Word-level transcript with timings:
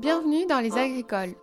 Bienvenue 0.00 0.46
dans 0.48 0.60
Les 0.60 0.72
Agricoles. 0.78 1.34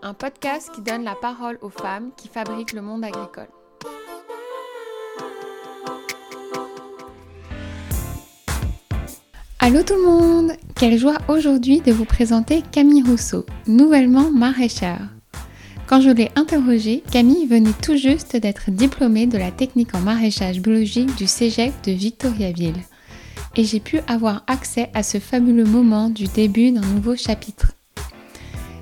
Un 0.00 0.14
podcast 0.14 0.70
qui 0.72 0.80
donne 0.80 1.02
la 1.02 1.16
parole 1.16 1.58
aux 1.60 1.70
femmes 1.70 2.10
qui 2.16 2.28
fabriquent 2.28 2.72
le 2.72 2.82
monde 2.82 3.02
agricole. 3.02 3.48
Allô 9.58 9.82
tout 9.82 9.94
le 9.94 10.04
monde 10.04 10.52
Quelle 10.76 10.96
joie 10.96 11.18
aujourd'hui 11.26 11.80
de 11.80 11.90
vous 11.90 12.04
présenter 12.04 12.62
Camille 12.70 13.02
Rousseau, 13.02 13.44
nouvellement 13.66 14.30
maraîchère. 14.30 15.08
Quand 15.88 16.00
je 16.00 16.10
l'ai 16.10 16.30
interrogée, 16.36 17.02
Camille 17.10 17.46
venait 17.46 17.74
tout 17.82 17.96
juste 17.96 18.36
d'être 18.36 18.70
diplômée 18.70 19.26
de 19.26 19.36
la 19.36 19.50
technique 19.50 19.96
en 19.96 20.00
maraîchage 20.00 20.60
biologique 20.60 21.16
du 21.16 21.26
Cégep 21.26 21.72
de 21.84 21.90
Victoriaville. 21.90 22.84
Et 23.58 23.64
j'ai 23.64 23.80
pu 23.80 23.98
avoir 24.06 24.44
accès 24.46 24.88
à 24.94 25.02
ce 25.02 25.18
fabuleux 25.18 25.64
moment 25.64 26.10
du 26.10 26.24
début 26.28 26.70
d'un 26.70 26.80
nouveau 26.80 27.16
chapitre. 27.16 27.72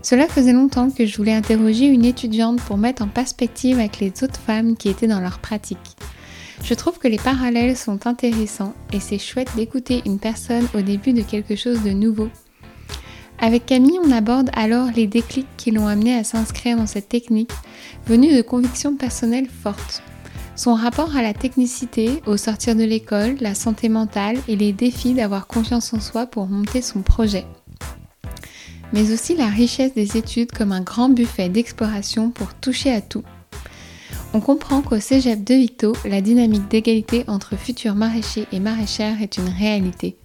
Cela 0.03 0.29
faisait 0.29 0.53
longtemps 0.53 0.91
que 0.91 1.07
je 1.07 1.17
voulais 1.17 1.33
interroger 1.33 1.87
une 1.87 2.05
étudiante 2.05 2.61
pour 2.61 2.77
mettre 2.77 3.03
en 3.03 3.09
perspective 3.09 3.79
avec 3.79 4.01
les 4.01 4.13
autres 4.23 4.39
femmes 4.39 4.77
qui 4.77 4.91
étaient 4.91 5.07
dans 5.07 5.21
leur 5.21 5.39
pratique. 5.39 5.97
Je 6.63 6.75
trouve 6.75 6.99
que 6.99 7.09
les 7.09 7.17
parallèles 7.17 7.75
sont 7.75 8.07
intéressants 8.07 8.75
et 8.93 9.01
c'est 9.01 9.19
chouette 9.19 9.49
d'écouter 9.57 10.03
une 10.05 10.19
personne 10.19 10.69
au 10.75 10.83
début 10.83 11.15
de 11.15 11.23
quelque 11.23 11.57
chose 11.57 11.83
de 11.83 11.91
nouveau. 11.91 12.29
Avec 13.39 13.65
Camille, 13.65 13.99
on 14.05 14.11
aborde 14.11 14.51
alors 14.53 14.89
les 14.95 15.07
déclics 15.07 15.49
qui 15.57 15.71
l'ont 15.71 15.87
amené 15.87 16.15
à 16.15 16.23
s'inscrire 16.23 16.77
dans 16.77 16.87
cette 16.87 17.09
technique, 17.09 17.51
venue 18.07 18.37
de 18.37 18.43
convictions 18.43 18.95
personnelles 18.95 19.49
fortes. 19.49 20.03
Son 20.57 20.75
rapport 20.75 21.15
à 21.15 21.21
la 21.23 21.35
technicité, 21.35 22.23
au 22.27 22.39
sortir 22.39 22.75
de 22.75 22.83
l'école, 22.83 23.37
la 23.41 23.55
santé 23.55 23.91
mentale 23.91 24.39
et 24.49 24.57
les 24.57 24.73
défis 24.73 25.13
d'avoir 25.13 25.47
confiance 25.47 25.93
en 25.93 26.01
soi 26.01 26.25
pour 26.25 26.47
monter 26.47 26.81
son 26.81 27.03
projet. 27.03 27.45
Mais 28.95 29.13
aussi 29.13 29.37
la 29.37 29.49
richesse 29.49 29.93
des 29.93 30.17
études 30.17 30.53
comme 30.53 30.73
un 30.73 30.81
grand 30.81 31.11
buffet 31.11 31.51
d'exploration 31.51 32.31
pour 32.31 32.55
toucher 32.55 32.91
à 32.91 33.03
tout. 33.03 33.23
On 34.33 34.41
comprend 34.41 34.81
qu'au 34.81 34.99
cégep 34.99 35.45
de 35.45 35.55
Victo, 35.55 35.95
la 36.07 36.23
dynamique 36.23 36.69
d'égalité 36.69 37.25
entre 37.27 37.57
futurs 37.57 37.95
maraîchers 37.95 38.47
et 38.51 38.61
maraîchères 38.61 39.21
est 39.21 39.37
une 39.37 39.49
réalité. 39.49 40.17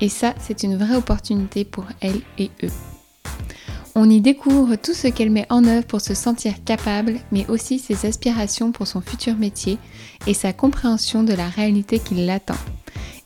Et 0.00 0.08
ça, 0.08 0.34
c'est 0.40 0.62
une 0.62 0.76
vraie 0.76 0.96
opportunité 0.96 1.64
pour 1.66 1.84
elles 2.00 2.22
et 2.38 2.50
eux. 2.62 2.93
On 3.96 4.10
y 4.10 4.20
découvre 4.20 4.74
tout 4.74 4.92
ce 4.92 5.06
qu'elle 5.06 5.30
met 5.30 5.46
en 5.50 5.64
œuvre 5.66 5.86
pour 5.86 6.00
se 6.00 6.14
sentir 6.14 6.64
capable, 6.64 7.20
mais 7.30 7.46
aussi 7.48 7.78
ses 7.78 8.06
aspirations 8.06 8.72
pour 8.72 8.88
son 8.88 9.00
futur 9.00 9.36
métier 9.36 9.78
et 10.26 10.34
sa 10.34 10.52
compréhension 10.52 11.22
de 11.22 11.32
la 11.32 11.48
réalité 11.48 12.00
qui 12.00 12.14
l'attend. 12.16 12.56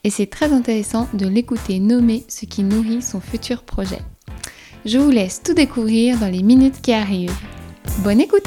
Et 0.04 0.10
c'est 0.10 0.26
très 0.26 0.52
intéressant 0.52 1.08
de 1.14 1.26
l'écouter 1.26 1.78
nommer 1.80 2.24
ce 2.28 2.44
qui 2.44 2.64
nourrit 2.64 3.00
son 3.00 3.18
futur 3.18 3.62
projet. 3.62 4.00
Je 4.84 4.98
vous 4.98 5.10
laisse 5.10 5.42
tout 5.42 5.54
découvrir 5.54 6.18
dans 6.18 6.30
les 6.30 6.42
minutes 6.42 6.82
qui 6.82 6.92
arrivent. 6.92 7.34
Bonne 8.00 8.20
écoute 8.20 8.46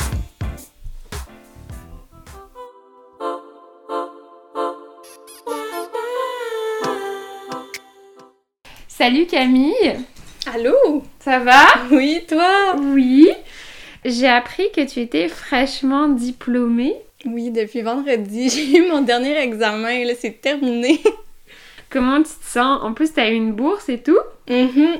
Salut 8.87 9.25
Camille 9.25 10.05
Allô? 10.45 11.03
Ça 11.23 11.39
va? 11.39 11.65
Oui, 11.91 12.23
toi? 12.27 12.75
Oui. 12.79 13.29
J'ai 14.03 14.27
appris 14.27 14.71
que 14.75 14.81
tu 14.81 14.99
étais 14.99 15.27
fraîchement 15.29 16.07
diplômée. 16.09 16.95
Oui, 17.25 17.51
depuis 17.51 17.81
vendredi, 17.81 18.49
j'ai 18.53 18.77
eu 18.79 18.87
mon 18.89 19.01
dernier 19.01 19.37
examen, 19.37 20.03
là, 20.03 20.13
c'est 20.19 20.41
terminé. 20.41 20.99
Comment 21.89 22.17
tu 22.23 22.29
te 22.29 22.45
sens? 22.45 22.81
En 22.81 22.93
plus, 22.93 23.13
tu 23.13 23.19
as 23.19 23.29
eu 23.29 23.35
une 23.35 23.53
bourse 23.53 23.89
et 23.89 23.99
tout 23.99 24.17
Mhm. 24.49 24.97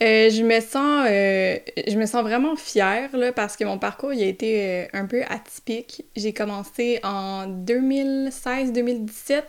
Euh, 0.00 0.30
je 0.30 0.44
me 0.44 0.60
sens 0.60 1.06
euh, 1.10 1.56
je 1.88 1.98
me 1.98 2.06
sens 2.06 2.22
vraiment 2.22 2.54
fière 2.54 3.10
là, 3.16 3.32
parce 3.32 3.56
que 3.56 3.64
mon 3.64 3.78
parcours 3.80 4.12
il 4.12 4.22
a 4.22 4.26
été 4.26 4.62
euh, 4.62 4.86
un 4.92 5.06
peu 5.06 5.22
atypique. 5.28 6.04
J'ai 6.14 6.32
commencé 6.32 7.00
en 7.02 7.48
2016-2017. 7.48 9.42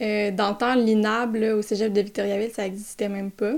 Euh, 0.00 0.30
dans 0.30 0.50
le 0.50 0.56
temps, 0.56 0.74
l'INAB 0.74 1.36
au 1.58 1.60
cégep 1.60 1.92
de 1.92 2.00
Victoriaville, 2.00 2.50
ça 2.50 2.64
existait 2.66 3.10
même 3.10 3.30
pas. 3.30 3.52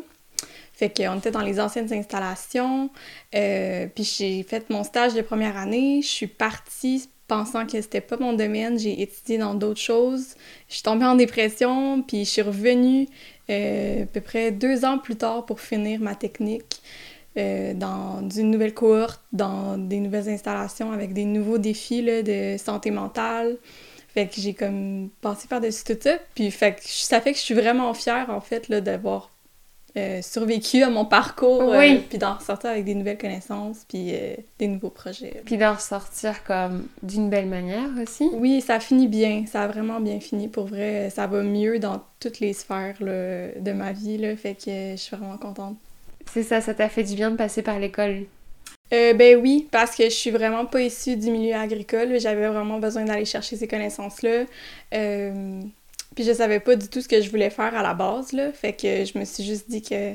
Fait 0.82 0.90
qu'on 0.90 1.18
était 1.18 1.30
dans 1.30 1.42
les 1.42 1.60
anciennes 1.60 1.92
installations. 1.92 2.90
Euh, 3.36 3.86
puis 3.94 4.02
j'ai 4.02 4.42
fait 4.42 4.68
mon 4.68 4.82
stage 4.82 5.14
de 5.14 5.22
première 5.22 5.56
année. 5.56 6.00
Je 6.02 6.08
suis 6.08 6.26
partie 6.26 7.08
pensant 7.28 7.66
que 7.66 7.80
c'était 7.80 8.00
pas 8.00 8.16
mon 8.16 8.32
domaine. 8.32 8.80
J'ai 8.80 9.00
étudié 9.00 9.38
dans 9.38 9.54
d'autres 9.54 9.80
choses. 9.80 10.34
Je 10.68 10.74
suis 10.74 10.82
tombée 10.82 11.04
en 11.04 11.14
dépression. 11.14 12.02
Puis 12.02 12.24
je 12.24 12.30
suis 12.30 12.42
revenue 12.42 13.06
euh, 13.48 14.02
à 14.02 14.06
peu 14.06 14.20
près 14.20 14.50
deux 14.50 14.84
ans 14.84 14.98
plus 14.98 15.14
tard 15.14 15.46
pour 15.46 15.60
finir 15.60 16.00
ma 16.00 16.16
technique. 16.16 16.82
euh, 17.38 17.74
dans 17.74 18.28
une 18.28 18.50
nouvelle 18.50 18.74
cohorte, 18.74 19.22
dans 19.32 19.78
des 19.78 20.00
nouvelles 20.00 20.28
installations 20.28 20.92
avec 20.92 21.12
des 21.12 21.24
nouveaux 21.24 21.58
défis 21.58 22.02
là, 22.02 22.22
de 22.22 22.56
santé 22.58 22.90
mentale. 22.90 23.56
Fait 24.08 24.26
que 24.26 24.40
j'ai 24.40 24.52
comme 24.52 25.10
passé 25.20 25.48
par-dessus 25.48 25.84
tout 25.84 25.96
ça. 26.00 26.18
Puis 26.34 26.50
fait 26.50 26.74
que 26.74 26.80
ça 26.84 27.20
fait 27.20 27.32
que 27.32 27.38
je 27.38 27.44
suis 27.44 27.54
vraiment 27.54 27.94
fière, 27.94 28.30
en 28.30 28.40
fait, 28.40 28.70
d'avoir 28.70 29.31
euh, 29.96 30.22
survécu 30.22 30.82
à 30.82 30.90
mon 30.90 31.04
parcours. 31.04 31.72
euh, 31.74 31.78
Oui. 31.78 32.02
puis 32.08 32.18
d'en 32.18 32.34
ressortir 32.34 32.70
avec 32.70 32.84
des 32.84 32.94
nouvelles 32.94 33.18
connaissances, 33.18 33.84
puis 33.88 34.10
euh, 34.14 34.34
des 34.58 34.68
nouveaux 34.68 34.90
projets. 34.90 35.42
Puis 35.44 35.56
d'en 35.58 35.74
ressortir 35.74 36.44
comme 36.44 36.86
d'une 37.02 37.28
belle 37.28 37.46
manière 37.46 37.88
aussi. 38.02 38.28
Oui, 38.32 38.60
ça 38.60 38.80
finit 38.80 39.08
bien. 39.08 39.44
Ça 39.46 39.62
a 39.62 39.66
vraiment 39.68 40.00
bien 40.00 40.18
fini. 40.20 40.48
Pour 40.48 40.66
vrai, 40.66 41.10
ça 41.10 41.26
va 41.26 41.42
mieux 41.42 41.78
dans 41.78 42.02
toutes 42.20 42.40
les 42.40 42.52
sphères 42.54 42.96
là, 43.00 43.48
de 43.58 43.72
ma 43.72 43.92
vie. 43.92 44.16
Là, 44.18 44.34
fait 44.36 44.54
que 44.54 44.92
je 44.92 44.96
suis 44.96 45.16
vraiment 45.16 45.36
contente. 45.38 45.76
C'est 46.32 46.42
ça, 46.44 46.60
ça 46.60 46.72
t'a 46.72 46.88
fait 46.88 47.02
du 47.02 47.14
bien 47.14 47.30
de 47.30 47.36
passer 47.36 47.62
par 47.62 47.78
l'école? 47.78 48.24
Ben 48.90 49.36
oui, 49.42 49.68
parce 49.70 49.96
que 49.96 50.04
je 50.04 50.10
suis 50.10 50.30
vraiment 50.30 50.66
pas 50.66 50.82
issue 50.82 51.16
du 51.16 51.30
milieu 51.30 51.54
agricole. 51.54 52.20
J'avais 52.20 52.46
vraiment 52.46 52.78
besoin 52.78 53.04
d'aller 53.04 53.24
chercher 53.24 53.56
ces 53.56 53.66
connaissances-là. 53.66 54.44
Puis 56.14 56.24
je 56.24 56.32
savais 56.32 56.60
pas 56.60 56.76
du 56.76 56.88
tout 56.88 57.00
ce 57.00 57.08
que 57.08 57.20
je 57.20 57.30
voulais 57.30 57.50
faire 57.50 57.74
à 57.74 57.82
la 57.82 57.94
base, 57.94 58.32
là. 58.32 58.52
Fait 58.52 58.72
que 58.72 59.04
je 59.04 59.18
me 59.18 59.24
suis 59.24 59.44
juste 59.44 59.70
dit 59.70 59.82
que 59.82 60.14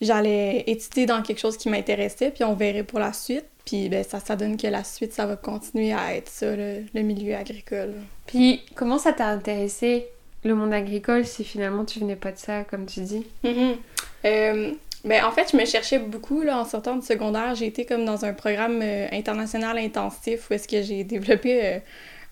j'allais 0.00 0.64
étudier 0.66 1.06
dans 1.06 1.22
quelque 1.22 1.38
chose 1.38 1.56
qui 1.56 1.68
m'intéressait, 1.68 2.30
puis 2.30 2.44
on 2.44 2.54
verrait 2.54 2.84
pour 2.84 2.98
la 2.98 3.12
suite. 3.12 3.46
Puis 3.64 3.88
ben 3.88 4.04
ça, 4.04 4.20
ça 4.20 4.36
donne 4.36 4.56
que 4.56 4.68
la 4.68 4.84
suite, 4.84 5.12
ça 5.12 5.26
va 5.26 5.36
continuer 5.36 5.92
à 5.92 6.14
être 6.14 6.28
ça, 6.28 6.54
le, 6.54 6.84
le 6.94 7.02
milieu 7.02 7.34
agricole. 7.34 7.94
Puis 8.26 8.62
comment 8.74 8.98
ça 8.98 9.12
t'a 9.12 9.26
intéressé 9.26 10.06
le 10.44 10.54
monde 10.54 10.72
agricole 10.72 11.26
si 11.26 11.44
finalement 11.44 11.84
tu 11.84 11.98
venais 11.98 12.16
pas 12.16 12.32
de 12.32 12.38
ça, 12.38 12.64
comme 12.64 12.86
tu 12.86 13.00
dis? 13.00 13.26
Mhm. 13.42 13.76
Euh, 14.24 14.72
ben, 15.04 15.24
en 15.24 15.30
fait, 15.30 15.50
je 15.52 15.56
me 15.56 15.64
cherchais 15.64 15.98
beaucoup 15.98 16.42
là, 16.42 16.58
en 16.58 16.64
sortant 16.64 16.96
du 16.96 17.06
secondaire. 17.06 17.54
J'ai 17.54 17.66
été 17.66 17.84
comme 17.84 18.04
dans 18.04 18.24
un 18.24 18.32
programme 18.32 18.80
euh, 18.82 19.06
international 19.12 19.78
intensif 19.78 20.50
où 20.50 20.54
est-ce 20.54 20.66
que 20.66 20.82
j'ai 20.82 21.04
développé 21.04 21.64
euh, 21.64 21.78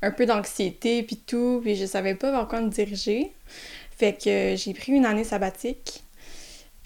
un 0.05 0.11
peu 0.11 0.27
d'anxiété 0.27 1.03
puis 1.03 1.17
tout, 1.17 1.61
puis 1.63 1.77
je 1.77 1.87
savais 1.87 2.15
pas 2.15 2.31
vers 2.31 2.47
quoi 2.49 2.61
me 2.61 2.69
diriger. 2.69 3.33
Fait 3.97 4.13
que 4.13 4.29
euh, 4.29 4.57
j'ai 4.57 4.75
pris 4.75 4.93
une 4.93 5.07
année 5.07 5.25
sabbatique. 5.25 6.05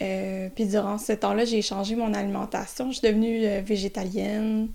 Euh, 0.01 0.49
puis 0.55 0.67
durant 0.67 0.99
ce 0.99 1.12
temps-là, 1.12 1.45
j'ai 1.45 1.62
changé 1.62 1.97
mon 1.97 2.15
alimentation. 2.15 2.91
Je 2.91 2.99
suis 2.99 3.09
devenue 3.09 3.45
euh, 3.45 3.61
végétalienne. 3.65 4.69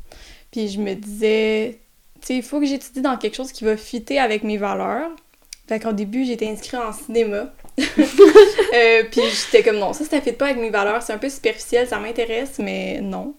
Puis 0.51 0.67
je 0.67 0.79
me 0.79 0.93
disais, 0.95 1.79
tu 2.21 2.27
sais, 2.27 2.35
il 2.35 2.43
faut 2.43 2.59
que 2.59 2.65
j'étudie 2.65 3.01
dans 3.01 3.17
quelque 3.17 3.35
chose 3.35 3.51
qui 3.51 3.63
va 3.63 3.77
fitter 3.77 4.19
avec 4.19 4.43
mes 4.43 4.57
valeurs. 4.57 5.09
Fait 5.67 5.79
qu'au 5.79 5.93
début, 5.93 6.25
j'étais 6.25 6.47
inscrite 6.47 6.79
en 6.79 6.93
cinéma. 6.93 7.53
Euh, 8.75 9.03
puis 9.11 9.21
j'étais 9.21 9.61
comme 9.61 9.77
non, 9.77 9.93
ça, 9.93 10.03
ça 10.03 10.19
fit 10.19 10.31
pas 10.31 10.45
avec 10.45 10.57
mes 10.57 10.71
valeurs, 10.71 11.03
c'est 11.03 11.13
un 11.13 11.19
peu 11.19 11.29
superficiel, 11.29 11.87
ça 11.87 11.99
m'intéresse, 11.99 12.57
mais 12.57 12.99
non. 13.01 13.35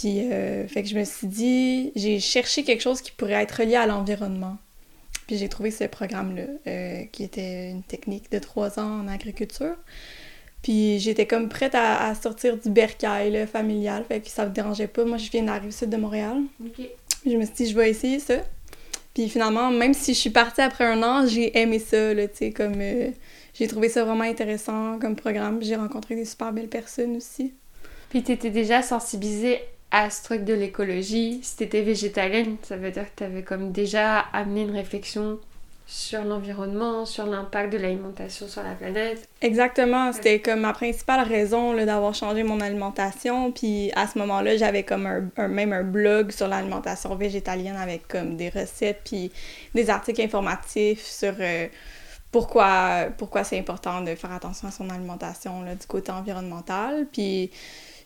Puis, 0.00 0.32
euh, 0.32 0.66
fait 0.66 0.82
que 0.82 0.88
je 0.88 0.96
me 0.98 1.04
suis 1.04 1.26
dit, 1.26 1.92
j'ai 1.94 2.20
cherché 2.20 2.64
quelque 2.64 2.80
chose 2.80 3.02
qui 3.02 3.12
pourrait 3.12 3.42
être 3.42 3.60
relié 3.60 3.74
à 3.76 3.84
l'environnement. 3.84 4.56
Puis 5.26 5.36
j'ai 5.36 5.50
trouvé 5.50 5.70
ce 5.70 5.84
programme-là, 5.84 6.44
euh, 6.66 7.02
qui 7.12 7.22
était 7.22 7.68
une 7.68 7.82
technique 7.82 8.32
de 8.32 8.38
trois 8.38 8.80
ans 8.80 9.02
en 9.02 9.08
agriculture. 9.08 9.76
Puis 10.62 11.00
j'étais 11.00 11.26
comme 11.26 11.50
prête 11.50 11.74
à, 11.74 12.06
à 12.06 12.14
sortir 12.14 12.56
du 12.56 12.70
bercail 12.70 13.30
là, 13.30 13.46
familial, 13.46 14.06
fait 14.08 14.20
que 14.20 14.30
ça 14.30 14.46
me 14.46 14.50
dérangeait 14.50 14.86
pas. 14.86 15.04
Moi, 15.04 15.18
je 15.18 15.30
viens 15.30 15.42
de 15.42 15.48
la 15.48 15.58
rive 15.58 15.70
sud 15.70 15.90
de 15.90 15.98
Montréal. 15.98 16.38
Je 17.26 17.36
me 17.36 17.44
suis 17.44 17.54
dit, 17.54 17.66
je 17.66 17.76
vais 17.76 17.90
essayer 17.90 18.20
ça. 18.20 18.38
Puis 19.12 19.28
finalement, 19.28 19.70
même 19.70 19.92
si 19.92 20.14
je 20.14 20.18
suis 20.18 20.30
partie 20.30 20.62
après 20.62 20.84
un 20.84 21.02
an, 21.02 21.26
j'ai 21.26 21.58
aimé 21.58 21.78
ça, 21.78 22.14
tu 22.14 22.28
sais, 22.32 22.52
comme... 22.52 22.80
euh, 22.80 23.10
j'ai 23.52 23.66
trouvé 23.66 23.90
ça 23.90 24.02
vraiment 24.02 24.24
intéressant 24.24 24.98
comme 24.98 25.14
programme. 25.14 25.62
J'ai 25.62 25.76
rencontré 25.76 26.14
des 26.14 26.24
super 26.24 26.54
belles 26.54 26.68
personnes 26.68 27.16
aussi. 27.16 27.52
Puis 28.08 28.22
t'étais 28.22 28.48
déjà 28.48 28.80
sensibilisée 28.80 29.60
à 29.90 30.10
ce 30.10 30.22
truc 30.22 30.44
de 30.44 30.54
l'écologie. 30.54 31.40
Si 31.42 31.56
t'étais 31.56 31.82
végétalienne, 31.82 32.56
ça 32.62 32.76
veut 32.76 32.90
dire 32.90 33.04
que 33.04 33.16
t'avais 33.16 33.42
comme 33.42 33.72
déjà 33.72 34.20
amené 34.32 34.62
une 34.62 34.70
réflexion 34.76 35.38
sur 35.86 36.22
l'environnement, 36.22 37.04
sur 37.04 37.26
l'impact 37.26 37.72
de 37.72 37.78
l'alimentation 37.78 38.46
sur 38.46 38.62
la 38.62 38.74
planète. 38.74 39.28
Exactement, 39.40 40.12
c'était 40.12 40.38
comme 40.40 40.60
ma 40.60 40.72
principale 40.72 41.26
raison 41.26 41.74
d'avoir 41.74 42.14
changé 42.14 42.44
mon 42.44 42.60
alimentation. 42.60 43.50
Puis 43.50 43.90
à 43.96 44.06
ce 44.06 44.16
moment-là, 44.20 44.56
j'avais 44.56 44.84
comme 44.84 45.06
un, 45.06 45.28
un- 45.36 45.48
même 45.48 45.72
un 45.72 45.82
blog 45.82 46.30
sur 46.30 46.46
l'alimentation 46.46 47.16
végétalienne 47.16 47.74
avec 47.76 48.06
comme 48.06 48.36
des 48.36 48.50
recettes 48.50 49.00
puis 49.04 49.32
des 49.74 49.90
articles 49.90 50.22
informatifs 50.22 51.04
sur 51.04 51.34
euh, 51.40 51.66
pourquoi, 52.30 53.06
pourquoi 53.18 53.42
c'est 53.42 53.58
important 53.58 54.02
de 54.02 54.14
faire 54.14 54.30
attention 54.32 54.68
à 54.68 54.70
son 54.70 54.88
alimentation 54.90 55.62
là, 55.62 55.74
du 55.74 55.86
côté 55.88 56.12
environnemental. 56.12 57.06
Puis 57.12 57.50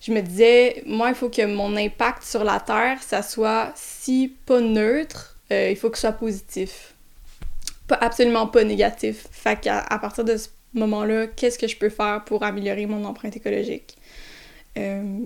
je 0.04 0.12
me 0.12 0.20
disais, 0.20 0.82
moi, 0.84 1.08
il 1.08 1.14
faut 1.14 1.30
que 1.30 1.46
mon 1.46 1.76
impact 1.76 2.24
sur 2.24 2.44
la 2.44 2.60
Terre, 2.60 3.02
ça 3.02 3.22
soit, 3.22 3.72
si 3.74 4.34
pas 4.44 4.60
neutre, 4.60 5.38
euh, 5.50 5.70
il 5.70 5.76
faut 5.76 5.88
que 5.88 5.96
ce 5.96 6.02
soit 6.02 6.12
positif. 6.12 6.92
Pas, 7.86 7.96
absolument 7.96 8.46
pas 8.46 8.64
négatif. 8.64 9.26
Fait 9.30 9.58
qu'à 9.58 9.78
à 9.80 9.98
partir 9.98 10.24
de 10.24 10.36
ce 10.36 10.48
moment-là, 10.74 11.28
qu'est-ce 11.28 11.58
que 11.58 11.66
je 11.66 11.76
peux 11.78 11.88
faire 11.88 12.22
pour 12.26 12.42
améliorer 12.42 12.84
mon 12.84 13.02
empreinte 13.06 13.34
écologique? 13.34 13.96
Euh, 14.76 15.20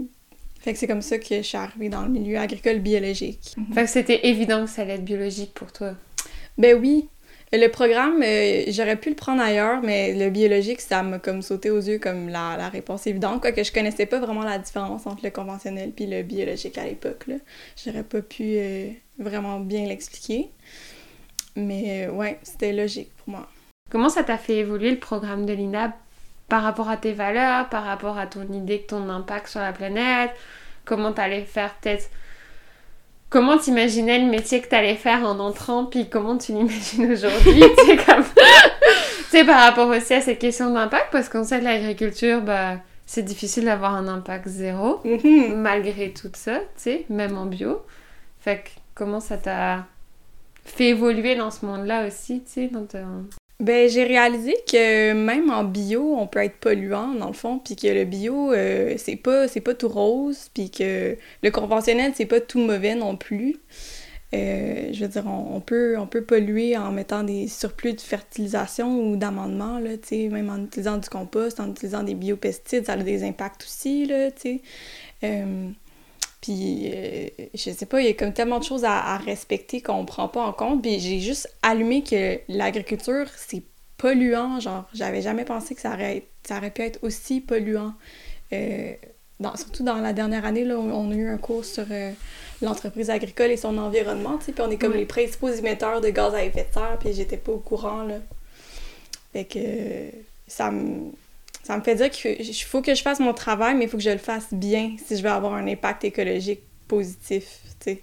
fait 0.61 0.75
que 0.75 0.79
c'est 0.79 0.87
comme 0.87 1.03
ça 1.03 1.19
que 1.19 1.39
je 1.39 1.43
suis 1.43 1.59
arrivée 1.59 1.89
dans 1.89 2.03
le 2.03 2.11
milieu 2.11 2.39
agricole 2.39 2.79
biologique. 2.79 3.57
Fait 3.75 3.83
que 3.83 3.91
c'était 3.91 4.29
évident 4.29 4.65
que 4.65 4.71
ça 4.71 4.83
allait 4.83 4.95
être 4.95 5.05
biologique 5.05 5.55
pour 5.55 5.73
toi. 5.73 5.95
Ben 6.57 6.79
oui, 6.81 7.09
le 7.53 7.69
programme, 7.69 8.23
euh, 8.23 8.65
j'aurais 8.69 8.97
pu 8.97 9.09
le 9.09 9.15
prendre 9.15 9.41
ailleurs, 9.43 9.81
mais 9.83 10.13
le 10.13 10.31
biologique, 10.31 10.81
ça 10.81 11.03
m'a 11.03 11.19
comme 11.19 11.41
sauté 11.41 11.71
aux 11.71 11.81
yeux 11.81 11.99
comme 11.99 12.29
la, 12.29 12.69
réponse 12.69 13.07
évidente, 13.07 13.41
quoique 13.41 13.63
je 13.63 13.73
connaissais 13.73 14.07
pas 14.07 14.19
vraiment 14.19 14.43
la 14.45 14.59
différence 14.59 15.07
entre 15.07 15.25
le 15.25 15.31
conventionnel 15.31 15.93
puis 15.93 16.07
le 16.07 16.23
biologique 16.23 16.77
à 16.77 16.85
l'époque. 16.85 17.25
J'aurais 17.83 18.03
pas 18.03 18.21
pu 18.21 18.45
euh, 18.45 18.89
vraiment 19.19 19.61
bien 19.61 19.87
l'expliquer. 19.87 20.51
Mais 21.57 22.07
euh, 22.07 22.13
ouais, 22.13 22.39
c'était 22.43 22.73
logique 22.73 23.11
pour 23.17 23.31
moi. 23.31 23.49
Comment 23.91 24.11
ça 24.11 24.23
t'a 24.23 24.37
fait 24.37 24.57
évoluer 24.57 24.91
le 24.91 24.99
programme 24.99 25.47
de 25.47 25.53
l'INAB 25.55 25.93
par 26.49 26.63
rapport 26.63 26.89
à 26.89 26.97
tes 26.97 27.13
valeurs, 27.13 27.69
par 27.69 27.85
rapport 27.85 28.19
à 28.19 28.27
ton 28.27 28.47
idée 28.53 28.79
de 28.79 28.83
ton 28.83 29.09
impact 29.09 29.49
sur 29.49 29.61
la 29.61 29.73
planète? 29.73 30.31
Comment 30.85 31.13
t'allais 31.13 31.45
faire 31.45 31.75
peut-être 31.81 32.11
comment 33.31 33.59
t'imaginais 33.59 34.19
le 34.19 34.27
métier 34.31 34.61
que 34.61 34.69
t'allais 34.69 34.95
faire 34.95 35.25
en 35.25 35.39
entrant, 35.39 35.85
puis 35.85 36.09
comment 36.09 36.39
tu 36.39 36.53
l'imagines 36.53 37.13
aujourd'hui, 37.13 37.63
tu 37.79 37.87
sais, 37.87 37.97
comme... 37.97 38.25
tu 39.31 39.45
par 39.45 39.61
rapport 39.61 39.89
aussi 39.89 40.15
à 40.15 40.21
cette 40.21 40.39
question 40.39 40.73
d'impact, 40.73 41.09
parce 41.13 41.29
qu'on 41.29 41.45
sait 41.45 41.61
que 41.61 41.65
l'agriculture, 41.65 42.41
bah, 42.41 42.77
c'est 43.07 43.23
difficile 43.23 43.65
d'avoir 43.65 43.95
un 43.95 44.09
impact 44.09 44.49
zéro, 44.49 45.01
Mhm. 45.05 45.55
malgré 45.57 46.13
tout 46.13 46.31
ça, 46.35 46.59
tu 46.59 46.65
sais, 46.77 47.05
même 47.09 47.37
en 47.37 47.47
bio. 47.47 47.83
Fait 48.41 48.59
que, 48.59 48.69
comment 48.95 49.21
ça 49.21 49.37
t'a 49.37 49.87
fait 50.65 50.89
évoluer 50.89 51.35
dans 51.35 51.51
ce 51.51 51.65
monde-là 51.67 52.07
aussi, 52.07 52.43
tu 52.45 52.53
sais, 52.53 52.69
dans 52.69 52.85
ton... 52.85 53.27
Ben, 53.61 53.89
j'ai 53.89 54.05
réalisé 54.05 54.55
que 54.69 55.13
même 55.15 55.51
en 55.51 55.65
bio, 55.65 56.15
on 56.17 56.29
peut 56.29 56.39
être 56.45 56.59
polluant, 56.59 57.09
dans 57.15 57.27
le 57.27 57.33
fond, 57.33 57.59
puis 57.59 57.75
que 57.75 57.89
le 57.89 58.05
bio, 58.05 58.53
euh, 58.53 58.95
c'est 58.99 59.17
pas, 59.17 59.49
c'est 59.49 59.61
pas 59.61 59.75
tout 59.75 59.89
rose, 59.89 60.49
puis 60.55 60.71
que 60.71 61.17
le 61.43 61.51
conventionnel, 61.51 62.13
c'est 62.15 62.27
pas 62.27 62.41
tout 62.41 62.61
mauvais 62.61 62.95
non 62.95 63.17
plus. 63.17 63.57
Euh, 64.35 64.93
je 64.93 65.01
veux 65.05 65.09
dire, 65.09 65.27
on, 65.27 65.61
peut, 65.61 65.97
on 65.99 66.07
peut 66.07 66.23
polluer 66.23 66.77
en 66.77 66.93
mettant 66.93 67.25
des 67.25 67.49
surplus 67.49 67.95
de 67.95 68.01
fertilisation 68.01 69.01
ou 69.01 69.17
d'amendement, 69.17 69.81
là, 69.81 69.97
tu 69.97 70.29
même 70.29 70.51
en 70.51 70.63
utilisant 70.65 70.99
du 70.99 71.09
compost, 71.09 71.59
en 71.59 71.71
utilisant 71.71 72.05
des 72.05 72.15
biopesticides, 72.15 72.87
ça 72.87 72.93
a 72.93 72.97
des 72.99 73.25
impacts 73.25 73.65
aussi, 73.65 74.07
là, 74.07 74.31
tu 74.31 74.41
sais. 74.41 74.63
Euh, 75.25 75.71
puis, 76.41 76.91
euh, 76.95 77.29
je 77.55 77.71
sais 77.71 77.87
pas, 77.87 78.01
il 78.01 78.07
y 78.07 78.11
a 78.11 78.15
comme 78.15 78.33
tellement 78.33 78.59
de 78.61 78.65
choses 78.65 78.85
à, 78.85 79.15
à 79.15 79.19
respecter 79.19 79.81
qu'on 79.81 80.05
prend 80.05 80.29
pas 80.29 80.43
en 80.43 80.53
compte. 80.53 80.83
Puis, 80.83 81.01
j'ai 81.01 81.21
juste 81.21 81.53
allumé 81.63 82.03
que 82.03 82.41
l'agriculture, 82.49 83.27
c'est 83.37 83.63
polluant. 83.97 84.61
Genre, 84.61 84.85
j'avais 84.95 85.21
jamais 85.21 85.45
pensé 85.45 85.75
que 85.75 85.81
ça 85.81 85.93
aurait, 85.95 86.25
ça 86.47 86.59
aurait 86.59 86.71
pu 86.71 86.83
être 86.83 87.01
aussi 87.03 87.41
polluant. 87.41 87.93
Euh, 88.53 88.93
dans- 89.41 89.57
surtout 89.57 89.83
dans 89.83 89.97
la 89.97 90.13
dernière 90.13 90.45
année, 90.45 90.65
là, 90.65 90.79
on, 90.79 91.11
a 91.11 91.15
eu 91.15 91.29
un 91.29 91.39
cours 91.39 91.65
sur 91.65 91.87
euh, 91.91 92.13
l'entreprise 92.63 93.11
agricole 93.11 93.51
et 93.51 93.57
son 93.57 93.77
environnement, 93.77 94.39
tu 94.39 94.47
sais. 94.47 94.53
Puis, 94.53 94.63
on 94.63 94.71
est 94.71 94.79
comme 94.79 94.95
les 94.95 95.07
principaux 95.07 95.49
émetteurs 95.49 96.01
de 96.01 96.11
gaz 96.11 96.35
à 96.35 96.45
effet 96.45 96.67
de 96.69 96.75
serre, 96.75 96.99
puis 97.01 97.13
j'étais 97.15 97.37
pas 97.37 97.53
au 97.53 97.59
courant, 97.59 98.05
là. 98.05 98.19
Fait 99.33 99.45
que 99.45 100.17
ça 100.47 100.71
me 100.71 101.11
ça 101.69 101.77
me 101.77 101.83
fait 101.83 101.97
dire 101.97 102.09
qu'il 102.09 102.55
faut 102.65 102.81
que 102.81 102.95
je 102.95 103.03
fasse 103.03 103.21
mon 103.21 103.35
travail, 103.35 103.75
mais 103.75 103.85
il 103.85 103.91
faut 103.91 103.99
que 103.99 104.03
je 104.03 104.09
le 104.09 104.17
fasse 104.17 104.47
bien 104.53 104.97
si 105.05 105.19
je 105.19 105.23
veux 105.23 105.29
avoir 105.29 105.53
un 105.53 105.67
impact 105.67 106.03
écologique 106.03 106.63
positif, 106.89 107.61
tu 107.79 107.91
sais. 107.91 108.03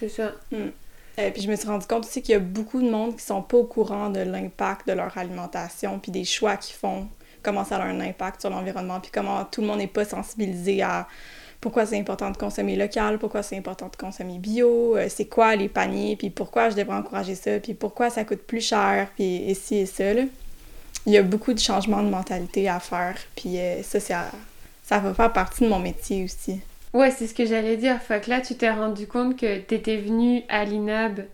C'est 0.00 0.08
ça. 0.08 0.32
Euh, 0.54 1.30
puis 1.30 1.42
je 1.42 1.50
me 1.50 1.56
suis 1.56 1.68
rendu 1.68 1.86
compte 1.86 2.06
aussi 2.06 2.22
qu'il 2.22 2.32
y 2.32 2.36
a 2.36 2.38
beaucoup 2.38 2.80
de 2.80 2.88
monde 2.88 3.14
qui 3.16 3.22
sont 3.26 3.42
pas 3.42 3.58
au 3.58 3.64
courant 3.64 4.08
de 4.08 4.20
l'impact 4.20 4.88
de 4.88 4.94
leur 4.94 5.18
alimentation, 5.18 5.98
puis 5.98 6.10
des 6.10 6.24
choix 6.24 6.56
qu'ils 6.56 6.74
font, 6.74 7.08
comment 7.42 7.62
ça 7.62 7.76
a 7.76 7.84
un 7.84 8.00
impact 8.00 8.40
sur 8.40 8.48
l'environnement, 8.48 9.00
puis 9.00 9.10
comment 9.12 9.44
tout 9.44 9.60
le 9.60 9.66
monde 9.66 9.76
n'est 9.76 9.86
pas 9.86 10.06
sensibilisé 10.06 10.80
à 10.80 11.06
pourquoi 11.60 11.84
c'est 11.84 11.98
important 11.98 12.30
de 12.30 12.38
consommer 12.38 12.74
local, 12.74 13.18
pourquoi 13.18 13.42
c'est 13.42 13.58
important 13.58 13.88
de 13.88 13.96
consommer 13.96 14.38
bio, 14.38 14.96
euh, 14.96 15.08
c'est 15.10 15.26
quoi 15.26 15.56
les 15.56 15.68
paniers, 15.68 16.16
puis 16.16 16.30
pourquoi 16.30 16.70
je 16.70 16.76
devrais 16.76 16.96
encourager 16.96 17.34
ça, 17.34 17.60
puis 17.60 17.74
pourquoi 17.74 18.08
ça 18.08 18.24
coûte 18.24 18.44
plus 18.46 18.66
cher, 18.66 19.10
puis 19.14 19.46
et 19.46 19.52
ci 19.52 19.76
et 19.76 19.86
ça, 19.86 20.14
là. 20.14 20.22
Il 21.06 21.12
y 21.12 21.18
a 21.18 21.22
beaucoup 21.22 21.52
de 21.52 21.58
changements 21.58 22.02
de 22.02 22.08
mentalité 22.08 22.68
à 22.68 22.78
faire, 22.80 23.16
puis 23.36 23.58
euh, 23.58 23.82
ça, 23.82 23.98
ça, 24.00 24.30
ça 24.84 24.98
va 24.98 25.12
faire 25.14 25.32
partie 25.32 25.64
de 25.64 25.68
mon 25.68 25.78
métier 25.80 26.24
aussi. 26.24 26.60
Ouais, 26.92 27.10
c'est 27.10 27.26
ce 27.26 27.34
que 27.34 27.44
j'allais 27.46 27.76
dire. 27.76 27.98
Fait 28.00 28.22
que 28.24 28.30
là, 28.30 28.40
tu 28.40 28.54
t'es 28.54 28.70
rendu 28.70 29.06
compte 29.06 29.36
que 29.38 29.58
t'étais 29.58 29.96
venu 29.96 30.42
à 30.48 30.64
l'INAB, 30.64 31.24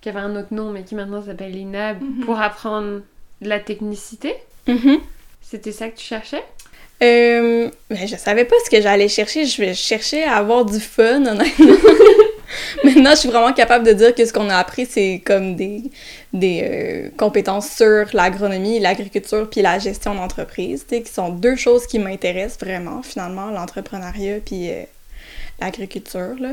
qui 0.00 0.08
avait 0.08 0.18
un 0.20 0.34
autre 0.34 0.52
nom, 0.52 0.70
mais 0.72 0.82
qui 0.82 0.94
maintenant 0.94 1.22
s'appelle 1.24 1.52
l'INAB, 1.52 2.00
Mhm. 2.02 2.24
pour 2.24 2.40
apprendre 2.40 3.02
de 3.40 3.48
la 3.48 3.60
technicité? 3.60 4.34
C'était 5.42 5.72
ça 5.72 5.88
que 5.88 5.96
tu 5.98 6.04
cherchais? 6.04 6.42
Euh, 7.02 7.68
ben, 7.90 8.06
je 8.08 8.16
savais 8.16 8.44
pas 8.44 8.54
ce 8.64 8.70
que 8.70 8.80
j'allais 8.80 9.08
chercher. 9.08 9.44
Je 9.44 9.72
cherchais 9.74 10.22
à 10.24 10.36
avoir 10.36 10.64
du 10.64 10.80
fun, 10.80 11.24
honnêtement. 11.26 11.66
Maintenant, 12.84 13.10
je 13.10 13.16
suis 13.16 13.28
vraiment 13.28 13.52
capable 13.52 13.86
de 13.86 13.92
dire 13.92 14.14
que 14.14 14.24
ce 14.24 14.32
qu'on 14.32 14.48
a 14.50 14.56
appris, 14.56 14.86
c'est 14.86 15.22
comme 15.24 15.56
des, 15.56 15.82
des 16.32 16.62
euh, 16.64 17.08
compétences 17.16 17.70
sur 17.70 18.06
l'agronomie, 18.12 18.80
l'agriculture, 18.80 19.48
puis 19.50 19.62
la 19.62 19.78
gestion 19.78 20.14
d'entreprise, 20.14 20.84
qui 20.88 21.04
sont 21.06 21.30
deux 21.30 21.56
choses 21.56 21.86
qui 21.86 21.98
m'intéressent 21.98 22.58
vraiment, 22.60 23.02
finalement, 23.02 23.50
l'entrepreneuriat 23.50 24.38
puis 24.44 24.70
euh, 24.70 24.82
l'agriculture, 25.60 26.34
là. 26.38 26.50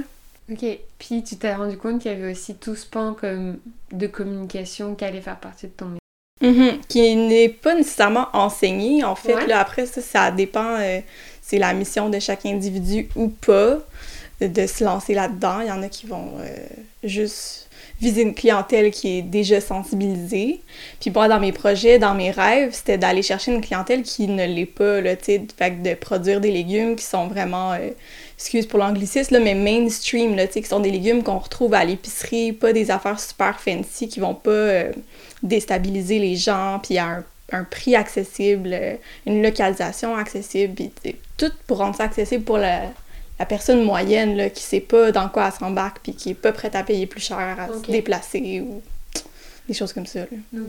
Ok. 0.51 0.65
Puis 0.97 1.23
tu 1.23 1.35
t'es 1.37 1.53
rendu 1.53 1.77
compte 1.77 2.01
qu'il 2.01 2.11
y 2.11 2.13
avait 2.13 2.31
aussi 2.31 2.55
tout 2.55 2.75
ce 2.75 2.85
pan 2.85 3.13
comme 3.19 3.59
de 3.91 4.07
communication 4.07 4.95
qui 4.95 5.05
allait 5.05 5.21
faire 5.21 5.39
partie 5.39 5.67
de 5.67 5.71
ton 5.71 5.85
métier. 5.85 5.99
Mhm, 6.41 6.79
Qui 6.87 7.15
n'est 7.15 7.49
pas 7.49 7.75
nécessairement 7.75 8.27
enseigné, 8.33 9.03
en 9.03 9.15
fait. 9.15 9.35
Ouais. 9.35 9.47
Là, 9.47 9.59
après, 9.59 9.85
ça, 9.85 10.01
ça 10.01 10.31
dépend, 10.31 10.77
euh, 10.79 10.99
c'est 11.41 11.59
la 11.59 11.73
mission 11.73 12.09
de 12.09 12.19
chaque 12.19 12.45
individu 12.45 13.09
ou 13.15 13.27
pas 13.27 13.79
de, 14.41 14.67
se 14.67 14.83
lancer 14.83 15.13
là-dedans. 15.13 15.61
Il 15.61 15.67
y 15.67 15.71
en 15.71 15.81
a 15.83 15.89
qui 15.89 16.07
vont 16.07 16.33
euh, 16.39 16.55
juste 17.03 17.69
viser 18.01 18.21
une 18.21 18.33
clientèle 18.33 18.91
qui 18.91 19.17
est 19.17 19.21
déjà 19.21 19.59
sensibilisée. 19.59 20.61
Puis 21.01 21.11
moi, 21.11 21.27
dans 21.27 21.39
mes 21.39 21.51
projets, 21.51 21.99
dans 21.99 22.15
mes 22.15 22.31
rêves, 22.31 22.73
c'était 22.73 22.97
d'aller 22.97 23.21
chercher 23.21 23.53
une 23.53 23.61
clientèle 23.61 24.03
qui 24.03 24.27
ne 24.27 24.45
l'est 24.45 24.65
pas, 24.65 25.01
là, 25.01 25.15
tu 25.15 25.25
sais, 25.25 25.41
fait 25.57 25.81
de 25.81 25.93
produire 25.95 26.39
des 26.39 26.51
légumes 26.51 26.95
qui 26.95 27.03
sont 27.03 27.27
vraiment, 27.27 27.73
euh, 27.73 27.89
excuse 28.37 28.65
pour 28.65 28.79
l'anglicisme, 28.79 29.39
mais 29.39 29.53
mainstream, 29.53 30.35
là, 30.35 30.47
tu 30.47 30.53
sais, 30.53 30.61
qui 30.61 30.69
sont 30.69 30.79
des 30.79 30.91
légumes 30.91 31.23
qu'on 31.23 31.39
retrouve 31.39 31.73
à 31.73 31.83
l'épicerie, 31.83 32.53
pas 32.53 32.71
des 32.71 32.89
affaires 32.89 33.19
super 33.19 33.59
fancy 33.59 34.07
qui 34.07 34.21
vont 34.21 34.35
pas 34.35 34.51
euh, 34.51 34.91
déstabiliser 35.43 36.19
les 36.19 36.37
gens, 36.37 36.79
puis 36.81 36.97
à 36.97 37.05
un, 37.05 37.23
un 37.51 37.65
prix 37.65 37.95
accessible, 37.97 38.77
une 39.25 39.43
localisation 39.43 40.15
accessible, 40.15 40.73
puis 40.73 41.15
tout 41.37 41.51
pour 41.67 41.79
rendre 41.79 41.95
ça 41.95 42.03
accessible 42.03 42.43
pour 42.43 42.57
la, 42.57 42.83
la 43.39 43.45
personne 43.45 43.83
moyenne 43.83 44.35
là, 44.35 44.49
qui 44.49 44.61
sait 44.61 44.81
pas 44.81 45.11
dans 45.11 45.29
quoi 45.29 45.47
elle 45.47 45.53
s'embarque, 45.53 45.99
puis 46.03 46.13
qui 46.13 46.31
est 46.31 46.35
pas 46.35 46.51
prête 46.51 46.75
à 46.75 46.83
payer 46.83 47.07
plus 47.07 47.21
cher, 47.21 47.57
à 47.57 47.67
se 47.67 47.89
déplacer 47.89 48.61
ou 48.61 48.81
des 49.67 49.73
choses 49.73 49.93
comme 49.93 50.05
ça. 50.05 50.21
là. 50.21 50.59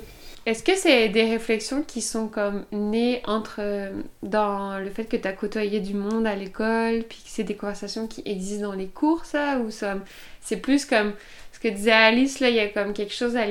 Est-ce 0.47 0.63
que 0.63 0.75
c'est 0.75 1.11
des 1.11 1.25
réflexions 1.25 1.83
qui 1.83 2.01
sont 2.01 2.27
comme 2.27 2.65
nées 2.73 3.21
entre 3.27 3.57
euh, 3.59 3.91
dans 4.23 4.79
le 4.79 4.89
fait 4.89 5.05
que 5.05 5.17
tu 5.17 5.29
as 5.29 5.33
côtoyé 5.33 5.81
du 5.81 5.93
monde 5.93 6.27
à 6.27 6.35
l'école, 6.35 7.03
puis 7.09 7.19
que 7.19 7.29
c'est 7.29 7.45
des 7.45 7.55
conversations 7.55 8.07
qui 8.07 8.23
existent 8.25 8.69
dans 8.69 8.75
les 8.75 8.87
cours, 8.87 9.27
ça, 9.27 9.59
ou 9.59 9.71
ça, 9.71 9.99
c'est 10.41 10.57
plus 10.57 10.87
comme 10.87 11.13
ce 11.53 11.59
que 11.59 11.69
disait 11.69 11.93
Alice, 11.93 12.41
là, 12.41 12.49
il 12.49 12.57
y 12.57 12.61
a 12.61 12.69
comme 12.69 12.95
quelque 12.95 13.13
chose 13.13 13.37
à 13.37 13.45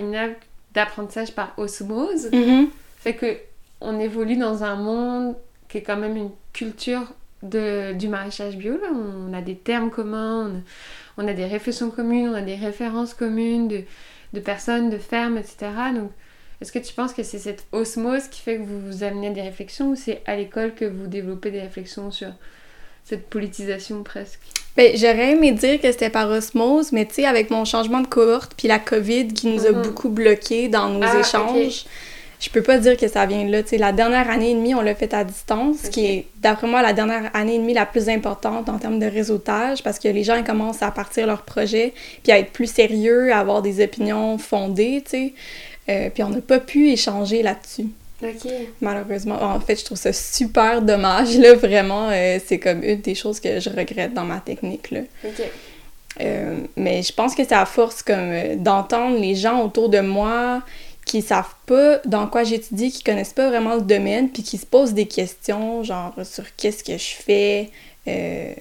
d'apprentissage 0.73 1.31
par 1.33 1.53
osmose. 1.57 2.31
Fait 2.97 3.13
que 3.13 3.37
on 3.81 3.99
évolue 3.99 4.35
dans 4.35 4.63
un 4.63 4.75
monde 4.75 5.35
qui 5.69 5.77
est 5.77 5.83
quand 5.83 5.95
même 5.97 6.17
une 6.17 6.31
culture 6.53 7.13
de, 7.43 7.93
du 7.93 8.07
maraîchage 8.07 8.55
bio. 8.57 8.73
Là. 8.73 8.89
On 8.93 9.33
a 9.33 9.41
des 9.41 9.55
termes 9.55 9.89
communs, 9.89 10.47
on 10.47 11.21
a, 11.21 11.25
on 11.25 11.27
a 11.27 11.33
des 11.33 11.45
réflexions 11.45 11.89
communes, 11.91 12.29
on 12.29 12.35
a 12.35 12.41
des 12.41 12.55
références 12.55 13.13
communes 13.13 13.67
de, 13.67 13.81
de 14.33 14.39
personnes, 14.39 14.89
de 14.89 14.97
fermes, 14.97 15.37
etc. 15.37 15.57
Donc, 15.95 16.11
est-ce 16.61 16.71
que 16.71 16.79
tu 16.79 16.93
penses 16.93 17.13
que 17.13 17.23
c'est 17.23 17.39
cette 17.39 17.65
osmose 17.71 18.27
qui 18.27 18.41
fait 18.41 18.57
que 18.57 18.63
vous 18.63 18.79
vous 18.81 19.03
amenez 19.03 19.27
à 19.27 19.31
des 19.31 19.41
réflexions 19.41 19.89
ou 19.91 19.95
c'est 19.95 20.21
à 20.25 20.35
l'école 20.35 20.73
que 20.75 20.85
vous 20.85 21.07
développez 21.07 21.51
des 21.51 21.61
réflexions 21.61 22.11
sur 22.11 22.29
cette 23.05 23.27
politisation 23.29 24.03
presque? 24.03 24.39
Ben, 24.75 24.91
j'aurais 24.95 25.31
aimé 25.31 25.51
dire 25.53 25.79
que 25.81 25.91
c'était 25.91 26.09
par 26.09 26.29
osmose, 26.29 26.91
mais 26.91 27.05
tu 27.05 27.15
sais, 27.15 27.25
avec 27.25 27.49
mon 27.49 27.65
changement 27.65 28.01
de 28.01 28.07
cohorte 28.07 28.53
puis 28.57 28.67
la 28.67 28.79
COVID 28.79 29.29
qui 29.29 29.47
nous 29.47 29.65
a 29.65 29.71
Mhm. 29.71 29.81
beaucoup 29.81 30.09
bloqués 30.09 30.67
dans 30.67 30.89
nos 30.89 31.03
Ah, 31.03 31.19
échanges, 31.19 31.85
je 32.39 32.49
peux 32.49 32.61
pas 32.61 32.77
dire 32.77 32.95
que 32.95 33.07
ça 33.07 33.25
vient 33.25 33.43
de 33.43 33.51
là. 33.51 33.63
Tu 33.63 33.69
sais, 33.69 33.77
la 33.77 33.91
dernière 33.91 34.29
année 34.29 34.51
et 34.51 34.55
demie, 34.55 34.73
on 34.73 34.81
l'a 34.81 34.95
fait 34.95 35.13
à 35.13 35.23
distance, 35.23 35.77
Ok. 35.85 35.91
qui 35.91 36.05
est, 36.05 36.25
d'après 36.41 36.67
moi, 36.67 36.81
la 36.81 36.93
dernière 36.93 37.29
année 37.33 37.55
et 37.55 37.59
demie 37.59 37.73
la 37.73 37.85
plus 37.85 38.07
importante 38.09 38.69
en 38.69 38.77
termes 38.77 38.99
de 38.99 39.05
réseautage, 39.05 39.83
parce 39.83 39.99
que 39.99 40.07
les 40.07 40.23
gens 40.23 40.35
ils 40.35 40.43
commencent 40.43 40.81
à 40.81 40.91
partir 40.91 41.27
leur 41.27 41.41
projet, 41.41 41.93
puis 42.23 42.31
à 42.31 42.39
être 42.39 42.51
plus 42.51 42.71
sérieux, 42.71 43.33
à 43.33 43.39
avoir 43.39 43.61
des 43.61 43.83
opinions 43.83 44.37
fondées, 44.37 45.03
tu. 45.09 45.33
Euh, 45.89 46.09
puis 46.13 46.23
on 46.23 46.29
n'a 46.29 46.41
pas 46.41 46.59
pu 46.59 46.89
échanger 46.91 47.41
là-dessus. 47.43 47.87
Ok. 48.21 48.51
Malheureusement. 48.81 49.41
En 49.41 49.59
fait, 49.59 49.77
je 49.79 49.85
trouve 49.85 49.97
ça 49.97 50.13
super 50.13 50.81
dommage, 50.81 51.37
là, 51.37 51.55
vraiment. 51.55 52.09
euh, 52.11 52.37
c'est 52.45 52.59
comme 52.59 52.83
une 52.83 53.01
des 53.01 53.15
choses 53.15 53.39
que 53.39 53.59
je 53.59 53.69
regrette 53.69 54.13
dans 54.13 54.25
ma 54.25 54.39
technique, 54.39 54.91
là. 54.91 55.01
Ok. 55.25 55.41
Euh, 56.21 56.57
mais 56.75 57.01
je 57.01 57.13
pense 57.13 57.33
que 57.35 57.43
c'est 57.43 57.53
à 57.55 57.65
force 57.65 58.01
comme 58.03 58.33
d'entendre 58.57 59.19
les 59.19 59.35
gens 59.35 59.63
autour 59.63 59.89
de 59.89 59.99
moi 59.99 60.61
qui 61.09 61.23
savent 61.23 61.55
pas 61.65 61.97
dans 62.05 62.27
quoi 62.27 62.43
j'étudie, 62.43 62.91
qui 62.91 63.03
connaissent 63.03 63.33
pas 63.33 63.49
vraiment 63.49 63.73
le 63.73 63.81
domaine, 63.81 64.29
puis 64.29 64.43
qui 64.43 64.59
se 64.59 64.65
posent 64.67 64.93
des 64.93 65.07
questions, 65.07 65.83
genre 65.83 66.13
sur 66.23 66.43
qu'est-ce 66.55 66.83
que 66.83 66.99
je 66.99 67.15
fais, 67.23 67.71
euh, 68.07 68.53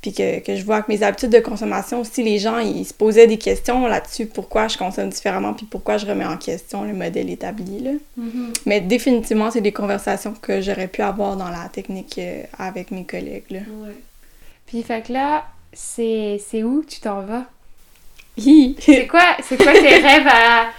puis 0.00 0.14
que, 0.14 0.38
que 0.40 0.56
je 0.56 0.64
vois 0.64 0.80
que 0.80 0.90
mes 0.90 1.02
habitudes 1.02 1.28
de 1.28 1.40
consommation 1.40 2.00
aussi, 2.00 2.22
les 2.22 2.38
gens, 2.38 2.58
ils 2.58 2.86
se 2.86 2.94
posaient 2.94 3.26
des 3.26 3.36
questions 3.36 3.86
là-dessus, 3.86 4.24
pourquoi 4.24 4.68
je 4.68 4.78
consomme 4.78 5.10
différemment, 5.10 5.52
puis 5.52 5.66
pourquoi 5.66 5.98
je 5.98 6.06
remets 6.06 6.24
en 6.24 6.38
question 6.38 6.84
le 6.84 6.94
modèle 6.94 7.28
établi, 7.28 7.80
là. 7.80 7.90
Mhm. 8.16 8.52
Mais 8.64 8.80
définitivement, 8.80 9.50
c'est 9.50 9.60
des 9.60 9.72
conversations 9.72 10.32
que 10.40 10.62
j'aurais 10.62 10.88
pu 10.88 11.02
avoir 11.02 11.36
dans 11.36 11.50
la 11.50 11.68
technique 11.70 12.16
euh, 12.16 12.44
avec 12.58 12.90
mes 12.92 13.04
collègues, 13.04 13.50
là. 13.50 13.58
Ouais. 13.58 13.94
Puis 14.66 14.82
fait 14.82 15.06
que 15.06 15.12
là, 15.12 15.44
c'est 15.74 16.62
où 16.62 16.82
tu 16.82 17.00
t'en 17.00 17.20
vas? 17.20 17.44
C'est 18.38 19.06
quoi, 19.06 19.36
c'est 19.46 19.62
quoi 19.62 19.72
tes 19.72 19.96
rêves 19.98 20.26
à... 20.26 20.70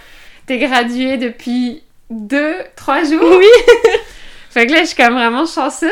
T'es 0.50 0.58
graduée 0.58 1.16
depuis 1.16 1.80
deux, 2.10 2.56
trois 2.74 3.04
jours? 3.04 3.36
Oui! 3.38 3.46
Fait 4.50 4.66
que 4.66 4.72
là, 4.72 4.80
je 4.80 4.86
suis 4.86 4.96
comme 4.96 5.14
vraiment 5.14 5.46
chanceuse 5.46 5.88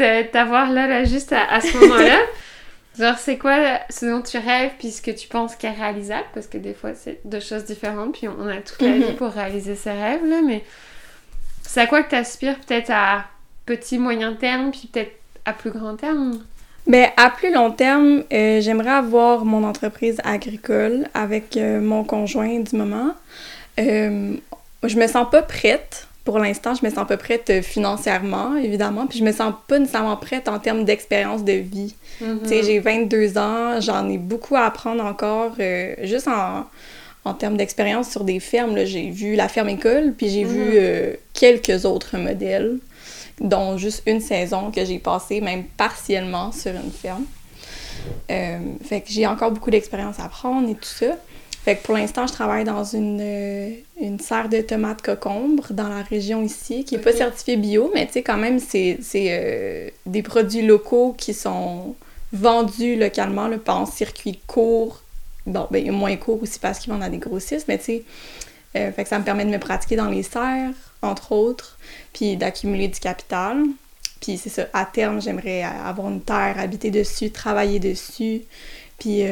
là, 0.00 0.22
de 0.22 0.26
t'avoir 0.28 0.72
là, 0.72 0.86
là, 0.86 1.04
juste 1.04 1.30
à, 1.34 1.44
à 1.44 1.60
ce 1.60 1.76
moment-là. 1.76 2.16
Genre, 2.98 3.18
c'est 3.18 3.36
quoi 3.36 3.80
ce 3.90 4.06
dont 4.06 4.22
tu 4.22 4.38
rêves 4.38 4.70
puis 4.78 4.92
ce 4.92 5.02
que 5.02 5.10
tu 5.10 5.28
penses 5.28 5.56
qu'est 5.56 5.72
réalisable? 5.72 6.24
Parce 6.32 6.46
que 6.46 6.56
des 6.56 6.72
fois, 6.72 6.92
c'est 6.94 7.20
deux 7.26 7.40
choses 7.40 7.66
différentes 7.66 8.12
puis 8.16 8.28
on 8.28 8.48
a 8.48 8.56
toute 8.62 8.80
la 8.80 8.92
Mhm. 8.92 9.02
vie 9.02 9.12
pour 9.12 9.28
réaliser 9.28 9.74
ses 9.74 9.92
rêves, 9.92 10.24
là, 10.24 10.40
mais 10.42 10.64
c'est 11.60 11.82
à 11.82 11.86
quoi 11.86 12.02
que 12.02 12.08
t'aspires 12.12 12.56
peut-être 12.60 12.88
à 12.90 13.26
petit, 13.66 13.98
moyen 13.98 14.32
terme 14.32 14.70
puis 14.70 14.88
peut-être 14.90 15.12
à 15.44 15.52
plus 15.52 15.70
grand 15.70 15.96
terme? 15.96 16.42
Ben, 16.86 17.10
à 17.18 17.28
plus 17.28 17.52
long 17.52 17.70
terme, 17.72 18.22
euh, 18.32 18.62
j'aimerais 18.62 18.88
avoir 18.88 19.44
mon 19.44 19.64
entreprise 19.64 20.16
agricole 20.24 21.08
avec 21.12 21.58
euh, 21.58 21.82
mon 21.82 22.04
conjoint 22.04 22.60
du 22.60 22.74
moment. 22.74 23.12
Euh, 23.78 24.34
je 24.84 24.96
me 24.98 25.06
sens 25.06 25.26
pas 25.30 25.42
prête. 25.42 26.06
Pour 26.24 26.38
l'instant, 26.38 26.74
je 26.74 26.84
me 26.84 26.90
sens 26.92 27.06
pas 27.08 27.16
prête 27.16 27.48
euh, 27.48 27.62
financièrement, 27.62 28.54
évidemment, 28.56 29.06
puis 29.06 29.18
je 29.18 29.24
me 29.24 29.32
sens 29.32 29.54
pas 29.66 29.78
nécessairement 29.78 30.16
prête 30.16 30.46
en 30.48 30.58
termes 30.58 30.84
d'expérience 30.84 31.42
de 31.42 31.52
vie. 31.52 31.94
Mhm. 32.20 32.40
Tu 32.42 32.48
sais, 32.48 32.62
j'ai 32.64 32.80
22 32.80 33.38
ans, 33.38 33.80
j'en 33.80 34.06
ai 34.10 34.18
beaucoup 34.18 34.54
à 34.56 34.64
apprendre 34.66 35.02
encore, 35.04 35.52
euh, 35.58 35.94
juste 36.02 36.28
en, 36.28 36.66
en 37.24 37.34
termes 37.34 37.56
d'expérience 37.56 38.10
sur 38.10 38.24
des 38.24 38.40
fermes. 38.40 38.84
J'ai 38.84 39.08
vu 39.10 39.36
la 39.36 39.48
ferme 39.48 39.70
école, 39.70 40.12
puis 40.16 40.28
j'ai 40.28 40.44
Mhm. 40.44 40.50
vu 40.52 40.70
euh, 40.74 41.14
quelques 41.32 41.86
autres 41.86 42.18
modèles, 42.18 42.76
dont 43.40 43.78
juste 43.78 44.02
une 44.06 44.20
saison 44.20 44.70
que 44.70 44.84
j'ai 44.84 44.98
passée, 44.98 45.40
même 45.40 45.64
partiellement, 45.78 46.52
sur 46.52 46.72
une 46.72 46.90
ferme. 46.92 47.24
Euh, 48.30 48.58
fait 48.84 49.00
que 49.00 49.08
j'ai 49.10 49.26
encore 49.26 49.50
beaucoup 49.50 49.70
d'expérience 49.70 50.18
à 50.20 50.28
prendre 50.28 50.68
et 50.68 50.74
tout 50.74 50.84
ça. 50.84 51.16
Fait 51.68 51.76
que 51.76 51.82
pour 51.82 51.98
l'instant, 51.98 52.26
je 52.26 52.32
travaille 52.32 52.64
dans 52.64 52.82
une, 52.82 53.20
euh, 53.20 53.68
une 54.00 54.18
serre 54.18 54.48
de 54.48 54.62
tomates 54.62 55.02
cocombres 55.02 55.66
dans 55.70 55.90
la 55.90 56.02
région 56.02 56.42
ici, 56.42 56.82
qui 56.82 56.96
n'est 56.96 57.02
pas 57.02 57.12
certifiée 57.12 57.58
bio, 57.58 57.90
mais 57.92 58.06
tu 58.06 58.14
sais, 58.14 58.22
quand 58.22 58.38
même, 58.38 58.58
c'est 58.58 58.98
euh, 59.14 59.90
des 60.06 60.22
produits 60.22 60.62
locaux 60.62 61.14
qui 61.18 61.34
sont 61.34 61.94
vendus 62.32 62.96
localement, 62.96 63.48
là, 63.48 63.58
pas 63.58 63.74
en 63.74 63.84
circuit 63.84 64.40
court. 64.46 65.02
Bon, 65.44 65.66
ben, 65.70 65.92
moins 65.92 66.16
court 66.16 66.42
aussi 66.42 66.58
parce 66.58 66.78
qu'ils 66.78 66.90
vendent 66.90 67.02
à 67.02 67.10
des 67.10 67.18
grossistes, 67.18 67.68
mais 67.68 67.76
tu 67.76 67.84
sais, 67.84 68.02
euh, 68.76 68.90
fait 68.90 69.02
que 69.02 69.10
ça 69.10 69.18
me 69.18 69.24
permet 69.26 69.44
de 69.44 69.50
me 69.50 69.58
pratiquer 69.58 69.96
dans 69.96 70.08
les 70.08 70.22
serres, 70.22 70.72
entre 71.02 71.32
autres, 71.32 71.76
puis 72.14 72.38
d'accumuler 72.38 72.88
du 72.88 72.98
capital. 72.98 73.62
Puis 74.22 74.38
c'est 74.38 74.48
ça, 74.48 74.68
à 74.72 74.86
terme, 74.86 75.20
j'aimerais 75.20 75.64
avoir 75.64 76.08
une 76.08 76.22
terre, 76.22 76.54
habiter 76.58 76.90
dessus, 76.90 77.30
travailler 77.30 77.78
dessus. 77.78 78.40
Puis, 78.98 79.22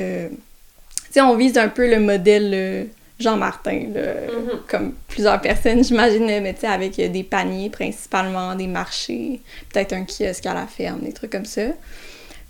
sais, 1.20 1.26
on 1.26 1.36
vise 1.36 1.56
un 1.58 1.68
peu 1.68 1.88
le 1.88 2.00
modèle 2.00 2.50
euh, 2.54 2.84
Jean-Martin, 3.18 3.72
Mhm. 3.94 4.60
comme 4.68 4.94
plusieurs 5.08 5.40
personnes, 5.40 5.82
j'imagine, 5.84 6.26
mais 6.26 6.54
tu 6.54 6.60
sais, 6.60 6.66
avec 6.66 6.98
euh, 6.98 7.08
des 7.08 7.22
paniers 7.22 7.70
principalement, 7.70 8.54
des 8.54 8.66
marchés, 8.66 9.40
peut-être 9.72 9.92
un 9.92 10.04
kiosque 10.04 10.46
à 10.46 10.54
la 10.54 10.66
ferme, 10.66 11.00
des 11.00 11.12
trucs 11.12 11.32
comme 11.32 11.44
ça. 11.46 11.62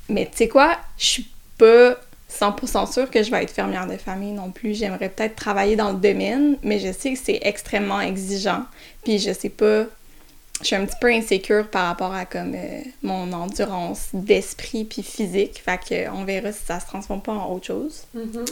Mais 0.09 0.27
tu 0.27 0.39
sais 0.39 0.49
quoi, 0.49 0.77
je 0.99 1.05
suis 1.07 1.27
pas 1.59 1.97
100% 2.31 2.93
sûre 2.93 3.11
que 3.11 3.23
je 3.23 3.31
vais 3.31 3.43
être 3.45 3.51
fermière 3.51 3.87
de 3.87 3.97
famille 3.97 4.33
non 4.33 4.51
plus. 4.51 4.75
J'aimerais 4.75 5.09
peut-être 5.09 5.37
travailler 5.37 5.77
dans 5.77 5.93
le 5.93 5.99
domaine, 5.99 6.57
mais 6.63 6.79
je 6.81 6.93
sais 6.93 7.13
que 7.13 7.19
c'est 7.23 7.39
extrêmement 7.43 8.01
exigeant. 8.01 8.65
Puis 9.05 9.19
je 9.19 9.33
sais 9.33 9.49
pas, 9.49 9.85
je 10.61 10.67
suis 10.67 10.77
un 10.77 10.87
petit 10.87 10.97
peu 11.01 11.09
insécure 11.13 11.69
par 11.69 11.87
rapport 11.87 12.15
à 12.15 12.25
comme 12.25 12.55
euh, 12.55 12.81
mon 13.03 13.33
endurance 13.33 14.09
d'esprit 14.13 14.85
puis 14.85 15.03
physique. 15.03 15.63
Fait 15.65 15.79
que 15.79 16.11
on 16.11 16.25
verra 16.25 16.53
si 16.53 16.65
ça 16.65 16.81
se 16.81 16.87
transforme 16.87 17.21
pas 17.21 17.33
en 17.33 17.53
autre 17.53 17.67
chose. 17.67 18.05
Mhm. 18.15 18.45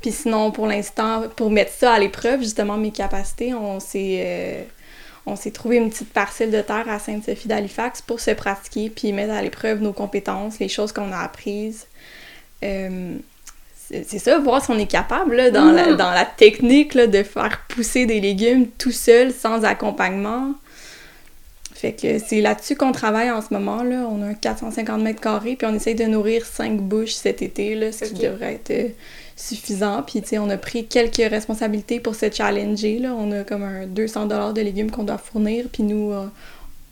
Puis 0.00 0.12
sinon, 0.12 0.50
pour 0.50 0.66
l'instant, 0.66 1.24
pour 1.36 1.50
mettre 1.50 1.72
ça 1.72 1.92
à 1.94 1.98
l'épreuve, 1.98 2.40
justement, 2.42 2.76
mes 2.76 2.90
capacités, 2.90 3.54
on 3.54 3.80
s'est 3.80 4.22
euh, 4.24 4.62
on 5.26 5.36
s'est 5.36 5.50
trouvé 5.50 5.76
une 5.76 5.90
petite 5.90 6.12
parcelle 6.12 6.50
de 6.50 6.60
terre 6.62 6.88
à 6.88 6.98
Sainte-Sophie 6.98 7.48
d'Halifax 7.48 8.00
pour 8.02 8.18
se 8.20 8.30
pratiquer 8.30 8.88
puis 8.90 9.12
mettre 9.12 9.32
à 9.32 9.42
l'épreuve 9.42 9.82
nos 9.82 9.92
compétences, 9.92 10.58
les 10.58 10.68
choses 10.68 10.92
qu'on 10.92 11.12
a 11.12 11.18
apprises. 11.18 11.86
Euh, 12.62 13.16
c'est 13.90 14.18
ça, 14.18 14.38
voir 14.38 14.62
si 14.62 14.70
on 14.70 14.78
est 14.78 14.86
capable 14.90 15.36
là, 15.36 15.50
dans, 15.50 15.72
la, 15.72 15.88
Mhm. 15.88 15.96
dans 15.96 16.10
la 16.10 16.24
technique 16.26 16.92
là, 16.94 17.06
de 17.06 17.22
faire 17.22 17.62
pousser 17.68 18.04
des 18.06 18.20
légumes 18.20 18.68
tout 18.78 18.90
seul, 18.92 19.32
sans 19.32 19.64
accompagnement. 19.64 20.52
Fait 21.78 21.92
que 21.92 22.18
c'est 22.18 22.40
là-dessus 22.40 22.74
qu'on 22.74 22.90
travaille 22.90 23.30
en 23.30 23.40
ce 23.40 23.54
moment. 23.54 23.84
Là. 23.84 24.08
On 24.10 24.20
a 24.20 24.26
un 24.26 24.34
450 24.34 25.00
mètres 25.00 25.20
carrés, 25.20 25.54
puis 25.54 25.64
on 25.70 25.74
essaye 25.74 25.94
de 25.94 26.06
nourrir 26.06 26.44
5 26.44 26.80
bouches 26.80 27.12
cet 27.12 27.40
été, 27.40 27.76
là, 27.76 27.92
ce 27.92 28.06
qui 28.06 28.14
devrait 28.14 28.54
être 28.54 28.72
euh, 28.72 28.88
suffisant. 29.36 30.02
Puis, 30.02 30.20
tu 30.20 30.30
sais, 30.30 30.38
on 30.38 30.50
a 30.50 30.56
pris 30.56 30.88
quelques 30.88 31.30
responsabilités 31.30 32.00
pour 32.00 32.16
se 32.16 32.32
challenger. 32.32 32.98
Là. 32.98 33.14
On 33.16 33.30
a 33.30 33.44
comme 33.44 33.62
un 33.62 33.86
200 33.86 34.26
de 34.26 34.60
légumes 34.60 34.90
qu'on 34.90 35.04
doit 35.04 35.18
fournir, 35.18 35.66
puis 35.72 35.84
nous, 35.84 36.10
euh, 36.10 36.26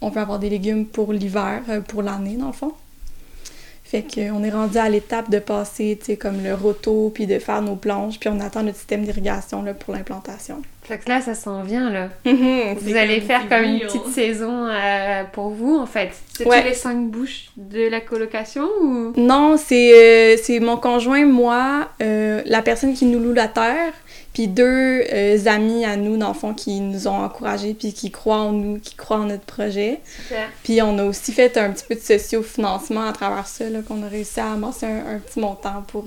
on 0.02 0.08
veut 0.08 0.20
avoir 0.20 0.38
des 0.38 0.50
légumes 0.50 0.86
pour 0.86 1.12
l'hiver, 1.12 1.62
euh, 1.68 1.80
pour 1.80 2.02
l'année, 2.02 2.36
dans 2.36 2.46
le 2.46 2.52
fond. 2.52 2.72
Fait 3.82 4.04
qu'on 4.04 4.44
est 4.44 4.50
rendu 4.50 4.78
à 4.78 4.88
l'étape 4.88 5.30
de 5.30 5.40
passer, 5.40 5.96
tu 5.98 6.06
sais, 6.06 6.16
comme 6.16 6.44
le 6.44 6.54
roto, 6.54 7.10
puis 7.12 7.26
de 7.26 7.40
faire 7.40 7.60
nos 7.60 7.74
planches, 7.74 8.20
puis 8.20 8.28
on 8.28 8.38
attend 8.38 8.62
notre 8.62 8.78
système 8.78 9.04
d'irrigation 9.04 9.64
pour 9.80 9.94
l'implantation. 9.94 10.62
Fait 10.86 10.98
que 10.98 11.08
là, 11.08 11.20
ça 11.20 11.34
s'en 11.34 11.62
vient, 11.62 11.90
là. 11.90 12.08
Vous 12.24 12.94
allez 12.94 13.20
faire 13.20 13.48
comme 13.48 13.64
une 13.64 13.80
petite 13.80 14.06
saison 14.06 14.68
euh, 14.68 15.24
pour 15.32 15.48
vous, 15.48 15.76
en 15.76 15.86
fait. 15.86 16.10
C'est 16.36 16.46
Ouais. 16.46 16.62
les 16.62 16.74
cinq 16.74 17.08
bouches 17.10 17.46
de 17.56 17.88
la 17.88 18.00
colocation 18.00 18.68
ou... 18.80 19.12
Non, 19.16 19.56
c'est 19.56 20.36
euh, 20.38 20.60
mon 20.60 20.76
conjoint, 20.76 21.24
moi, 21.26 21.88
euh, 22.02 22.42
la 22.46 22.62
personne 22.62 22.94
qui 22.94 23.06
nous 23.06 23.18
loue 23.18 23.32
la 23.32 23.48
terre, 23.48 23.92
puis 24.34 24.46
deux 24.48 25.02
amis 25.46 25.84
à 25.86 25.96
nous, 25.96 26.18
dans 26.18 26.28
le 26.28 26.34
fond, 26.34 26.52
qui 26.52 26.78
nous 26.80 27.08
ont 27.08 27.24
encouragés, 27.24 27.72
puis 27.74 27.94
qui 27.94 28.10
croient 28.10 28.36
en 28.42 28.52
nous, 28.52 28.78
qui 28.78 28.94
croient 28.94 29.16
en 29.20 29.24
notre 29.24 29.46
projet. 29.46 30.00
Super. 30.04 30.48
Puis 30.62 30.82
on 30.82 30.98
a 30.98 31.04
aussi 31.04 31.32
fait 31.32 31.56
un 31.56 31.70
petit 31.70 31.84
peu 31.88 31.94
de 31.94 32.00
socio-financement 32.00 33.08
à 33.08 33.12
travers 33.12 33.46
ça, 33.46 33.68
là, 33.70 33.78
qu'on 33.80 34.02
a 34.02 34.08
réussi 34.08 34.38
à 34.38 34.52
amasser 34.52 34.84
un, 34.86 35.14
un 35.16 35.18
petit 35.18 35.40
montant 35.40 35.82
pour, 35.88 36.04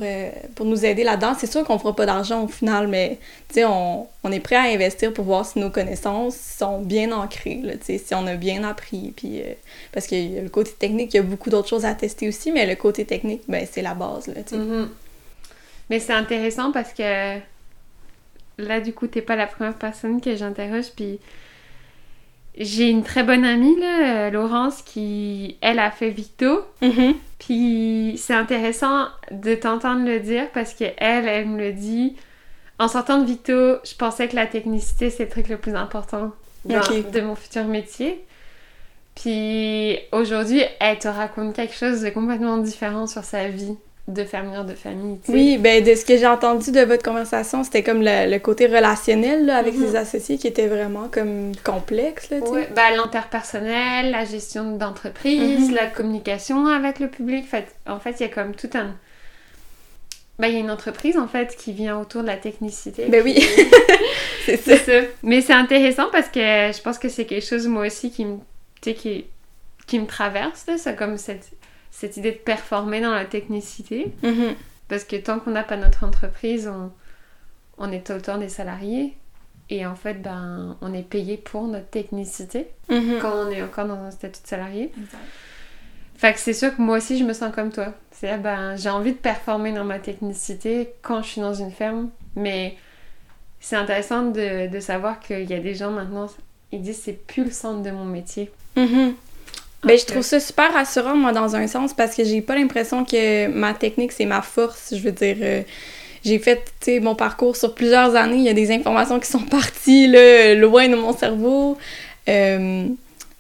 pour 0.55 0.65
nous 0.67 0.85
aider 0.85 1.03
là-dedans. 1.03 1.33
C'est 1.39 1.51
sûr 1.51 1.63
qu'on 1.63 1.79
fera 1.79 1.95
pas 1.95 2.05
d'argent 2.05 2.43
au 2.43 2.47
final, 2.47 2.87
mais 2.87 3.17
on, 3.57 4.07
on 4.23 4.31
est 4.31 4.39
prêt 4.39 4.55
à 4.55 4.63
investir 4.63 5.13
pour 5.13 5.25
voir 5.25 5.45
si 5.45 5.59
nos 5.59 5.69
connaissances 5.69 6.37
sont 6.37 6.81
bien 6.81 7.11
ancrées, 7.11 7.61
là, 7.63 7.73
si 7.81 8.01
on 8.13 8.27
a 8.27 8.35
bien 8.35 8.63
appris. 8.63 9.13
Puis, 9.15 9.41
euh, 9.41 9.53
parce 9.91 10.07
que 10.07 10.41
le 10.41 10.49
côté 10.49 10.71
technique, 10.71 11.13
il 11.13 11.17
y 11.17 11.19
a 11.19 11.23
beaucoup 11.23 11.49
d'autres 11.49 11.67
choses 11.67 11.85
à 11.85 11.93
tester 11.93 12.27
aussi, 12.27 12.51
mais 12.51 12.65
le 12.65 12.75
côté 12.75 13.05
technique, 13.05 13.41
ben, 13.47 13.65
c'est 13.69 13.81
la 13.81 13.93
base, 13.93 14.27
là. 14.27 14.41
Mhm. 14.51 14.89
Mais 15.89 15.99
c'est 15.99 16.13
intéressant 16.13 16.71
parce 16.71 16.93
que 16.93 17.39
là, 18.59 18.79
du 18.79 18.93
coup, 18.93 19.07
t'es 19.07 19.21
pas 19.21 19.35
la 19.35 19.47
première 19.47 19.73
personne 19.73 20.21
que 20.21 20.35
j'interroge. 20.35 20.91
Puis 20.95 21.19
j'ai 22.57 22.89
une 22.89 23.03
très 23.03 23.23
bonne 23.23 23.45
amie, 23.45 23.79
là, 23.79 24.27
euh, 24.27 24.29
Laurence, 24.29 24.81
qui, 24.83 25.57
elle, 25.61 25.79
a 25.79 25.89
fait 25.91 26.09
Victo. 26.09 26.61
Mhm. 26.81 27.15
Puis 27.39 28.15
c'est 28.17 28.33
intéressant 28.35 29.07
de 29.31 29.55
t'entendre 29.55 30.05
le 30.05 30.19
dire 30.19 30.49
parce 30.53 30.73
que 30.73 30.85
elle, 30.97 31.27
elle 31.27 31.47
me 31.47 31.59
le 31.59 31.73
dit. 31.73 32.15
En 32.79 32.87
sortant 32.87 33.17
de 33.19 33.25
Victo, 33.25 33.75
je 33.83 33.93
pensais 33.95 34.27
que 34.29 34.35
la 34.35 34.47
technicité, 34.47 35.09
c'est 35.09 35.23
le 35.25 35.29
truc 35.29 35.49
le 35.49 35.57
plus 35.57 35.75
important 35.75 36.31
dans- 36.65 36.79
de 37.11 37.21
mon 37.21 37.35
futur 37.35 37.65
métier. 37.65 38.23
Puis 39.15 39.99
aujourd'hui, 40.11 40.61
elle 40.79 40.97
te 40.97 41.07
raconte 41.07 41.53
quelque 41.55 41.75
chose 41.75 42.01
de 42.01 42.09
complètement 42.09 42.57
différent 42.57 43.05
sur 43.07 43.23
sa 43.23 43.47
vie 43.49 43.75
de 44.07 44.23
fermière 44.23 44.65
de 44.65 44.73
famille. 44.73 45.19
Oui, 45.27 45.57
ben 45.59 45.83
de 45.83 45.93
ce 45.93 46.03
que 46.03 46.17
j'ai 46.17 46.25
entendu 46.25 46.71
de 46.71 46.79
votre 46.81 47.03
conversation, 47.03 47.63
c'était 47.63 47.83
comme 47.83 48.01
le, 48.01 48.31
le 48.31 48.39
côté 48.39 48.65
relationnel 48.65 49.45
là, 49.45 49.57
avec 49.57 49.75
Mhm. 49.75 49.85
ses 49.87 49.95
associés 49.97 50.37
qui 50.37 50.47
était 50.47 50.67
vraiment 50.67 51.09
comme 51.11 51.51
complexe, 51.63 52.29
là. 52.31 52.37
Ouais, 52.39 52.67
bah, 52.75 52.89
l'interpersonnel, 52.95 54.09
la 54.09 54.25
gestion 54.25 54.77
d'entreprise, 54.77 55.69
Mhm. 55.69 55.75
la 55.75 55.85
communication 55.87 56.65
avec 56.67 56.99
le 56.99 57.07
public. 57.09 57.45
Fait, 57.47 57.67
en 57.87 57.99
fait, 57.99 58.15
il 58.19 58.21
y 58.21 58.25
a 58.25 58.29
comme 58.29 58.55
tout 58.55 58.69
un. 58.73 58.95
Bah, 60.39 60.47
il 60.47 60.53
y 60.53 60.57
a 60.57 60.59
une 60.59 60.71
entreprise 60.71 61.17
en 61.17 61.27
fait 61.27 61.55
qui 61.55 61.73
vient 61.73 61.99
autour 61.99 62.21
de 62.21 62.27
la 62.27 62.37
technicité. 62.37 63.07
Ben 63.07 63.23
oui. 63.23 63.37
C'est 64.45 64.57
ça. 64.77 65.07
Mais 65.21 65.41
c'est 65.41 65.53
intéressant 65.53 66.07
parce 66.11 66.29
que 66.29 66.39
je 66.39 66.81
pense 66.81 66.97
que 66.97 67.07
c'est 67.07 67.25
quelque 67.25 67.45
chose, 67.45 67.67
moi 67.67 67.85
aussi, 67.85 68.09
qui 68.09 68.25
me, 68.25 68.37
qui, 68.81 69.25
qui 69.85 69.99
me 69.99 70.07
traverse. 70.07 70.65
C'est 70.77 70.95
comme 70.95 71.17
cette, 71.17 71.51
cette 71.91 72.17
idée 72.17 72.31
de 72.31 72.37
performer 72.37 72.99
dans 72.99 73.13
la 73.13 73.25
technicité. 73.25 74.11
Mm-hmm. 74.23 74.55
Parce 74.87 75.03
que 75.03 75.17
tant 75.17 75.39
qu'on 75.39 75.51
n'a 75.51 75.63
pas 75.63 75.77
notre 75.77 76.03
entreprise, 76.03 76.67
on, 76.67 76.91
on 77.77 77.91
est 77.91 78.09
autant 78.09 78.39
des 78.39 78.49
salariés. 78.49 79.13
Et 79.69 79.85
en 79.85 79.93
fait, 79.95 80.15
ben, 80.15 80.77
on 80.81 80.95
est 80.95 81.07
payé 81.07 81.37
pour 81.37 81.67
notre 81.67 81.89
technicité 81.89 82.69
Mm-hmm. 82.89 83.19
quand 83.21 83.33
on 83.45 83.49
est 83.51 83.61
encore 83.61 83.85
dans 83.85 84.03
un 84.03 84.11
statut 84.11 84.41
de 84.41 84.47
salarié. 84.47 84.91
Fait 86.19 86.33
que 86.33 86.39
c'est 86.39 86.53
sûr 86.53 86.75
que 86.75 86.81
moi 86.81 86.97
aussi, 86.97 87.17
je 87.17 87.23
me 87.23 87.31
sens 87.31 87.49
comme 87.55 87.71
toi. 87.71 87.93
C'est 88.11 88.37
ben, 88.37 88.75
j'ai 88.75 88.89
envie 88.89 89.13
de 89.13 89.17
performer 89.17 89.71
dans 89.71 89.85
ma 89.85 89.99
technicité 89.99 90.89
quand 91.01 91.23
je 91.23 91.29
suis 91.29 91.41
dans 91.41 91.53
une 91.53 91.71
ferme. 91.71 92.09
Mais 92.35 92.75
c'est 93.61 93.77
intéressant 93.77 94.23
de, 94.23 94.67
de 94.67 94.79
savoir 94.81 95.21
qu'il 95.21 95.49
y 95.49 95.53
a 95.53 95.59
des 95.59 95.75
gens 95.75 95.91
maintenant, 95.91 96.27
ils 96.73 96.81
disent 96.81 97.01
c'est 97.01 97.25
plus 97.25 97.45
le 97.45 97.51
centre 97.51 97.83
de 97.83 97.91
mon 97.91 98.03
métier. 98.03 98.51
Mhm. 98.75 99.13
Ben, 99.83 99.97
je 99.97 100.05
trouve 100.05 100.23
ça 100.23 100.41
super 100.41 100.73
rassurant, 100.73 101.15
moi, 101.15 101.31
dans 101.31 101.55
un 101.55 101.67
sens, 101.67 101.93
parce 101.93 102.13
que 102.13 102.25
j'ai 102.25 102.41
pas 102.41 102.55
l'impression 102.55 103.05
que 103.05 103.47
ma 103.47 103.73
technique, 103.73 104.11
c'est 104.11 104.25
ma 104.25 104.41
force. 104.41 104.93
Je 104.93 105.01
veux 105.01 105.13
dire, 105.13 105.37
euh, 105.39 105.61
j'ai 106.25 106.37
fait, 106.37 106.65
tu 106.81 106.91
sais, 106.91 106.99
mon 106.99 107.15
parcours 107.15 107.55
sur 107.55 107.73
plusieurs 107.73 108.17
années. 108.17 108.35
Il 108.35 108.43
y 108.43 108.49
a 108.49 108.53
des 108.53 108.71
informations 108.73 109.21
qui 109.21 109.29
sont 109.29 109.39
parties, 109.49 110.07
là, 110.07 110.53
loin 110.55 110.89
de 110.89 110.95
mon 110.95 111.15
cerveau. 111.15 111.77
Euh, 112.27 112.87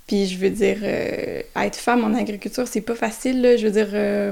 puis, 0.09 0.25
je 0.25 0.39
veux 0.39 0.49
dire, 0.49 0.77
euh, 0.81 1.43
être 1.55 1.75
femme 1.75 2.03
en 2.03 2.17
agriculture, 2.17 2.67
c'est 2.67 2.81
pas 2.81 2.95
facile, 2.95 3.43
là. 3.43 3.57
Je 3.57 3.67
veux 3.67 3.71
dire, 3.71 3.89
euh, 3.93 4.31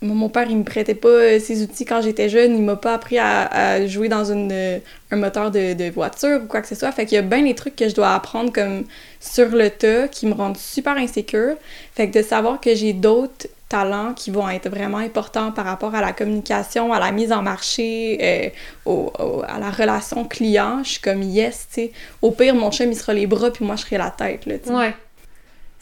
mon 0.00 0.28
père, 0.28 0.46
il 0.48 0.56
me 0.58 0.62
prêtait 0.62 0.94
pas 0.94 1.08
euh, 1.08 1.40
ses 1.40 1.60
outils 1.64 1.84
quand 1.84 2.00
j'étais 2.02 2.28
jeune. 2.28 2.54
Il 2.56 2.62
m'a 2.62 2.76
pas 2.76 2.94
appris 2.94 3.18
à, 3.18 3.84
jouer 3.88 4.08
dans 4.08 4.30
une, 4.30 4.80
un 5.10 5.16
moteur 5.16 5.50
de, 5.50 5.74
de 5.74 5.90
voiture 5.90 6.42
ou 6.44 6.46
quoi 6.46 6.60
que 6.62 6.68
ce 6.68 6.76
soit. 6.76 6.92
Fait 6.92 7.04
qu'il 7.04 7.16
y 7.16 7.18
a 7.18 7.22
bien 7.22 7.42
des 7.42 7.56
trucs 7.56 7.74
que 7.74 7.88
je 7.88 7.96
dois 7.96 8.14
apprendre 8.14 8.52
comme 8.52 8.84
sur 9.18 9.48
le 9.48 9.70
tas 9.70 10.06
qui 10.06 10.26
me 10.26 10.34
rendent 10.34 10.56
super 10.56 10.96
insécure. 10.96 11.56
Fait 11.96 12.08
que 12.08 12.16
de 12.20 12.22
savoir 12.24 12.60
que 12.60 12.76
j'ai 12.76 12.92
d'autres 12.92 13.48
talents 13.68 14.14
qui 14.14 14.30
vont 14.30 14.48
être 14.48 14.70
vraiment 14.70 14.98
importants 14.98 15.50
par 15.50 15.64
rapport 15.64 15.96
à 15.96 16.00
la 16.00 16.12
communication, 16.12 16.92
à 16.92 17.00
la 17.00 17.10
mise 17.10 17.32
en 17.32 17.42
marché, 17.42 18.52
au- 18.86 19.12
à 19.48 19.58
la 19.58 19.70
relation 19.70 20.24
client, 20.24 20.84
je 20.84 20.90
suis 20.90 21.00
comme 21.00 21.22
yes, 21.24 21.66
tu 21.74 21.80
sais. 21.82 21.92
Au 22.22 22.30
pire, 22.30 22.54
mon 22.54 22.70
chum, 22.70 22.88
il 22.92 22.96
sera 22.96 23.14
les 23.14 23.26
bras 23.26 23.50
puis 23.50 23.64
moi, 23.64 23.74
je 23.74 23.82
serai 23.82 23.98
la 23.98 24.12
tête, 24.12 24.46
là. 24.46 24.54
Ouais. 24.68 24.94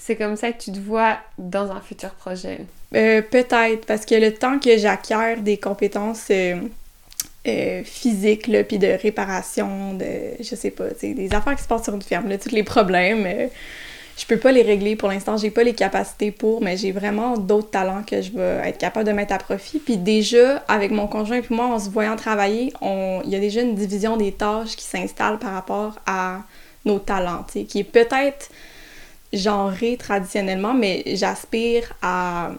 C'est 0.07 0.15
comme 0.15 0.37
ça 0.37 0.53
que 0.53 0.63
tu 0.63 0.71
te 0.71 0.79
vois 0.79 1.17
dans 1.37 1.73
un 1.73 1.81
futur 1.81 2.11
projet. 2.11 2.61
Euh, 2.95 3.23
Peut-être, 3.23 3.87
parce 3.87 4.07
que 4.07 4.15
le 4.15 4.33
temps 4.33 4.61
que 4.61 4.79
j'acquiert 4.79 5.41
des 5.41 5.57
compétences 5.57 6.29
euh, 6.31 6.61
euh, 7.49 7.83
physiques, 7.83 8.49
puis 8.69 8.79
de 8.79 8.87
réparation, 9.03 9.95
de, 9.95 10.05
je 10.39 10.55
sais 10.55 10.71
pas, 10.71 10.85
des 11.03 11.29
affaires 11.35 11.57
qui 11.57 11.65
se 11.65 11.67
passent 11.67 11.83
sur 11.83 11.95
une 11.95 12.03
ferme, 12.03 12.29
là, 12.29 12.39
tous 12.39 12.53
les 12.53 12.63
problèmes, 12.63 13.27
euh, 13.27 13.49
je 14.17 14.25
peux 14.27 14.37
pas 14.37 14.53
les 14.53 14.63
régler 14.63 14.95
pour 14.95 15.09
l'instant, 15.09 15.37
j'ai 15.39 15.51
pas 15.51 15.65
les 15.65 15.75
capacités 15.75 16.31
pour, 16.31 16.63
mais 16.63 16.77
j'ai 16.77 16.93
vraiment 16.93 17.37
d'autres 17.37 17.71
talents 17.71 18.05
que 18.09 18.23
je 18.23 18.31
vais 18.31 18.61
être 18.65 18.79
capable 18.79 19.09
de 19.09 19.13
mettre 19.13 19.35
à 19.35 19.39
profit. 19.39 19.81
Puis 19.81 19.97
déjà, 19.97 20.59
avec 20.69 20.93
mon 20.93 21.09
conjoint 21.09 21.39
et 21.39 21.45
moi, 21.51 21.67
en 21.67 21.81
se 21.81 21.91
voyant 21.91 22.15
travailler, 22.15 22.73
il 22.81 23.29
y 23.29 23.35
a 23.35 23.41
déjà 23.41 23.61
une 23.61 23.75
division 23.75 24.17
des 24.17 24.31
tâches 24.31 24.77
qui 24.77 24.85
s'installe 24.85 25.41
par 25.41 25.53
rapport 25.53 25.99
à 26.07 26.43
nos 26.85 27.01
talents, 27.01 27.45
qui 27.69 27.81
est 27.81 27.85
peut-être 27.85 28.51
genré 29.33 29.97
traditionnellement, 29.97 30.75
mais 30.75 31.03
j'aspire 31.15 31.93
à, 32.03 32.53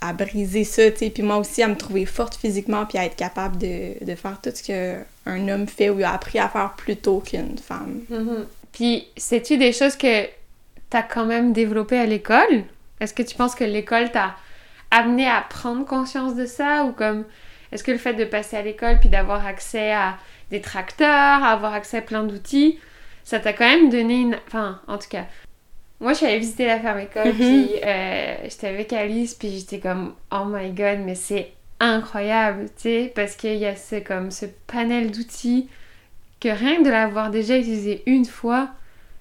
à 0.00 0.12
briser 0.12 0.64
ça, 0.64 0.90
tu 0.90 0.98
sais, 0.98 1.10
puis 1.10 1.22
moi 1.22 1.36
aussi 1.36 1.62
à 1.62 1.68
me 1.68 1.76
trouver 1.76 2.06
forte 2.06 2.34
physiquement, 2.34 2.86
puis 2.86 2.98
à 2.98 3.04
être 3.04 3.16
capable 3.16 3.58
de, 3.58 4.02
de 4.04 4.14
faire 4.14 4.40
tout 4.42 4.50
ce 4.54 4.62
qu'un 4.62 5.48
homme 5.48 5.66
fait 5.66 5.90
ou 5.90 6.02
a 6.02 6.10
appris 6.10 6.38
à 6.38 6.48
faire 6.48 6.74
plus 6.76 6.96
tôt 6.96 7.20
qu'une 7.20 7.58
femme. 7.58 8.00
Mhm. 8.08 8.46
Puis, 8.72 9.08
sais-tu 9.16 9.58
des 9.58 9.72
choses 9.72 9.96
que 9.96 10.26
t'as 10.88 11.02
quand 11.02 11.26
même 11.26 11.52
développées 11.52 11.98
à 11.98 12.06
l'école? 12.06 12.64
Est-ce 13.00 13.14
que 13.14 13.22
tu 13.22 13.34
penses 13.36 13.54
que 13.54 13.64
l'école 13.64 14.10
t'a 14.10 14.36
amené 14.90 15.26
à 15.26 15.44
prendre 15.48 15.84
conscience 15.84 16.34
de 16.34 16.46
ça? 16.46 16.84
Ou 16.84 16.92
comme, 16.92 17.24
est-ce 17.72 17.84
que 17.84 17.92
le 17.92 17.98
fait 17.98 18.14
de 18.14 18.24
passer 18.24 18.56
à 18.56 18.62
l'école 18.62 18.98
puis 19.00 19.08
d'avoir 19.08 19.46
accès 19.46 19.92
à 19.92 20.18
des 20.50 20.60
tracteurs, 20.60 21.08
à 21.44 21.52
avoir 21.52 21.74
accès 21.74 21.98
à 21.98 22.02
plein 22.02 22.24
d'outils, 22.24 22.78
ça 23.24 23.38
t'a 23.38 23.52
quand 23.52 23.68
même 23.68 23.90
donné 23.90 24.20
une... 24.20 24.36
Enfin, 24.46 24.80
en 24.88 24.98
tout 24.98 25.08
cas, 25.08 25.26
moi, 26.00 26.12
je 26.12 26.18
suis 26.18 26.26
allée 26.26 26.38
visiter 26.38 26.66
la 26.66 26.80
ferme 26.80 27.00
école, 27.00 27.34
Mhm. 27.34 27.36
puis 27.36 27.70
euh, 27.84 28.36
j'étais 28.44 28.68
avec 28.68 28.92
Alice, 28.92 29.34
puis 29.34 29.50
j'étais 29.58 29.80
comme, 29.80 30.14
oh 30.32 30.44
my 30.46 30.70
god, 30.70 31.00
mais 31.04 31.14
c'est 31.14 31.52
incroyable, 31.80 32.66
tu 32.76 32.82
sais, 32.82 33.12
parce 33.14 33.36
qu'il 33.36 33.56
y 33.56 33.66
a 33.66 33.76
ce, 33.76 33.96
comme, 34.00 34.30
ce 34.30 34.46
panel 34.66 35.10
d'outils 35.10 35.68
que 36.40 36.48
rien 36.48 36.78
que 36.78 36.84
de 36.84 36.90
l'avoir 36.90 37.30
déjà 37.30 37.58
utilisé 37.58 38.02
une 38.06 38.24
fois, 38.24 38.70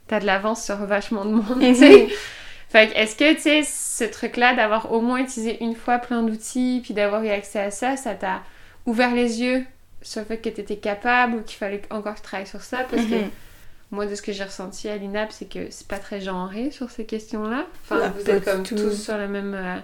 t'as 0.08 0.20
de 0.20 0.26
l'avance 0.26 0.64
sur 0.66 0.78
vachement 0.78 1.26
de 1.26 1.32
monde, 1.32 1.74
tu 1.74 1.76
sais. 1.76 2.08
Fait 2.70 2.90
que 2.90 2.96
est-ce 2.98 3.16
que, 3.16 3.34
tu 3.36 3.42
sais, 3.42 3.64
ce 3.64 4.04
truc-là 4.04 4.56
d'avoir 4.56 4.92
au 4.92 5.02
moins 5.02 5.20
utilisé 5.20 5.64
une 5.64 5.76
fois 5.76 5.98
plein 6.00 6.22
d'outils, 6.24 6.82
puis 6.84 6.94
d'avoir 6.94 7.24
eu 7.24 7.30
accès 7.30 7.60
à 7.60 7.72
ça, 7.72 7.98
ça 7.98 8.14
t'a 8.16 8.42
ouvert 8.86 9.14
les 9.16 9.42
yeux 9.42 9.66
sur 10.02 10.22
le 10.22 10.28
fait 10.28 10.38
que 10.38 10.50
t'étais 10.50 10.78
capable 10.78 11.36
ou 11.38 11.42
qu'il 11.42 11.58
fallait 11.58 11.82
encore 11.90 12.14
que 12.14 12.20
tu 12.20 12.24
travailles 12.26 12.48
sur 12.48 12.62
ça? 12.62 12.80
Parce 12.90 13.06
que 13.06 13.16
Mhm. 13.16 13.30
Moi, 13.92 14.06
de 14.06 14.16
ce 14.16 14.22
que 14.22 14.32
j'ai 14.32 14.44
ressenti 14.44 14.88
à 14.90 14.98
l'INAP, 14.98 15.32
c'est 15.32 15.50
que 15.50 15.68
c'est 15.72 15.88
pas 15.88 16.00
très 16.00 16.22
genré 16.22 16.72
sur 16.72 16.90
ces 16.92 17.06
questions-là. 17.06 17.66
Enfin, 17.84 18.14
vous 18.18 18.30
êtes 18.30 18.44
comme 18.46 18.64
tout. 18.64 18.76
tous 18.76 18.94
sur 19.04 19.18
la 19.18 19.28
même... 19.28 19.54
euh, 19.56 19.78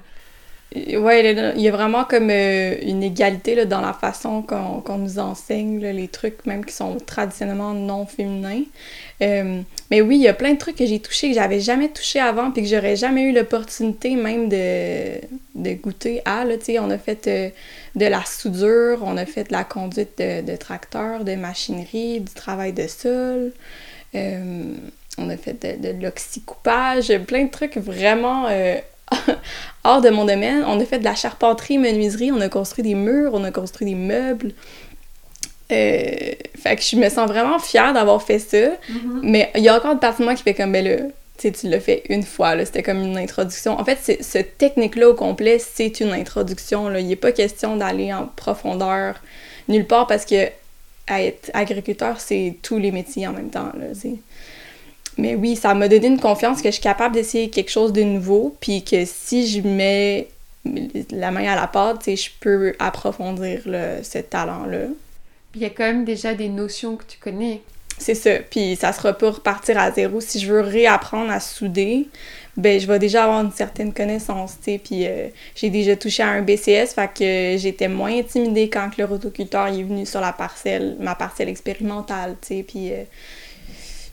Ouais, 0.75 1.53
il 1.55 1.61
y 1.61 1.69
a 1.69 1.71
vraiment 1.71 2.03
comme 2.03 2.29
euh, 2.29 2.75
une 2.81 3.01
égalité 3.01 3.55
là, 3.55 3.63
dans 3.63 3.79
la 3.79 3.93
façon 3.93 4.41
qu'on 4.41 4.97
nous 4.97 5.19
enseigne 5.19 5.79
là, 5.79 5.93
les 5.93 6.09
trucs, 6.09 6.45
même 6.45 6.65
qui 6.65 6.73
sont 6.73 6.97
traditionnellement 6.97 7.73
non 7.73 8.05
féminins. 8.05 8.63
Euh, 9.21 9.61
mais 9.89 10.01
oui, 10.01 10.17
il 10.17 10.21
y 10.23 10.27
a 10.27 10.33
plein 10.33 10.53
de 10.53 10.57
trucs 10.57 10.75
que 10.75 10.85
j'ai 10.85 10.99
touchés 10.99 11.29
que 11.29 11.35
j'avais 11.35 11.61
jamais 11.61 11.87
touché 11.89 12.19
avant, 12.19 12.51
puis 12.51 12.63
que 12.63 12.67
j'aurais 12.67 12.97
jamais 12.97 13.21
eu 13.21 13.31
l'opportunité 13.31 14.15
même 14.15 14.49
de, 14.49 15.21
de 15.55 15.73
goûter 15.75 16.21
à. 16.25 16.43
Là, 16.43 16.57
tu 16.57 16.65
sais, 16.65 16.79
on 16.79 16.89
a 16.89 16.97
fait 16.97 17.25
euh, 17.27 17.49
de 17.95 18.05
la 18.07 18.25
soudure, 18.25 18.99
on 19.03 19.15
a 19.15 19.25
fait 19.25 19.45
de 19.45 19.53
la 19.53 19.63
conduite 19.63 20.17
de, 20.17 20.41
de 20.41 20.55
tracteur, 20.57 21.23
de 21.23 21.35
machinerie, 21.35 22.19
du 22.19 22.33
travail 22.33 22.73
de 22.73 22.87
sol. 22.87 23.53
Euh, 24.15 24.75
on 25.17 25.29
a 25.29 25.37
fait 25.37 25.53
de, 25.53 25.93
de 25.93 26.01
l'oxycoupage, 26.01 27.17
plein 27.25 27.45
de 27.45 27.51
trucs 27.51 27.77
vraiment 27.77 28.47
euh, 28.49 28.75
hors 29.83 30.01
de 30.01 30.09
mon 30.09 30.25
domaine. 30.25 30.63
On 30.67 30.79
a 30.79 30.85
fait 30.85 30.99
de 30.99 31.03
la 31.03 31.15
charpenterie, 31.15 31.77
menuiserie, 31.77 32.31
on 32.31 32.41
a 32.41 32.49
construit 32.49 32.83
des 32.83 32.95
murs, 32.95 33.31
on 33.33 33.43
a 33.43 33.51
construit 33.51 33.87
des 33.87 33.95
meubles. 33.95 34.51
Euh, 35.71 36.31
fait 36.57 36.75
que 36.75 36.81
je 36.81 36.95
me 36.95 37.09
sens 37.09 37.27
vraiment 37.27 37.59
fière 37.59 37.93
d'avoir 37.93 38.21
fait 38.21 38.39
ça. 38.39 38.71
Mais 39.23 39.51
il 39.55 39.63
y 39.63 39.69
a 39.69 39.75
encore 39.75 39.93
une 39.93 39.99
partie 39.99 40.19
de 40.19 40.25
moi 40.25 40.35
qui 40.35 40.43
fait 40.43 40.53
comme, 40.53 40.71
ben 40.71 40.85
là, 40.85 40.97
tu 41.37 41.49
sais, 41.49 41.51
tu 41.51 41.67
l'as 41.67 41.79
fait 41.79 42.03
une 42.09 42.23
fois, 42.23 42.55
là, 42.55 42.65
c'était 42.65 42.83
comme 42.83 43.01
une 43.03 43.17
introduction. 43.17 43.79
En 43.79 43.83
fait, 43.83 44.19
cette 44.21 44.57
technique-là 44.57 45.09
au 45.09 45.15
complet, 45.15 45.59
c'est 45.59 45.99
une 45.99 46.13
introduction, 46.13 46.87
là. 46.87 46.99
Il 46.99 47.07
n'est 47.07 47.15
pas 47.15 47.31
question 47.31 47.75
d'aller 47.75 48.13
en 48.13 48.27
profondeur 48.27 49.21
nulle 49.67 49.85
part 49.85 50.07
parce 50.07 50.25
que 50.25 50.49
être 51.09 51.51
agriculteur, 51.53 52.19
c'est 52.19 52.55
tous 52.61 52.77
les 52.77 52.91
métiers 52.91 53.27
en 53.27 53.33
même 53.33 53.49
temps, 53.49 53.71
là, 53.77 53.87
Mais 55.17 55.35
oui, 55.35 55.55
ça 55.55 55.73
m'a 55.73 55.87
donné 55.87 56.07
une 56.07 56.19
confiance 56.19 56.61
que 56.61 56.69
je 56.69 56.73
suis 56.73 56.81
capable 56.81 57.15
d'essayer 57.15 57.49
quelque 57.49 57.71
chose 57.71 57.93
de 57.93 58.03
nouveau, 58.03 58.55
puis 58.59 58.83
que 58.83 59.05
si 59.05 59.47
je 59.47 59.61
mets 59.61 60.27
la 61.11 61.31
main 61.31 61.45
à 61.45 61.55
la 61.55 61.67
pâte, 61.67 62.03
je 62.07 62.29
peux 62.39 62.73
approfondir 62.79 63.61
là, 63.65 64.03
ce 64.03 64.19
talent-là. 64.19 64.87
Il 65.53 65.61
y 65.61 65.65
a 65.65 65.69
quand 65.69 65.83
même 65.83 66.05
déjà 66.05 66.33
des 66.33 66.49
notions 66.49 66.97
que 66.97 67.03
tu 67.07 67.17
connais. 67.17 67.61
C'est 67.97 68.15
ça. 68.15 68.31
Puis 68.49 68.75
ça 68.75 68.91
sera 68.91 69.13
pas 69.13 69.31
repartir 69.31 69.77
à 69.77 69.91
zéro. 69.91 70.19
Si 70.19 70.39
je 70.39 70.51
veux 70.51 70.61
réapprendre 70.61 71.31
à 71.31 71.39
souder, 71.39 72.07
ben 72.57 72.79
je 72.79 72.87
vais 72.87 72.99
déjà 72.99 73.25
avoir 73.25 73.41
une 73.41 73.51
certaine 73.51 73.93
connaissance, 73.93 74.57
tu 74.57 74.71
sais. 74.71 74.81
Puis 74.83 75.05
euh, 75.05 75.27
j'ai 75.55 75.69
déjà 75.69 75.95
touché 75.95 76.23
à 76.23 76.29
un 76.29 76.41
BCS, 76.41 76.93
fait 76.93 77.09
que 77.13 77.57
j'étais 77.59 77.87
moins 77.87 78.17
intimidée 78.17 78.69
quand 78.69 78.97
le 78.97 79.05
rotoculteur 79.05 79.67
est 79.67 79.83
venu 79.83 80.05
sur 80.05 80.21
la 80.21 80.31
parcelle, 80.31 80.95
ma 80.99 81.15
parcelle 81.15 81.49
expérimentale, 81.49 82.35
tu 82.41 82.47
sais. 82.47 82.63
Puis 82.63 82.93
euh, 82.93 83.03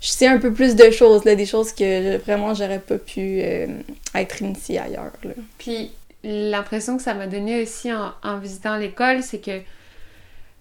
je 0.00 0.08
sais 0.08 0.26
un 0.26 0.38
peu 0.38 0.52
plus 0.52 0.74
de 0.74 0.90
choses, 0.90 1.24
là, 1.24 1.36
des 1.36 1.46
choses 1.46 1.72
que 1.72 2.16
vraiment 2.18 2.54
j'aurais 2.54 2.80
pas 2.80 2.98
pu 2.98 3.40
euh, 3.42 3.66
être 4.14 4.42
initiée 4.42 4.80
ailleurs. 4.80 5.12
Puis 5.58 5.92
l'impression 6.24 6.96
que 6.96 7.02
ça 7.02 7.14
m'a 7.14 7.28
donné 7.28 7.62
aussi 7.62 7.92
en, 7.92 8.12
en 8.24 8.38
visitant 8.38 8.76
l'école, 8.76 9.22
c'est 9.22 9.38
que 9.38 9.60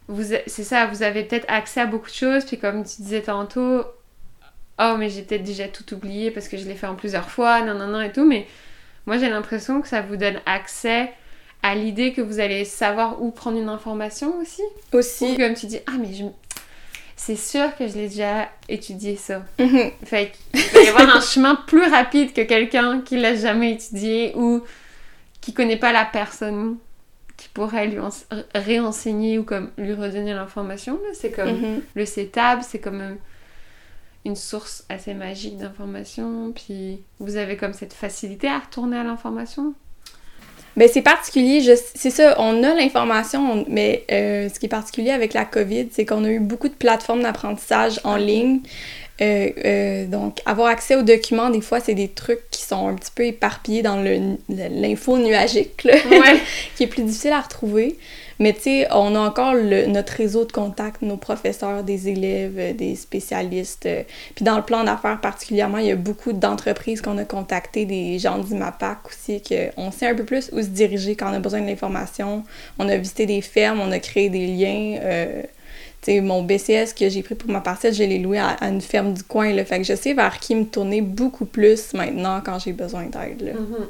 vous, 0.07 0.35
c'est 0.45 0.63
ça, 0.63 0.85
vous 0.87 1.03
avez 1.03 1.23
peut-être 1.23 1.45
accès 1.47 1.81
à 1.81 1.85
beaucoup 1.87 2.09
de 2.09 2.15
choses, 2.15 2.45
puis 2.45 2.59
comme 2.59 2.83
tu 2.83 3.01
disais 3.01 3.21
tantôt, 3.21 3.83
oh 4.81 4.95
mais 4.97 5.09
j'ai 5.09 5.21
peut-être 5.21 5.43
déjà 5.43 5.67
tout 5.67 5.93
oublié 5.93 6.31
parce 6.31 6.47
que 6.47 6.57
je 6.57 6.65
l'ai 6.65 6.75
fait 6.75 6.87
en 6.87 6.95
plusieurs 6.95 7.29
fois, 7.29 7.61
non 7.61 7.73
non 7.73 7.87
non 7.87 8.01
et 8.01 8.11
tout, 8.11 8.25
mais 8.25 8.47
moi 9.05 9.17
j'ai 9.17 9.29
l'impression 9.29 9.81
que 9.81 9.87
ça 9.87 10.01
vous 10.01 10.17
donne 10.17 10.39
accès 10.45 11.11
à 11.63 11.75
l'idée 11.75 12.13
que 12.13 12.21
vous 12.21 12.39
allez 12.39 12.65
savoir 12.65 13.21
où 13.21 13.31
prendre 13.31 13.57
une 13.59 13.69
information 13.69 14.35
aussi. 14.41 14.63
Ou 14.93 14.97
Aussi, 14.97 15.37
comme 15.37 15.53
tu 15.53 15.67
dis, 15.67 15.79
ah 15.87 15.93
mais 15.99 16.11
je... 16.11 16.23
c'est 17.15 17.35
sûr 17.35 17.75
que 17.77 17.87
je 17.87 17.93
l'ai 17.93 18.07
déjà 18.09 18.49
étudié 18.67 19.15
ça. 19.15 19.43
Mhm. 19.59 19.91
Fait 20.03 20.31
qu'il 20.53 20.61
va 20.73 20.81
y 20.81 20.87
avoir 20.87 21.15
un 21.15 21.21
chemin 21.21 21.55
plus 21.55 21.85
rapide 21.85 22.33
que 22.33 22.41
quelqu'un 22.41 23.01
qui 23.01 23.17
l'a 23.17 23.35
jamais 23.35 23.73
étudié 23.73 24.33
ou 24.35 24.63
qui 25.39 25.53
connaît 25.53 25.77
pas 25.77 25.91
la 25.91 26.05
personne 26.05 26.77
qui 27.37 27.47
pourrait 27.49 27.87
lui 27.87 27.97
réenseigner 28.55 29.37
ou 29.39 29.43
comme 29.43 29.71
lui 29.77 29.93
redonner 29.93 30.33
l'information. 30.33 30.99
C'est 31.13 31.31
comme 31.31 31.49
Mhm. 31.61 31.81
le 31.95 32.05
CETAB, 32.05 32.61
c'est 32.63 32.79
comme 32.79 33.01
euh, 33.01 33.13
une 34.25 34.35
source 34.35 34.83
assez 34.89 35.13
magique 35.13 35.57
d'information. 35.57 36.51
Puis 36.55 36.99
vous 37.19 37.37
avez 37.37 37.57
comme 37.57 37.73
cette 37.73 37.93
facilité 37.93 38.47
à 38.47 38.59
retourner 38.59 38.97
à 38.97 39.03
l'information? 39.03 39.73
Ben, 40.77 40.87
c'est 40.91 41.01
particulier, 41.01 41.75
c'est 41.95 42.09
ça, 42.09 42.35
on 42.39 42.63
a 42.63 42.73
l'information, 42.73 43.51
on- 43.51 43.65
mais 43.67 44.05
euh, 44.09 44.47
ce 44.47 44.57
qui 44.57 44.67
est 44.67 44.69
particulier 44.69 45.11
avec 45.11 45.33
la 45.33 45.43
COVID, 45.43 45.89
c'est 45.91 46.05
qu'on 46.05 46.23
a 46.23 46.29
eu 46.29 46.39
beaucoup 46.39 46.69
de 46.69 46.73
plateformes 46.73 47.23
d'apprentissage 47.23 47.99
en 48.05 48.15
ligne. 48.15 48.61
Euh, 49.21 49.49
euh, 49.65 50.05
donc, 50.07 50.39
avoir 50.45 50.67
accès 50.69 50.95
aux 50.95 51.01
documents, 51.03 51.49
des 51.49 51.59
fois, 51.59 51.81
c'est 51.81 51.93
des 51.93 52.07
trucs 52.07 52.49
qui 52.51 52.61
sont 52.63 52.87
un 52.87 52.95
petit 52.95 53.11
peu 53.13 53.25
éparpillés 53.25 53.81
dans 53.81 54.01
l'info 54.47 55.17
nuagique, 55.17 55.83
là, 55.83 55.95
Ouais. 56.09 56.39
qui 56.77 56.83
est 56.83 56.87
plus 56.87 57.03
difficile 57.03 57.33
à 57.33 57.41
retrouver. 57.41 57.97
Mais 58.41 58.53
tu 58.53 58.61
sais, 58.61 58.87
on 58.91 59.13
a 59.13 59.19
encore 59.19 59.53
notre 59.53 60.13
réseau 60.13 60.45
de 60.45 60.51
contacts, 60.51 61.03
nos 61.03 61.15
professeurs, 61.15 61.83
des 61.83 62.09
élèves, 62.09 62.55
euh, 62.57 62.73
des 62.73 62.95
spécialistes. 62.95 63.85
euh, 63.85 64.01
Puis 64.33 64.43
dans 64.43 64.57
le 64.57 64.63
plan 64.63 64.83
d'affaires 64.83 65.21
particulièrement, 65.21 65.77
il 65.77 65.85
y 65.85 65.91
a 65.91 65.95
beaucoup 65.95 66.33
d'entreprises 66.33 67.03
qu'on 67.03 67.19
a 67.19 67.23
contactées, 67.23 67.85
des 67.85 68.17
gens 68.17 68.39
d'IMAPAC 68.39 68.97
aussi, 69.05 69.43
qu'on 69.43 69.91
sait 69.91 70.07
un 70.07 70.15
peu 70.15 70.23
plus 70.23 70.49
où 70.53 70.59
se 70.59 70.69
diriger 70.69 71.15
quand 71.15 71.29
on 71.29 71.35
a 71.35 71.39
besoin 71.39 71.61
de 71.61 71.67
l'information. 71.67 72.43
On 72.79 72.89
a 72.89 72.97
visité 72.97 73.27
des 73.27 73.41
fermes, 73.41 73.79
on 73.79 73.91
a 73.91 73.99
créé 73.99 74.31
des 74.31 74.47
liens. 74.47 74.97
euh, 75.03 75.43
tu 76.01 76.13
sais, 76.13 76.21
mon 76.21 76.41
BCS 76.41 76.95
que 76.97 77.09
j'ai 77.09 77.21
pris 77.21 77.35
pour 77.35 77.51
ma 77.51 77.61
parcelle, 77.61 77.93
je 77.93 78.01
l'ai 78.01 78.17
loué 78.17 78.39
à, 78.39 78.57
une 78.61 78.81
ferme 78.81 79.13
du 79.13 79.21
coin. 79.21 79.53
Là, 79.53 79.63
fait 79.65 79.77
que 79.77 79.83
je 79.83 79.93
sais 79.93 80.15
vers 80.15 80.39
qui 80.39 80.55
me 80.55 80.65
tourner 80.65 81.01
beaucoup 81.01 81.45
plus 81.45 81.93
maintenant 81.93 82.41
quand 82.43 82.57
j'ai 82.57 82.73
besoin 82.73 83.03
d'aide. 83.03 83.53
Mhm. 83.55 83.85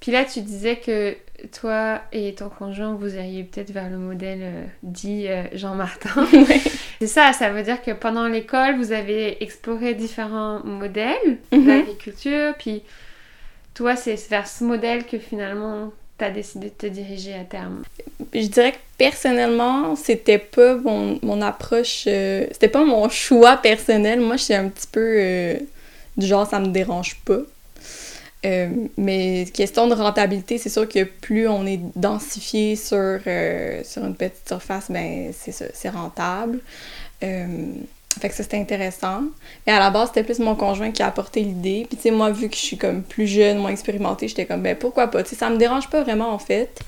Puis 0.00 0.12
là, 0.12 0.24
tu 0.24 0.40
disais 0.40 0.76
que 0.76 1.16
toi 1.58 2.00
et 2.12 2.34
ton 2.34 2.48
conjoint, 2.48 2.94
vous 2.94 3.14
iriez 3.14 3.44
peut-être 3.44 3.70
vers 3.70 3.90
le 3.90 3.98
modèle 3.98 4.38
euh, 4.42 4.64
dit 4.82 5.26
euh, 5.28 5.44
Jean-Martin. 5.52 6.26
Ouais. 6.32 6.60
C'est 7.00 7.06
ça, 7.06 7.32
ça 7.32 7.50
veut 7.50 7.62
dire 7.62 7.82
que 7.82 7.90
pendant 7.90 8.26
l'école, 8.26 8.76
vous 8.78 8.92
avez 8.92 9.42
exploré 9.42 9.94
différents 9.94 10.60
modèles 10.64 11.38
Mhm. 11.52 11.66
d'agriculture, 11.66 12.54
puis 12.58 12.82
toi, 13.74 13.96
c'est 13.96 14.16
vers 14.30 14.46
ce 14.48 14.64
modèle 14.64 15.04
que 15.04 15.18
finalement, 15.18 15.92
tu 16.18 16.24
as 16.24 16.30
décidé 16.30 16.68
de 16.68 16.74
te 16.74 16.86
diriger 16.86 17.34
à 17.34 17.44
terme. 17.44 17.82
je 18.32 18.46
dirais 18.46 18.72
que 18.72 18.78
personnellement, 18.96 19.94
c'était 19.96 20.38
pas 20.38 20.76
mon, 20.76 21.18
mon 21.22 21.42
approche, 21.42 22.04
euh, 22.06 22.46
c'était 22.52 22.68
pas 22.68 22.84
mon 22.84 23.08
choix 23.10 23.58
personnel. 23.58 24.20
Moi, 24.20 24.36
je 24.38 24.44
suis 24.44 24.54
un 24.54 24.68
petit 24.70 24.86
peu 24.90 25.58
du 26.16 26.26
genre, 26.26 26.46
ça 26.46 26.58
me 26.60 26.68
dérange 26.68 27.16
pas. 27.26 27.40
Euh, 28.44 28.68
mais 28.96 29.46
question 29.52 29.88
de 29.88 29.94
rentabilité, 29.94 30.58
c'est 30.58 30.68
sûr 30.68 30.88
que 30.88 31.04
plus 31.04 31.48
on 31.48 31.66
est 31.66 31.80
densifié 31.96 32.76
sur, 32.76 33.18
euh, 33.26 33.82
sur 33.82 34.04
une 34.04 34.14
petite 34.14 34.46
surface, 34.46 34.90
ben 34.90 35.32
c'est 35.32 35.88
rentable. 35.88 36.60
Euh, 37.22 37.46
fait 38.20 38.28
que 38.30 38.34
ça, 38.34 38.42
c'était 38.42 38.58
intéressant. 38.58 39.22
Mais 39.66 39.72
à 39.72 39.78
la 39.78 39.90
base, 39.90 40.08
c'était 40.08 40.22
plus 40.22 40.38
mon 40.38 40.54
conjoint 40.54 40.90
qui 40.90 41.02
a 41.02 41.06
apporté 41.06 41.40
l'idée. 41.40 41.86
Puis, 41.88 41.96
tu 41.96 42.04
sais, 42.04 42.10
moi, 42.10 42.30
vu 42.30 42.48
que 42.48 42.56
je 42.56 42.60
suis 42.60 42.78
comme 42.78 43.02
plus 43.02 43.26
jeune, 43.26 43.58
moins 43.58 43.70
expérimentée, 43.70 44.28
j'étais 44.28 44.46
comme, 44.46 44.62
ben 44.62 44.74
pourquoi 44.76 45.08
pas? 45.08 45.22
Tu 45.22 45.30
sais, 45.30 45.36
ça 45.36 45.50
me 45.50 45.58
dérange 45.58 45.90
pas 45.90 46.02
vraiment, 46.02 46.30
en 46.30 46.38
fait. 46.38 46.80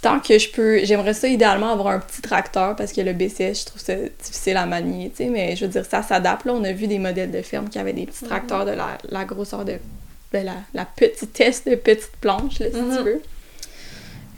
Tant 0.00 0.20
que 0.20 0.38
je 0.38 0.50
peux, 0.50 0.82
j'aimerais 0.84 1.12
ça 1.12 1.28
idéalement 1.28 1.70
avoir 1.70 1.88
un 1.88 1.98
petit 1.98 2.22
tracteur 2.22 2.74
parce 2.74 2.92
que 2.92 3.02
le 3.02 3.12
BCS, 3.12 3.60
je 3.60 3.66
trouve 3.66 3.82
ça 3.82 3.94
difficile 4.24 4.56
à 4.56 4.64
manier, 4.64 5.10
tu 5.10 5.24
sais, 5.24 5.30
mais 5.30 5.56
je 5.56 5.66
veux 5.66 5.70
dire, 5.70 5.84
ça 5.84 6.02
s'adapte. 6.02 6.46
Là, 6.46 6.54
on 6.54 6.64
a 6.64 6.72
vu 6.72 6.86
des 6.86 6.98
modèles 6.98 7.30
de 7.30 7.42
ferme 7.42 7.68
qui 7.68 7.78
avaient 7.78 7.92
des 7.92 8.06
petits 8.06 8.24
tracteurs 8.24 8.64
de 8.64 8.70
la, 8.70 8.96
la 9.10 9.26
grosseur 9.26 9.66
de, 9.66 9.74
de 10.32 10.38
la, 10.38 10.54
la 10.74 10.84
petitesse 10.84 11.64
de 11.64 11.74
petite 11.74 12.12
planche, 12.20 12.58
là, 12.60 12.66
si 12.72 12.76
Mhm. 12.80 12.96
tu 12.96 13.02
veux. 13.02 13.22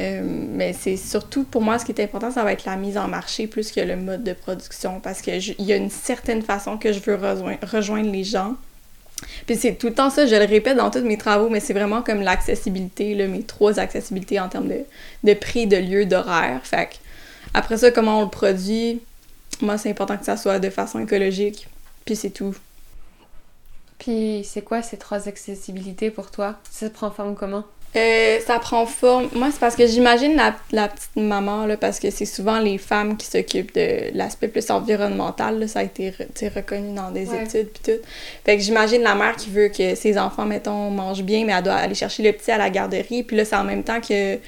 Euh, 0.01 0.23
mais 0.25 0.73
c'est 0.73 0.97
surtout 0.97 1.45
pour 1.45 1.61
moi 1.63 1.79
ce 1.79 1.85
qui 1.85 1.93
est 1.93 2.03
important, 2.03 2.31
ça 2.31 2.43
va 2.43 2.53
être 2.53 2.65
la 2.65 2.77
mise 2.77 2.97
en 2.97 3.09
marché 3.09 3.47
plus 3.47 3.71
que 3.71 3.81
le 3.81 3.95
mode 3.97 4.25
de 4.25 4.33
production 4.33 5.01
parce 5.01 5.21
que 5.21 5.39
je- 5.39 5.53
il 5.59 5.67
y 5.67 5.73
a 5.73 5.77
une 5.77 5.91
certaine 5.91 6.43
façon 6.43 6.79
que 6.79 6.93
je 6.93 6.99
veux 7.01 7.15
rejoindre, 7.15 7.59
rejoindre 7.71 8.11
les 8.11 8.25
gens. 8.25 8.55
Puis 9.47 9.55
c'est 9.57 9.75
tout 9.75 9.89
le 9.89 9.95
temps 9.95 10.11
ça, 10.11 10.27
je 10.27 10.35
le 10.35 10.45
répète 10.47 10.77
dans 10.79 10.91
tous 10.91 11.03
mes 11.05 11.19
travaux, 11.19 11.49
mais 11.51 11.61
c'est 11.61 11.75
vraiment 11.75 12.03
comme 12.03 12.23
l'accessibilité, 12.23 13.15
mes 13.29 13.43
trois 13.43 13.79
accessibilités 13.79 14.41
en 14.41 14.49
termes 14.49 14.67
de, 14.69 14.81
de 15.23 15.35
prix, 15.35 15.67
de 15.67 15.77
lieu, 15.77 16.07
d'horaire. 16.07 16.61
Fait 16.65 16.87
que 16.87 16.95
après 17.55 17.77
ça, 17.77 17.91
comment 17.93 18.19
on 18.21 18.23
le 18.25 18.31
produit, 18.31 19.01
moi 19.61 19.77
c'est 19.79 19.91
important 19.91 20.17
que 20.17 20.25
ça 20.25 20.37
soit 20.39 20.59
de 20.59 20.71
façon 20.71 21.01
écologique, 21.01 21.69
puis 22.07 22.17
c'est 22.17 22.31
tout. 22.31 22.57
Puis, 24.03 24.45
c'est 24.45 24.63
quoi 24.63 24.83
ces 24.83 24.97
trois 24.97 25.29
accessibilités 25.29 26.11
pour 26.11 26.31
toi? 26.31 26.57
Ça 26.71 26.91
prend 26.91 27.11
forme 27.11 27.35
comment? 27.37 27.65
Euh, 27.95 28.39
ça 28.47 28.59
prend 28.59 28.87
forme. 28.87 29.29
Moi, 29.35 29.49
c'est 29.53 29.61
parce 29.61 29.77
que 29.77 29.87
j'imagine 29.87 30.35
la, 30.35 30.55
la 30.73 30.89
petite 30.89 31.15
maman, 31.15 31.67
là, 31.67 31.77
parce 31.77 32.01
que 32.01 32.11
c'est 32.11 32.25
souvent 32.25 32.59
les 32.59 32.79
femmes 32.79 33.19
qui 33.19 33.27
s'occupent 33.27 33.75
de 33.75 34.17
l'aspect 34.17 34.49
plus 34.49 34.71
environnemental. 34.71 35.59
là. 35.61 35.69
ça 35.69 35.81
a 35.81 35.83
été 35.83 36.11
re- 36.11 36.55
reconnu 36.55 36.95
dans 36.95 37.11
des 37.11 37.29
Ouais. 37.29 37.45
études 37.45 37.69
puis 37.69 37.93
tout. 37.95 38.01
Fait 38.47 38.57
que 38.57 38.63
j'imagine 38.63 39.03
la 39.03 39.15
mère 39.15 39.37
qui 39.37 39.51
veut 39.51 39.69
que 39.69 39.95
ses 39.95 40.17
enfants, 40.19 40.47
mettons, 40.47 40.89
mangent 40.91 41.23
bien, 41.23 41.45
mais 41.45 41.53
elle 41.53 41.63
doit 41.65 41.75
aller 41.75 41.95
chercher 41.95 42.23
le 42.23 42.33
petit 42.33 42.51
à 42.51 42.57
la 42.59 42.71
garderie. 42.71 43.23
Puis 43.25 43.37
là, 43.37 43.45
c'est 43.45 43.57
en 43.57 43.65
même 43.65 43.85
temps 43.85 44.01
que, 44.01 44.39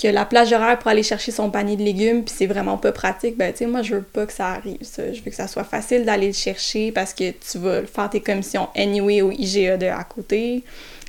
que 0.00 0.08
la 0.08 0.26
plage 0.26 0.52
horaire 0.52 0.78
pour 0.78 0.88
aller 0.88 1.02
chercher 1.02 1.32
son 1.32 1.50
panier 1.50 1.76
de 1.76 1.82
légumes, 1.82 2.22
puis 2.22 2.34
c'est 2.36 2.46
vraiment 2.46 2.76
pas 2.76 2.92
pratique. 2.92 3.36
Ben, 3.36 3.50
tu 3.52 3.58
sais, 3.58 3.66
moi, 3.66 3.80
je 3.80 3.96
veux 3.96 4.02
pas 4.02 4.26
que 4.26 4.32
ça 4.32 4.48
arrive, 4.48 4.82
ça. 4.82 5.10
Je 5.12 5.22
veux 5.22 5.30
que 5.30 5.36
ça 5.36 5.48
soit 5.48 5.64
facile 5.64 6.04
d'aller 6.04 6.28
le 6.28 6.32
chercher 6.34 6.92
parce 6.92 7.14
que 7.14 7.30
tu 7.30 7.58
vas 7.58 7.82
faire 7.86 8.10
tes 8.10 8.20
commissions 8.20 8.68
anyway 8.76 9.22
au 9.22 9.32
IGA 9.32 9.78
de 9.78 9.86
à 9.86 10.04
côté 10.04 10.62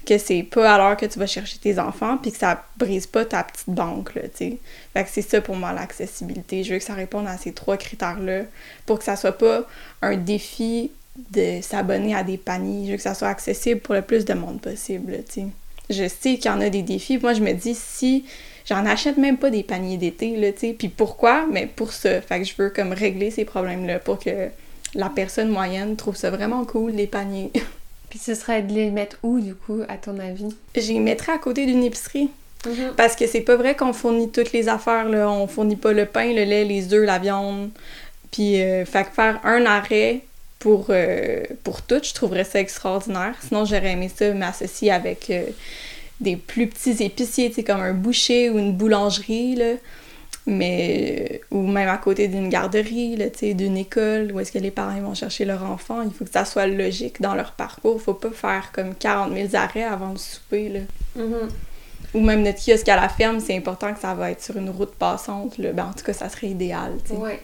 que 0.06 0.18
c'est 0.18 0.44
pas 0.44 0.74
à 0.74 0.78
l'heure 0.78 0.96
que 0.96 1.06
tu 1.06 1.20
vas 1.20 1.28
chercher 1.28 1.58
tes 1.58 1.80
enfants, 1.80 2.18
puis 2.18 2.32
que 2.32 2.38
ça 2.38 2.64
brise 2.78 3.06
pas 3.06 3.26
ta 3.26 3.44
petite 3.44 3.70
banque, 3.70 4.16
là, 4.16 4.22
tu 4.22 4.38
sais. 4.38 4.58
Fait 4.94 5.04
que 5.04 5.10
c'est 5.12 5.22
ça 5.22 5.42
pour 5.42 5.58
moi, 5.58 5.74
l'accessibilité. 5.74 6.64
Je 6.64 6.72
veux 6.72 6.80
que 6.80 6.86
ça 6.86 6.94
réponde 6.94 7.28
à 7.28 7.38
ces 7.38 7.52
trois 7.52 7.76
critères-là 7.76 8.44
pour 8.86 9.00
que 9.00 9.04
ça 9.04 9.18
soit 9.18 9.38
pas 9.38 9.68
un 10.02 10.16
défi 10.16 10.92
de 11.32 11.60
s'abonner 11.62 12.16
à 12.16 12.24
des 12.24 12.38
paniers. 12.38 12.86
Je 12.86 12.92
veux 12.92 12.98
que 12.98 13.04
ça 13.04 13.16
soit 13.16 13.28
accessible 13.28 13.82
pour 13.82 13.96
le 13.96 14.02
plus 14.02 14.24
de 14.24 14.34
monde 14.34 14.62
possible, 14.62 15.18
tu 15.28 15.42
sais. 15.42 15.48
Je 15.90 16.08
sais 16.08 16.36
qu'il 16.36 16.46
y 16.46 16.54
en 16.54 16.62
a 16.62 16.70
des 16.70 16.84
défis. 16.84 17.18
Moi, 17.18 17.34
je 17.34 17.42
me 17.42 17.52
dis, 17.52 17.76
si 17.76 18.26
j'en 18.68 18.86
achète 18.86 19.18
même 19.18 19.38
pas 19.38 19.50
des 19.50 19.64
paniers 19.64 19.98
d'été, 19.98 20.36
là, 20.36 20.52
tu 20.52 20.60
sais. 20.60 20.76
Puis 20.78 20.90
pourquoi? 20.90 21.46
Mais 21.52 21.68
pour 21.68 21.94
ça. 21.94 22.22
Fait 22.22 22.40
que 22.40 22.46
je 22.46 22.54
veux 22.58 22.70
comme 22.70 22.94
régler 22.94 23.32
ces 23.32 23.46
problèmes-là 23.46 24.00
pour 24.00 24.20
que 24.20 24.50
la 24.94 25.10
personne 25.10 25.50
moyenne 25.50 25.96
trouve 25.96 26.16
ça 26.16 26.30
vraiment 26.30 26.66
cool, 26.66 26.92
les 26.92 27.08
paniers. 27.08 27.52
Puis, 28.10 28.20
ce 28.20 28.36
serait 28.36 28.62
de 28.62 28.74
les 28.74 28.90
mettre 28.90 29.18
où, 29.22 29.40
du 29.40 29.54
coup, 29.54 29.82
à 29.90 29.98
ton 29.98 30.18
avis? 30.20 30.56
Les 30.76 31.00
mettrais 31.00 31.34
à 31.34 31.38
côté 31.38 31.66
d'une 31.66 31.84
épicerie. 31.84 32.30
Parce 32.96 33.16
que 33.16 33.28
c'est 33.28 33.42
pas 33.42 33.56
vrai 33.56 33.76
qu'on 33.76 33.94
fournit 33.94 34.30
toutes 34.30 34.52
les 34.52 34.70
affaires, 34.70 35.10
là. 35.10 35.30
On 35.30 35.48
fournit 35.48 35.76
pas 35.76 35.94
le 35.94 36.06
pain, 36.06 36.28
le 36.34 36.44
lait, 36.44 36.64
les 36.64 36.94
œufs, 36.94 37.06
la 37.06 37.20
viande. 37.20 37.70
Puis, 38.32 38.62
euh, 38.62 38.86
fait 38.86 39.06
que 39.06 39.12
faire 39.12 39.40
un 39.44 39.66
arrêt 39.66 40.22
pour, 40.60 40.88
euh, 40.90 41.44
pour 41.64 41.82
tout, 41.82 42.00
je 42.02 42.14
trouverais 42.14 42.44
ça 42.44 42.60
extraordinaire. 42.60 43.36
Sinon, 43.46 43.66
j'aurais 43.66 43.92
aimé 43.92 44.10
ça 44.14 44.34
m'associer 44.34 44.92
avec 44.92 45.30
euh, 45.30 45.44
des 46.20 46.36
plus 46.36 46.68
petits 46.68 47.04
épiciers, 47.04 47.50
tu 47.50 47.56
sais, 47.56 47.64
comme 47.64 47.82
un 47.82 47.94
boucher 47.94 48.50
ou 48.50 48.58
une 48.60 48.74
boulangerie, 48.74 49.56
là. 49.56 49.74
Mais, 50.50 51.30
euh, 51.52 51.58
ou 51.58 51.68
même 51.68 51.90
à 51.90 51.98
côté 51.98 52.28
d'une 52.30 52.48
garderie, 52.48 53.18
là, 53.18 53.30
tu 53.30 53.40
sais, 53.40 53.54
d'une 53.54 53.76
école, 53.78 54.32
où 54.34 54.40
est-ce 54.40 54.52
que 54.52 54.60
les 54.60 54.72
parents 54.72 55.00
vont 55.02 55.14
chercher 55.14 55.44
leur 55.44 55.64
enfant. 55.64 56.02
Il 56.04 56.12
faut 56.12 56.24
que 56.24 56.32
ça 56.32 56.46
soit 56.46 56.68
logique 56.68 57.22
dans 57.22 57.36
leur 57.36 57.52
parcours. 57.52 58.02
Faut 58.02 58.14
pas 58.14 58.32
faire 58.32 58.72
comme 58.74 58.96
40 58.96 59.34
000 59.34 59.50
arrêts 59.56 59.84
avant 59.84 60.12
le 60.12 60.18
souper, 60.18 60.70
là 60.70 60.80
Mhm. 61.18 61.50
ou 62.14 62.22
même 62.22 62.44
notre 62.44 62.64
kiosque 62.66 62.88
à 62.88 62.96
la 62.96 63.10
ferme, 63.10 63.40
c'est 63.42 63.58
important 63.58 63.94
que 63.94 64.00
ça 64.00 64.14
va 64.14 64.32
être 64.32 64.42
sur 64.42 64.56
une 64.56 64.70
route 64.70 64.96
passante. 64.96 65.58
Là. 65.58 65.74
Ben, 65.74 65.86
en 65.88 65.94
tout 65.94 66.06
cas, 66.06 66.14
ça 66.14 66.30
serait 66.30 66.48
idéal. 66.48 66.94
Ouais. 67.12 67.42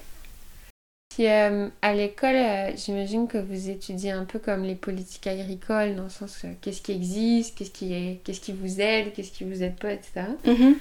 Puis 1.13 1.27
euh, 1.27 1.67
à 1.83 1.93
l'école, 1.93 2.35
euh, 2.35 2.71
j'imagine 2.75 3.27
que 3.27 3.37
vous 3.37 3.69
étudiez 3.69 4.11
un 4.11 4.25
peu 4.25 4.39
comme 4.39 4.63
les 4.63 4.73
politiques 4.73 5.27
agricoles, 5.27 5.95
dans 5.95 6.03
le 6.05 6.09
sens 6.09 6.41
euh, 6.43 6.47
qu'est-ce 6.61 6.81
qui 6.81 6.91
existe, 6.91 7.55
qu'est-ce 7.55 7.69
qui, 7.69 7.93
est, 7.93 8.21
qu'est-ce 8.23 8.39
qui 8.41 8.51
vous 8.51 8.81
aide, 8.81 9.13
qu'est-ce 9.13 9.31
qui 9.31 9.43
vous 9.43 9.61
aide 9.61 9.75
pas, 9.75 9.91
etc. 9.91 10.21
Mhm. 10.45 10.75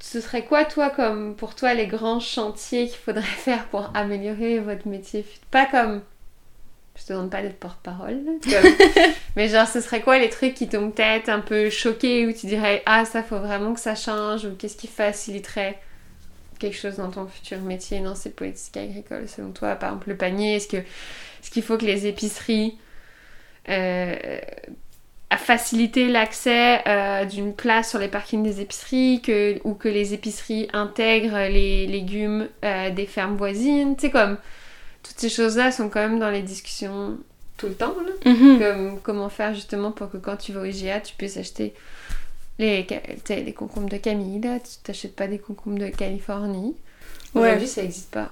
Ce 0.00 0.20
serait 0.20 0.44
quoi, 0.46 0.64
toi, 0.64 0.88
comme 0.90 1.36
pour 1.36 1.54
toi, 1.54 1.74
les 1.74 1.86
grands 1.86 2.18
chantiers 2.20 2.86
qu'il 2.88 2.96
faudrait 2.98 3.22
faire 3.22 3.66
pour 3.66 3.90
améliorer 3.94 4.58
votre 4.58 4.88
métier? 4.88 5.24
Pas 5.50 5.66
comme. 5.66 6.00
Je 6.98 7.04
te 7.04 7.12
demande 7.12 7.30
pas 7.30 7.40
d'être 7.42 7.58
porte-parole, 7.58 8.20
comme- 8.42 8.72
mais 9.36 9.48
genre, 9.48 9.66
ce 9.66 9.80
serait 9.82 10.00
quoi 10.02 10.18
les 10.18 10.28
trucs 10.30 10.54
qui 10.54 10.68
t'ont 10.68 10.90
peut-être 10.90 11.28
un 11.28 11.40
peu 11.40 11.68
choqué 11.70 12.26
ou 12.26 12.32
tu 12.32 12.46
dirais 12.46 12.82
Ah, 12.86 13.04
ça, 13.04 13.22
faut 13.22 13.38
vraiment 13.38 13.74
que 13.74 13.80
ça 13.80 13.94
change 13.94 14.44
ou 14.46 14.54
qu'est-ce 14.56 14.76
qui 14.76 14.88
faciliterait 14.88 15.78
quelque 16.62 16.78
chose 16.78 16.96
dans 16.96 17.10
ton 17.10 17.26
futur 17.26 17.60
métier, 17.60 18.00
dans 18.00 18.14
ces 18.14 18.30
politiques 18.30 18.76
agricoles, 18.76 19.28
selon 19.28 19.50
toi 19.50 19.74
Par 19.74 19.90
exemple, 19.90 20.08
le 20.10 20.16
panier, 20.16 20.56
est-ce 20.56 20.68
que 20.68 20.76
est-ce 20.76 21.50
qu'il 21.50 21.62
faut 21.62 21.76
que 21.76 21.84
les 21.84 22.06
épiceries 22.06 22.78
euh, 23.68 24.38
faciliter 25.36 26.06
l'accès 26.06 26.80
euh, 26.86 27.24
d'une 27.24 27.52
place 27.52 27.90
sur 27.90 27.98
les 27.98 28.06
parkings 28.06 28.44
des 28.44 28.60
épiceries 28.60 29.20
que, 29.22 29.58
ou 29.64 29.74
que 29.74 29.88
les 29.88 30.14
épiceries 30.14 30.68
intègrent 30.72 31.48
les 31.48 31.86
légumes 31.86 32.48
euh, 32.64 32.90
des 32.90 33.06
fermes 33.06 33.36
voisines? 33.36 33.96
Tu 33.96 34.02
sais, 34.02 34.10
comme 34.10 34.36
toutes 35.02 35.18
ces 35.18 35.28
choses-là 35.28 35.72
sont 35.72 35.88
quand 35.88 36.00
même 36.00 36.20
dans 36.20 36.30
les 36.30 36.42
discussions 36.42 37.18
tout 37.56 37.66
le 37.66 37.74
temps. 37.74 37.96
Là. 38.06 38.30
Mhm. 38.32 38.58
Comme 38.60 39.00
comment 39.00 39.28
faire 39.28 39.52
justement 39.52 39.90
pour 39.90 40.10
que 40.10 40.16
quand 40.16 40.36
tu 40.36 40.52
vas 40.52 40.60
au 40.60 40.64
IGA, 40.64 41.00
tu 41.00 41.14
puisses 41.16 41.36
acheter 41.36 41.74
Les, 42.62 42.86
les 43.28 43.52
concombres 43.52 43.88
de 43.88 43.96
Camille, 43.96 44.40
là, 44.40 44.58
tu 44.60 44.70
t'achètes 44.84 45.16
pas 45.16 45.26
des 45.26 45.38
concombres 45.38 45.78
de 45.78 45.88
Californie. 45.88 46.74
Ouais. 47.34 47.42
Aujourd'hui, 47.42 47.66
ça 47.66 47.82
n'existe 47.82 48.10
pas. 48.10 48.30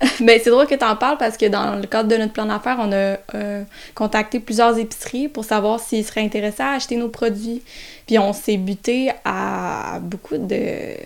ben, 0.20 0.40
c'est 0.42 0.50
drôle 0.50 0.66
que 0.66 0.74
tu 0.74 0.84
en 0.84 0.96
parles 0.96 1.18
parce 1.18 1.36
que 1.36 1.46
dans 1.46 1.76
le 1.76 1.86
cadre 1.86 2.08
de 2.08 2.16
notre 2.16 2.32
plan 2.32 2.46
d'affaires, 2.46 2.76
on 2.80 2.92
a 2.92 3.16
euh, 3.34 3.64
contacté 3.94 4.40
plusieurs 4.40 4.76
épiceries 4.78 5.28
pour 5.28 5.44
savoir 5.44 5.80
s'ils 5.80 6.04
seraient 6.04 6.22
intéressés 6.22 6.62
à 6.62 6.72
acheter 6.72 6.96
nos 6.96 7.08
produits. 7.08 7.62
Puis 8.06 8.18
on 8.18 8.32
s'est 8.32 8.56
buté 8.56 9.10
à 9.24 9.98
beaucoup 10.02 10.36
de, 10.36 10.96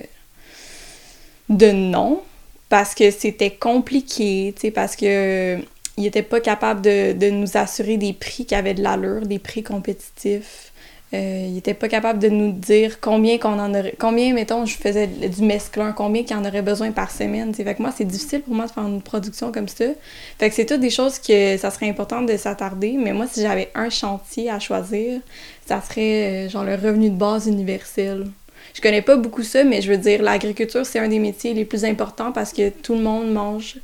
de 1.49 1.71
non 1.71 2.23
parce 2.69 2.95
que 2.95 3.11
c'était 3.11 3.51
compliqué, 3.51 4.53
tu 4.55 4.63
sais, 4.63 4.71
parce 4.71 4.97
que 4.97 5.59
ils 5.97 6.05
n'étaient 6.05 6.23
pas 6.23 6.41
capables 6.41 6.81
de, 6.81 7.13
de, 7.13 7.29
nous 7.29 7.57
assurer 7.57 7.97
des 7.97 8.13
prix 8.13 8.47
qui 8.47 8.55
avaient 8.55 8.75
de 8.75 8.83
l'allure, 8.83 9.23
des 9.23 9.41
prix 9.41 9.65
compétitifs. 9.65 10.68
Euh, 11.15 11.47
il 11.49 11.57
était 11.57 11.73
pas 11.73 11.89
capable 11.89 12.19
de 12.19 12.29
nous 12.29 12.53
dire 12.53 13.01
combien 13.01 13.39
qu'on 13.39 13.59
en 13.59 13.71
aurait. 13.75 13.95
Combien, 13.99 14.35
mettons, 14.35 14.67
je 14.67 14.77
faisais 14.77 15.07
du 15.07 15.43
mesclun, 15.43 15.93
combien 15.93 16.23
qu'il 16.23 16.37
en 16.37 16.45
aurait 16.45 16.61
besoin 16.61 16.93
par 16.93 17.11
semaine. 17.11 17.55
Fait 17.55 17.75
que 17.75 17.81
moi, 17.81 17.93
c'est 17.97 18.05
difficile 18.05 18.43
pour 18.43 18.55
moi 18.55 18.67
de 18.67 18.71
faire 18.71 18.87
une 18.87 19.01
production 19.01 19.51
comme 19.51 19.69
ça. 19.69 19.87
Fait 20.39 20.51
que 20.51 20.55
c'est 20.55 20.67
toutes 20.67 20.81
des 20.81 20.91
choses 20.91 21.19
que 21.19 21.57
ça 21.57 21.71
serait 21.71 21.89
important 21.89 22.21
de 22.21 22.37
s'attarder. 22.37 22.97
Mais 22.99 23.15
moi, 23.15 23.27
si 23.27 23.41
j'avais 23.41 23.71
un 23.75 23.89
chantier 23.89 24.51
à 24.51 24.59
choisir, 24.59 25.21
ça 25.67 25.81
serait 25.81 26.47
euh, 26.47 26.49
genre 26.51 26.65
le 26.65 26.75
revenu 26.75 27.09
de 27.09 27.17
base 27.17 27.47
universel. 27.47 28.27
Je 28.75 28.83
connais 28.83 29.03
pas 29.03 29.17
beaucoup 29.17 29.43
ça, 29.43 29.65
mais 29.65 29.81
je 29.81 29.91
veux 29.91 29.97
dire, 29.97 30.23
l'agriculture, 30.23 30.85
c'est 30.85 30.99
un 30.99 31.09
des 31.09 31.19
métiers 31.19 31.55
les 31.55 31.65
plus 31.65 31.87
importants 31.87 32.33
parce 32.33 32.53
que 32.53 32.69
tout 32.69 32.95
le 32.95 33.01
monde 33.01 33.33
mange 33.33 33.79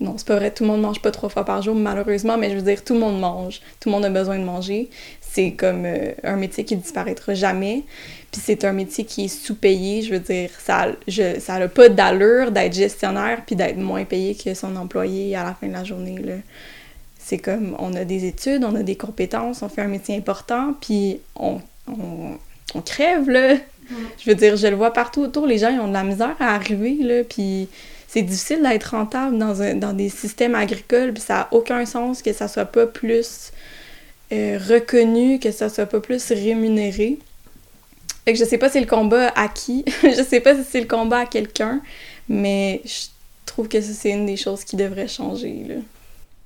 non, 0.00 0.14
c'est 0.16 0.26
pas 0.26 0.36
vrai, 0.36 0.50
tout 0.50 0.64
le 0.64 0.70
monde 0.70 0.80
mange 0.80 1.02
pas 1.02 1.10
trois 1.10 1.28
fois 1.28 1.44
par 1.44 1.60
jour, 1.60 1.74
malheureusement, 1.74 2.38
mais 2.38 2.48
je 2.50 2.56
veux 2.56 2.62
dire, 2.62 2.82
tout 2.82 2.94
le 2.94 3.00
monde 3.00 3.20
mange. 3.20 3.60
Tout 3.80 3.90
le 3.90 3.92
monde 3.92 4.06
a 4.06 4.08
besoin 4.08 4.38
de 4.38 4.44
manger 4.44 4.88
c'est 5.32 5.52
comme 5.52 5.84
euh, 5.84 6.12
un 6.24 6.36
métier 6.36 6.64
qui 6.64 6.76
disparaîtra 6.76 7.34
jamais. 7.34 7.84
Puis 8.32 8.40
c'est 8.44 8.64
un 8.64 8.72
métier 8.72 9.04
qui 9.04 9.26
est 9.26 9.28
sous-payé. 9.28 10.02
Je 10.02 10.12
veux 10.12 10.20
dire, 10.20 10.50
ça 10.58 10.88
je, 11.06 11.38
ça 11.38 11.58
n'a 11.58 11.68
pas 11.68 11.88
d'allure 11.88 12.50
d'être 12.50 12.74
gestionnaire 12.74 13.42
puis 13.46 13.56
d'être 13.56 13.76
moins 13.76 14.04
payé 14.04 14.34
que 14.34 14.54
son 14.54 14.74
employé 14.76 15.36
à 15.36 15.44
la 15.44 15.54
fin 15.54 15.68
de 15.68 15.72
la 15.72 15.84
journée. 15.84 16.18
Là. 16.18 16.34
C'est 17.18 17.38
comme, 17.38 17.76
on 17.78 17.94
a 17.94 18.04
des 18.04 18.24
études, 18.24 18.64
on 18.64 18.74
a 18.74 18.82
des 18.82 18.96
compétences, 18.96 19.62
on 19.62 19.68
fait 19.68 19.82
un 19.82 19.88
métier 19.88 20.16
important, 20.16 20.74
puis 20.80 21.20
on, 21.36 21.60
on, 21.86 22.36
on 22.74 22.80
crève, 22.80 23.28
là. 23.30 23.56
Je 24.18 24.30
veux 24.30 24.36
dire, 24.36 24.56
je 24.56 24.66
le 24.68 24.76
vois 24.76 24.92
partout 24.92 25.20
autour, 25.20 25.46
les 25.46 25.58
gens, 25.58 25.68
ils 25.70 25.80
ont 25.80 25.88
de 25.88 25.92
la 25.92 26.04
misère 26.04 26.36
à 26.40 26.54
arriver, 26.54 26.96
là, 27.00 27.22
puis 27.22 27.68
c'est 28.08 28.22
difficile 28.22 28.62
d'être 28.62 28.96
rentable 28.96 29.38
dans, 29.38 29.62
un, 29.62 29.74
dans 29.74 29.92
des 29.92 30.08
systèmes 30.08 30.56
agricoles, 30.56 31.12
puis 31.12 31.22
ça 31.22 31.34
n'a 31.34 31.48
aucun 31.52 31.84
sens 31.86 32.22
que 32.22 32.32
ça 32.32 32.48
soit 32.48 32.64
pas 32.64 32.86
plus 32.86 33.52
euh, 34.32 34.58
reconnu, 34.58 35.38
que 35.38 35.50
ça 35.50 35.68
soit 35.68 35.86
pas 35.86 36.00
plus 36.00 36.30
rémunéré. 36.32 37.18
Fait 38.24 38.32
que 38.32 38.38
je 38.38 38.44
sais 38.44 38.58
pas 38.58 38.68
si 38.68 38.74
c'est 38.74 38.80
le 38.80 38.86
combat 38.86 39.28
à 39.34 39.48
qui, 39.48 39.84
je 40.02 40.22
sais 40.22 40.40
pas 40.40 40.54
si 40.54 40.62
c'est 40.64 40.80
le 40.80 40.86
combat 40.86 41.20
à 41.20 41.26
quelqu'un, 41.26 41.80
mais 42.28 42.82
je 42.84 43.06
trouve 43.46 43.68
que 43.68 43.80
c'est 43.80 44.10
une 44.10 44.26
des 44.26 44.36
choses 44.36 44.64
qui 44.64 44.76
devrait 44.76 45.08
changer, 45.08 45.64
là. 45.68 45.74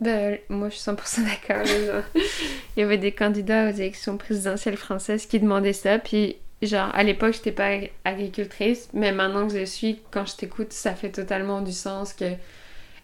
Ben, 0.01 0.38
moi, 0.49 0.68
je 0.70 0.77
suis 0.77 0.90
100% 0.90 1.25
d'accord. 1.25 1.66
Il 2.77 2.81
y 2.81 2.83
avait 2.83 2.99
des 2.99 3.12
candidats 3.12 3.70
aux 3.70 3.75
élections 3.75 4.16
présidentielles 4.16 4.77
françaises 4.77 5.27
qui 5.27 5.38
demandaient 5.38 5.73
ça, 5.73 5.99
puis 5.99 6.37
genre, 6.62 6.90
à 6.94 7.03
l'époque, 7.03 7.35
j'étais 7.35 7.53
pas 7.53 7.79
agricultrice, 8.05 8.88
mais 8.92 9.12
maintenant 9.12 9.47
que 9.47 9.59
je 9.59 9.64
suis, 9.64 10.01
quand 10.11 10.27
je 10.27 10.37
t'écoute, 10.37 10.73
ça 10.73 10.94
fait 10.94 11.11
totalement 11.11 11.61
du 11.61 11.73
sens 11.73 12.12
que 12.12 12.25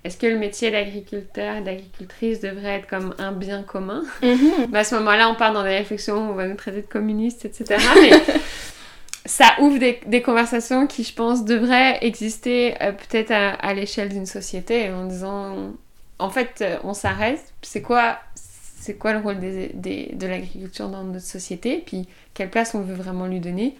est-ce 0.02 0.16
que 0.16 0.26
le 0.26 0.38
métier 0.38 0.70
d'agriculteur 0.70 1.56
et 1.56 1.60
d'agricultrice 1.60 2.40
devrait 2.40 2.78
être 2.78 2.86
comme 2.86 3.14
un 3.18 3.32
bien 3.32 3.62
commun? 3.62 4.02
Mm-hmm. 4.22 4.68
ben, 4.68 4.78
À 4.78 4.84
ce 4.84 4.94
moment-là, 4.94 5.28
on 5.28 5.34
part 5.34 5.52
dans 5.52 5.62
des 5.62 5.76
réflexions, 5.76 6.30
on 6.30 6.34
va 6.34 6.46
nous 6.46 6.56
traiter 6.56 6.80
de 6.80 6.86
communistes, 6.86 7.44
etc. 7.44 7.76
Mais 8.00 8.10
ça 9.26 9.56
ouvre 9.60 9.78
des, 9.78 10.22
conversations 10.22 10.86
qui, 10.86 11.04
je 11.04 11.12
pense, 11.12 11.44
devraient 11.44 11.98
exister 12.00 12.74
euh, 12.80 12.92
peut-être 12.92 13.30
à, 13.30 13.74
l'échelle 13.74 14.08
d'une 14.08 14.26
société 14.26 14.90
en 14.90 15.04
disant, 15.04 15.74
en 16.18 16.30
fait, 16.30 16.62
euh, 16.62 16.78
on 16.82 16.94
s'arrête, 16.94 17.52
c'est 17.60 17.82
quoi, 17.82 18.18
c'est 18.34 18.96
quoi 18.96 19.12
le 19.12 19.18
rôle 19.18 19.38
de 19.38 20.26
l'agriculture 20.26 20.88
dans 20.88 21.04
notre 21.04 21.26
société, 21.26 21.82
puis 21.84 22.08
quelle 22.32 22.48
place 22.48 22.74
on 22.74 22.80
veut 22.80 22.94
vraiment 22.94 23.26
lui 23.26 23.40
donner, 23.40 23.76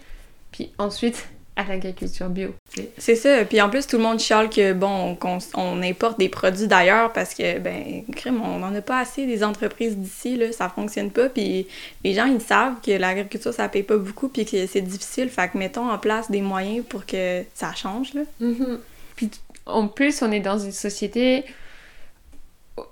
puis 0.51 0.71
ensuite 0.77 1.27
à 1.61 1.73
l'agriculture 1.73 2.29
bio. 2.29 2.53
C'est 2.97 3.15
ça. 3.15 3.45
Puis 3.45 3.61
en 3.61 3.69
plus, 3.69 3.87
tout 3.87 3.97
le 3.97 4.03
monde 4.03 4.19
chiale 4.19 4.49
que, 4.49 4.73
bon, 4.73 5.15
qu'on 5.15 5.37
on 5.55 5.81
importe 5.81 6.19
des 6.19 6.29
produits 6.29 6.67
d'ailleurs 6.67 7.13
parce 7.13 7.33
que, 7.33 7.59
ben, 7.59 8.03
crème, 8.15 8.41
on 8.41 8.59
n'en 8.59 8.73
a 8.75 8.81
pas 8.81 8.99
assez 8.99 9.25
des 9.25 9.43
entreprises 9.43 9.97
d'ici, 9.97 10.35
là, 10.37 10.51
ça 10.51 10.69
fonctionne 10.69 11.11
pas. 11.11 11.29
Puis 11.29 11.67
les 12.03 12.13
gens, 12.13 12.25
ils 12.25 12.41
savent 12.41 12.75
que 12.85 12.91
l'agriculture, 12.91 13.53
ça 13.53 13.69
paye 13.69 13.83
pas 13.83 13.97
beaucoup 13.97 14.27
puis 14.27 14.45
que 14.45 14.65
c'est 14.67 14.81
difficile. 14.81 15.29
Fait 15.29 15.49
que 15.49 15.57
mettons 15.57 15.89
en 15.89 15.97
place 15.97 16.29
des 16.29 16.41
moyens 16.41 16.85
pour 16.87 17.05
que 17.05 17.43
ça 17.53 17.73
change, 17.73 18.13
là. 18.13 18.21
Mm-hmm. 18.41 18.77
Puis 19.15 19.29
en 19.65 19.87
plus, 19.87 20.21
on 20.21 20.31
est 20.31 20.39
dans 20.39 20.59
une 20.59 20.71
société 20.71 21.45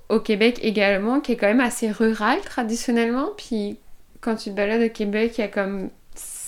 au 0.10 0.19
Québec 0.19 0.60
également 0.62 1.19
qui 1.19 1.34
est 1.34 1.36
quand 1.36 1.47
même 1.47 1.62
assez 1.62 1.91
rurale 1.91 2.41
traditionnellement. 2.41 3.29
Puis 3.38 3.77
quand 4.21 4.36
tu 4.36 4.49
te 4.49 4.55
balades 4.55 4.82
au 4.82 4.89
Québec, 4.89 5.34
il 5.38 5.41
y 5.41 5.43
a 5.43 5.47
comme 5.47 5.89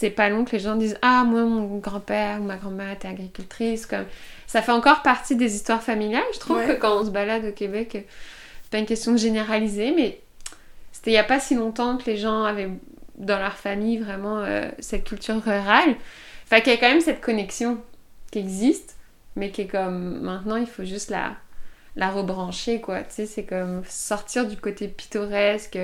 c'est 0.02 0.10
pas 0.10 0.30
long 0.30 0.46
que 0.46 0.54
les 0.54 0.60
gens 0.60 0.76
disent 0.76 0.98
Ah, 1.04 1.24
moi, 1.24 1.44
mon 1.44 1.78
grand-père 1.78 2.42
ou 2.42 2.44
ma 2.44 2.58
grand-mère 2.58 2.92
était 2.92 3.08
agricultrice. 3.08 3.86
Comme... 3.86 4.06
Ça 4.48 4.64
fait 4.64 4.72
encore 4.72 5.04
partie 5.04 5.36
des 5.36 5.56
histoires 5.56 5.84
familiales. 5.84 6.24
Je 6.34 6.40
trouve 6.40 6.66
que 6.66 6.72
quand 6.74 7.00
on 7.00 7.06
se 7.06 7.12
balade 7.12 7.46
au 7.46 7.52
Québec, 7.52 7.90
c'est 7.92 8.72
pas 8.72 8.80
une 8.80 8.88
question 8.88 9.12
de 9.12 9.18
généraliser, 9.18 9.94
mais 9.96 10.20
c'était 10.92 11.12
il 11.12 11.14
y 11.14 11.20
a 11.20 11.24
pas 11.24 11.40
si 11.40 11.54
longtemps 11.54 11.98
que 11.98 12.06
les 12.06 12.18
gens 12.18 12.44
avaient 12.44 12.72
dans 13.16 13.38
leur 13.38 13.54
famille 13.54 14.00
vraiment 14.00 14.40
euh, 14.40 14.70
cette 14.80 15.04
culture 15.04 15.40
rurale. 15.40 15.96
Enfin, 16.46 16.62
qu'il 16.62 16.74
y 16.74 16.76
a 16.76 16.80
quand 16.80 16.90
même 16.90 17.02
cette 17.02 17.22
connexion 17.22 17.78
qui 18.32 18.40
existe, 18.40 18.96
mais 19.36 19.52
qui 19.52 19.62
est 19.62 19.68
comme 19.68 20.20
maintenant, 20.22 20.56
il 20.56 20.66
faut 20.66 20.84
juste 20.84 21.12
la, 21.12 21.36
la 21.96 22.10
rebrancher, 22.10 22.82
quoi. 22.82 23.02
Tu 23.02 23.12
sais, 23.12 23.26
c'est 23.28 23.46
comme 23.46 23.84
sortir 23.86 24.48
du 24.48 24.58
côté 24.58 24.88
pittoresque 24.88 25.78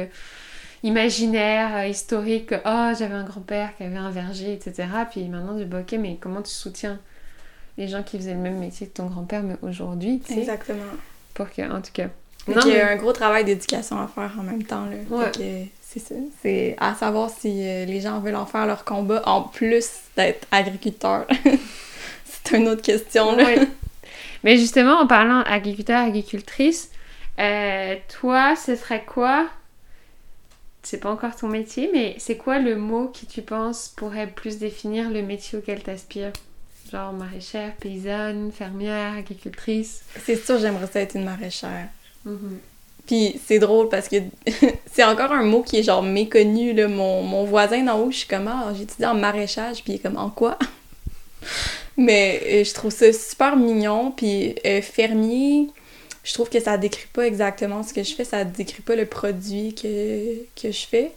imaginaire, 0.83 1.75
euh, 1.75 1.87
historique, 1.87 2.53
oh 2.53 2.91
j'avais 2.97 3.15
un 3.15 3.23
grand-père 3.23 3.75
qui 3.77 3.83
avait 3.83 3.97
un 3.97 4.11
verger, 4.11 4.53
etc. 4.53 4.87
Puis 5.09 5.27
maintenant, 5.27 5.57
je 5.57 5.63
dis, 5.63 5.75
ok, 5.75 5.99
mais 5.99 6.17
comment 6.19 6.41
tu 6.41 6.51
soutiens 6.51 6.99
les 7.77 7.87
gens 7.87 8.03
qui 8.03 8.17
faisaient 8.17 8.33
le 8.33 8.39
même 8.39 8.57
métier 8.57 8.87
que 8.87 8.93
ton 8.93 9.05
grand-père, 9.05 9.43
mais 9.43 9.55
aujourd'hui, 9.61 10.21
Exactement. 10.29 10.83
Pour 11.33 11.49
que, 11.51 11.61
en 11.61 11.81
tout 11.81 11.91
cas. 11.93 12.07
Il 12.47 12.73
y 12.73 12.79
a 12.79 12.89
un 12.89 12.95
gros 12.95 13.11
travail 13.11 13.43
d'éducation 13.43 13.99
à 13.99 14.07
faire 14.07 14.31
en 14.39 14.43
même 14.43 14.63
temps, 14.63 14.85
là. 14.85 15.31
C'est 15.81 15.99
ça. 15.99 16.15
C'est 16.41 16.75
à 16.79 16.95
savoir 16.95 17.29
si 17.29 17.65
euh, 17.65 17.85
les 17.85 18.01
gens 18.01 18.19
veulent 18.19 18.35
en 18.35 18.45
faire 18.45 18.65
leur 18.65 18.83
combat 18.83 19.21
en 19.25 19.43
plus 19.43 19.89
d'être 20.17 20.45
agriculteurs. 20.51 21.25
c'est 22.25 22.57
une 22.57 22.67
autre 22.67 22.81
question, 22.81 23.35
là. 23.35 23.45
Mais 24.43 24.57
justement, 24.57 24.99
en 24.99 25.07
parlant 25.07 25.41
agriculteur, 25.41 26.01
agricultrice, 26.01 26.91
euh, 27.39 27.95
toi, 28.19 28.55
ce 28.55 28.75
serait 28.75 29.03
quoi 29.05 29.47
c'est 30.87 30.99
pas 30.99 31.11
encore 31.11 31.35
ton 31.35 31.49
métier, 31.49 31.89
mais 31.91 32.15
c'est 32.17 32.37
quoi 32.37 32.59
le 32.59 32.77
mot 32.77 33.09
qui 33.09 33.25
tu 33.25 33.41
penses 33.41 33.91
pourrait 33.97 34.27
plus 34.27 34.57
définir 34.57 35.09
le 35.09 35.21
métier 35.21 35.57
auquel 35.57 35.83
tu 35.83 35.89
aspires 35.89 36.31
Genre 36.89 37.11
maraîchère, 37.11 37.75
paysanne, 37.75 38.53
fermière, 38.53 39.15
agricultrice? 39.17 40.03
C'est 40.23 40.37
sûr, 40.37 40.57
j'aimerais 40.57 40.87
ça 40.87 41.01
être 41.01 41.15
une 41.15 41.25
maraîchère. 41.25 41.89
Mm-hmm. 42.25 42.57
Puis 43.05 43.41
c'est 43.45 43.59
drôle 43.59 43.89
parce 43.89 44.07
que 44.07 44.15
c'est 44.93 45.03
encore 45.03 45.33
un 45.33 45.43
mot 45.43 45.61
qui 45.61 45.79
est 45.79 45.83
genre 45.83 46.03
méconnu. 46.03 46.71
Là. 46.71 46.87
Mon, 46.87 47.21
mon 47.23 47.43
voisin 47.43 47.83
d'en 47.83 47.99
haut, 47.99 48.11
je 48.11 48.19
suis 48.19 48.27
comme, 48.27 48.47
ah, 48.47 48.73
j'étudie 48.73 49.05
en 49.05 49.15
maraîchage, 49.15 49.83
puis 49.83 49.93
il 49.93 49.95
est 49.97 49.99
comme, 49.99 50.17
en 50.17 50.29
quoi? 50.29 50.57
Mais 51.97 52.41
euh, 52.45 52.63
je 52.63 52.73
trouve 52.73 52.91
ça 52.91 53.11
super 53.11 53.57
mignon. 53.57 54.11
Puis 54.11 54.55
euh, 54.65 54.81
fermier, 54.81 55.67
je 56.27 56.33
trouve 56.33 56.49
que 56.49 56.59
ça 56.59 56.77
décrit 56.77 57.07
pas 57.13 57.25
exactement 57.25 57.83
ce 57.83 57.93
que 57.93 58.03
je 58.03 58.13
fais, 58.13 58.25
ça 58.25 58.43
décrit 58.43 58.81
pas 58.81 58.97
le 58.97 59.05
produit 59.05 59.73
que, 59.73 60.35
que 60.61 60.71
je 60.73 60.85
fais. 60.85 61.11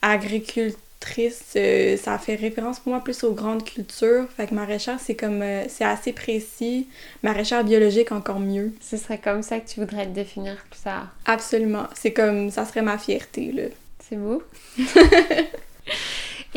Agricultrice, 0.00 1.44
euh, 1.56 1.98
ça 1.98 2.18
fait 2.18 2.34
référence 2.34 2.80
pour 2.80 2.92
moi 2.92 3.04
plus 3.04 3.24
aux 3.24 3.34
grandes 3.34 3.62
cultures. 3.62 4.26
Fait 4.38 4.46
que 4.46 4.54
maraîchère, 4.54 4.98
c'est 5.00 5.16
comme 5.16 5.42
euh, 5.42 5.64
c'est 5.68 5.84
assez 5.84 6.14
précis. 6.14 6.88
Maraîchère 7.22 7.62
biologique, 7.62 8.10
encore 8.10 8.40
mieux. 8.40 8.72
Ce 8.80 8.96
serait 8.96 9.18
comme 9.18 9.42
ça 9.42 9.60
que 9.60 9.68
tu 9.68 9.80
voudrais 9.80 10.06
te 10.06 10.12
définir 10.12 10.56
plus 10.70 10.80
tard. 10.80 11.08
Absolument. 11.26 11.86
C'est 11.94 12.14
comme 12.14 12.50
ça 12.50 12.64
serait 12.64 12.80
ma 12.80 12.96
fierté, 12.96 13.52
là. 13.52 13.64
C'est 14.08 14.16
beau. 14.16 14.42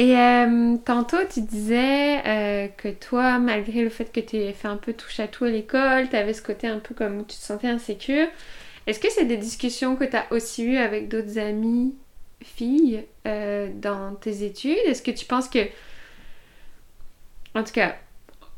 Et 0.02 0.18
euh, 0.18 0.78
tantôt, 0.84 1.24
tu 1.32 1.42
disais 1.42 2.26
euh, 2.26 2.68
que 2.76 2.88
toi, 2.88 3.38
malgré 3.38 3.84
le 3.84 3.92
fait 3.92 4.12
que 4.12 4.20
tu 4.20 4.36
aies 4.38 4.52
fait 4.52 4.68
un 4.68 4.78
peu 4.78 4.94
touche 4.94 5.20
à 5.20 5.28
tout 5.28 5.46
à 5.46 5.50
l'école, 5.50 6.10
tu 6.10 6.16
avais 6.16 6.34
ce 6.34 6.42
côté 6.42 6.66
un 6.66 6.80
peu 6.80 6.96
comme 6.96 7.20
tu 7.28 7.38
te 7.38 7.42
sentais 7.44 7.68
insécure. 7.68 8.26
Est-ce 8.88 9.00
que 9.00 9.12
c'est 9.12 9.26
des 9.26 9.38
discussions 9.38 9.96
que 9.96 10.06
tu 10.06 10.16
as 10.16 10.26
aussi 10.32 10.64
eues 10.64 10.78
avec 10.78 11.08
d'autres 11.08 11.38
amis 11.38 11.94
filles 12.44 13.04
euh, 13.28 13.70
dans 13.76 14.16
tes 14.16 14.44
études? 14.44 14.80
Est-ce 14.88 15.04
que 15.04 15.12
tu 15.12 15.26
penses 15.26 15.48
que. 15.48 15.60
En 17.54 17.64
tout 17.64 17.74
cas, 17.74 17.96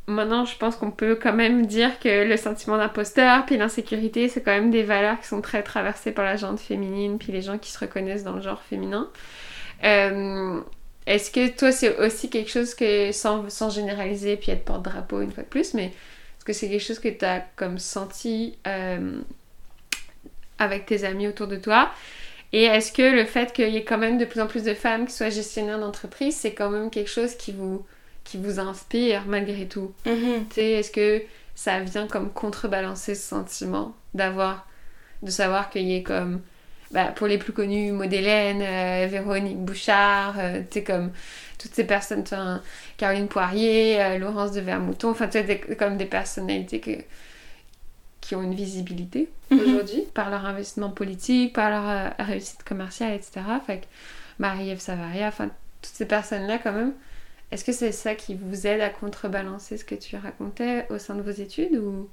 maintenant, 0.07 0.45
je 0.45 0.55
pense 0.57 0.77
qu'on 0.77 0.91
peut 0.91 1.19
quand 1.21 1.33
même 1.33 1.65
dire 1.65 1.99
que 1.99 2.23
le 2.23 2.37
sentiment 2.37 2.77
d'imposteur 2.77 3.45
puis 3.45 3.57
l'insécurité, 3.57 4.29
c'est 4.29 4.43
quand 4.43 4.51
même 4.51 4.71
des 4.71 4.83
valeurs 4.83 5.19
qui 5.19 5.27
sont 5.27 5.41
très 5.41 5.61
traversées 5.61 6.13
par 6.13 6.23
la 6.23 6.37
gente 6.37 6.61
féminine 6.61 7.17
puis 7.17 7.33
les 7.33 7.41
gens 7.41 7.57
qui 7.57 7.69
se 7.69 7.79
reconnaissent 7.79 8.23
dans 8.23 8.35
le 8.37 8.41
genre 8.41 8.61
féminin. 8.61 9.09
Est-ce 11.05 11.31
que 11.31 11.49
toi, 11.49 11.71
c'est 11.71 11.97
aussi 11.97 12.29
quelque 12.29 12.49
chose 12.49 12.75
que, 12.75 13.11
sans, 13.11 13.49
sans 13.49 13.69
généraliser 13.69 14.37
puis 14.37 14.51
être 14.51 14.63
porte-drapeau 14.63 15.21
une 15.21 15.31
fois 15.31 15.43
de 15.43 15.49
plus, 15.49 15.73
mais 15.73 15.85
est-ce 15.85 16.45
que 16.45 16.53
c'est 16.53 16.69
quelque 16.69 16.83
chose 16.83 16.99
que 16.99 17.09
tu 17.09 17.25
as 17.25 17.45
comme 17.55 17.79
senti 17.79 18.57
euh, 18.67 19.19
avec 20.59 20.85
tes 20.85 21.03
amis 21.03 21.27
autour 21.27 21.47
de 21.47 21.57
toi? 21.57 21.91
Et 22.53 22.63
est-ce 22.63 22.91
que 22.91 23.01
le 23.01 23.25
fait 23.25 23.51
qu'il 23.51 23.69
y 23.69 23.77
ait 23.77 23.83
quand 23.83 23.97
même 23.97 24.17
de 24.17 24.25
plus 24.25 24.39
en 24.39 24.47
plus 24.47 24.63
de 24.63 24.73
femmes 24.73 25.07
qui 25.07 25.13
soient 25.13 25.31
gestionnaires 25.31 25.79
d'entreprise, 25.79 26.35
c'est 26.35 26.53
quand 26.53 26.69
même 26.69 26.89
quelque 26.89 27.09
chose 27.09 27.35
qui 27.35 27.51
vous, 27.51 27.83
qui 28.23 28.37
vous 28.37 28.59
inspire 28.59 29.23
malgré 29.25 29.67
tout? 29.67 29.91
Mhm. 30.05 30.45
Tu 30.49 30.55
sais, 30.55 30.71
est-ce 30.71 30.91
que 30.91 31.23
ça 31.55 31.79
vient 31.79 32.07
comme 32.07 32.31
contrebalancer 32.31 33.15
ce 33.15 33.27
sentiment 33.27 33.95
d'avoir, 34.13 34.67
de 35.23 35.31
savoir 35.31 35.69
qu'il 35.69 35.83
y 35.83 35.95
ait 35.95 36.03
comme, 36.03 36.41
bah, 36.93 37.05
pour 37.15 37.27
les 37.27 37.37
plus 37.37 37.53
connus, 37.53 37.91
Maud 37.91 38.11
Hélène, 38.11 38.61
euh, 38.61 39.07
Véronique 39.07 39.57
Bouchard, 39.57 40.35
euh, 40.37 40.59
tu 40.69 40.79
sais, 40.79 40.83
comme 40.83 41.11
toutes 41.57 41.73
ces 41.73 41.83
personnes, 41.85 42.23
Caroline 42.97 43.27
Poirier, 43.27 44.01
euh, 44.01 44.17
Laurence 44.17 44.51
de 44.51 44.61
Vermouton, 44.61 45.09
enfin, 45.09 45.27
tu 45.27 45.39
sais, 45.39 45.59
comme 45.77 45.97
des 45.97 46.05
personnalités 46.05 46.79
que, 46.79 46.91
qui 48.21 48.35
ont 48.35 48.43
une 48.43 48.55
visibilité 48.55 49.29
Mhm. 49.53 49.59
aujourd'hui 49.59 50.03
par 50.13 50.29
leur 50.29 50.45
investissement 50.45 50.89
politique, 50.89 51.53
par 51.53 51.69
leur 51.69 52.13
réussite 52.19 52.63
commerciale, 52.63 53.13
etc. 53.13 53.41
Fait 53.65 53.77
que 53.79 53.85
Marie-Ève 54.39 54.79
Savaria, 54.79 55.27
enfin, 55.27 55.49
toutes 55.81 55.93
ces 55.93 56.05
personnes-là, 56.05 56.59
quand 56.59 56.71
même, 56.71 56.93
est-ce 57.51 57.63
que 57.63 57.71
c'est 57.71 57.91
ça 57.91 58.15
qui 58.15 58.35
vous 58.35 58.67
aide 58.67 58.81
à 58.81 58.89
contrebalancer 58.89 59.77
ce 59.77 59.85
que 59.85 59.95
tu 59.95 60.15
racontais 60.15 60.87
au 60.89 60.97
sein 60.97 61.15
de 61.15 61.21
vos 61.21 61.31
études 61.31 61.75
ou... 61.75 62.09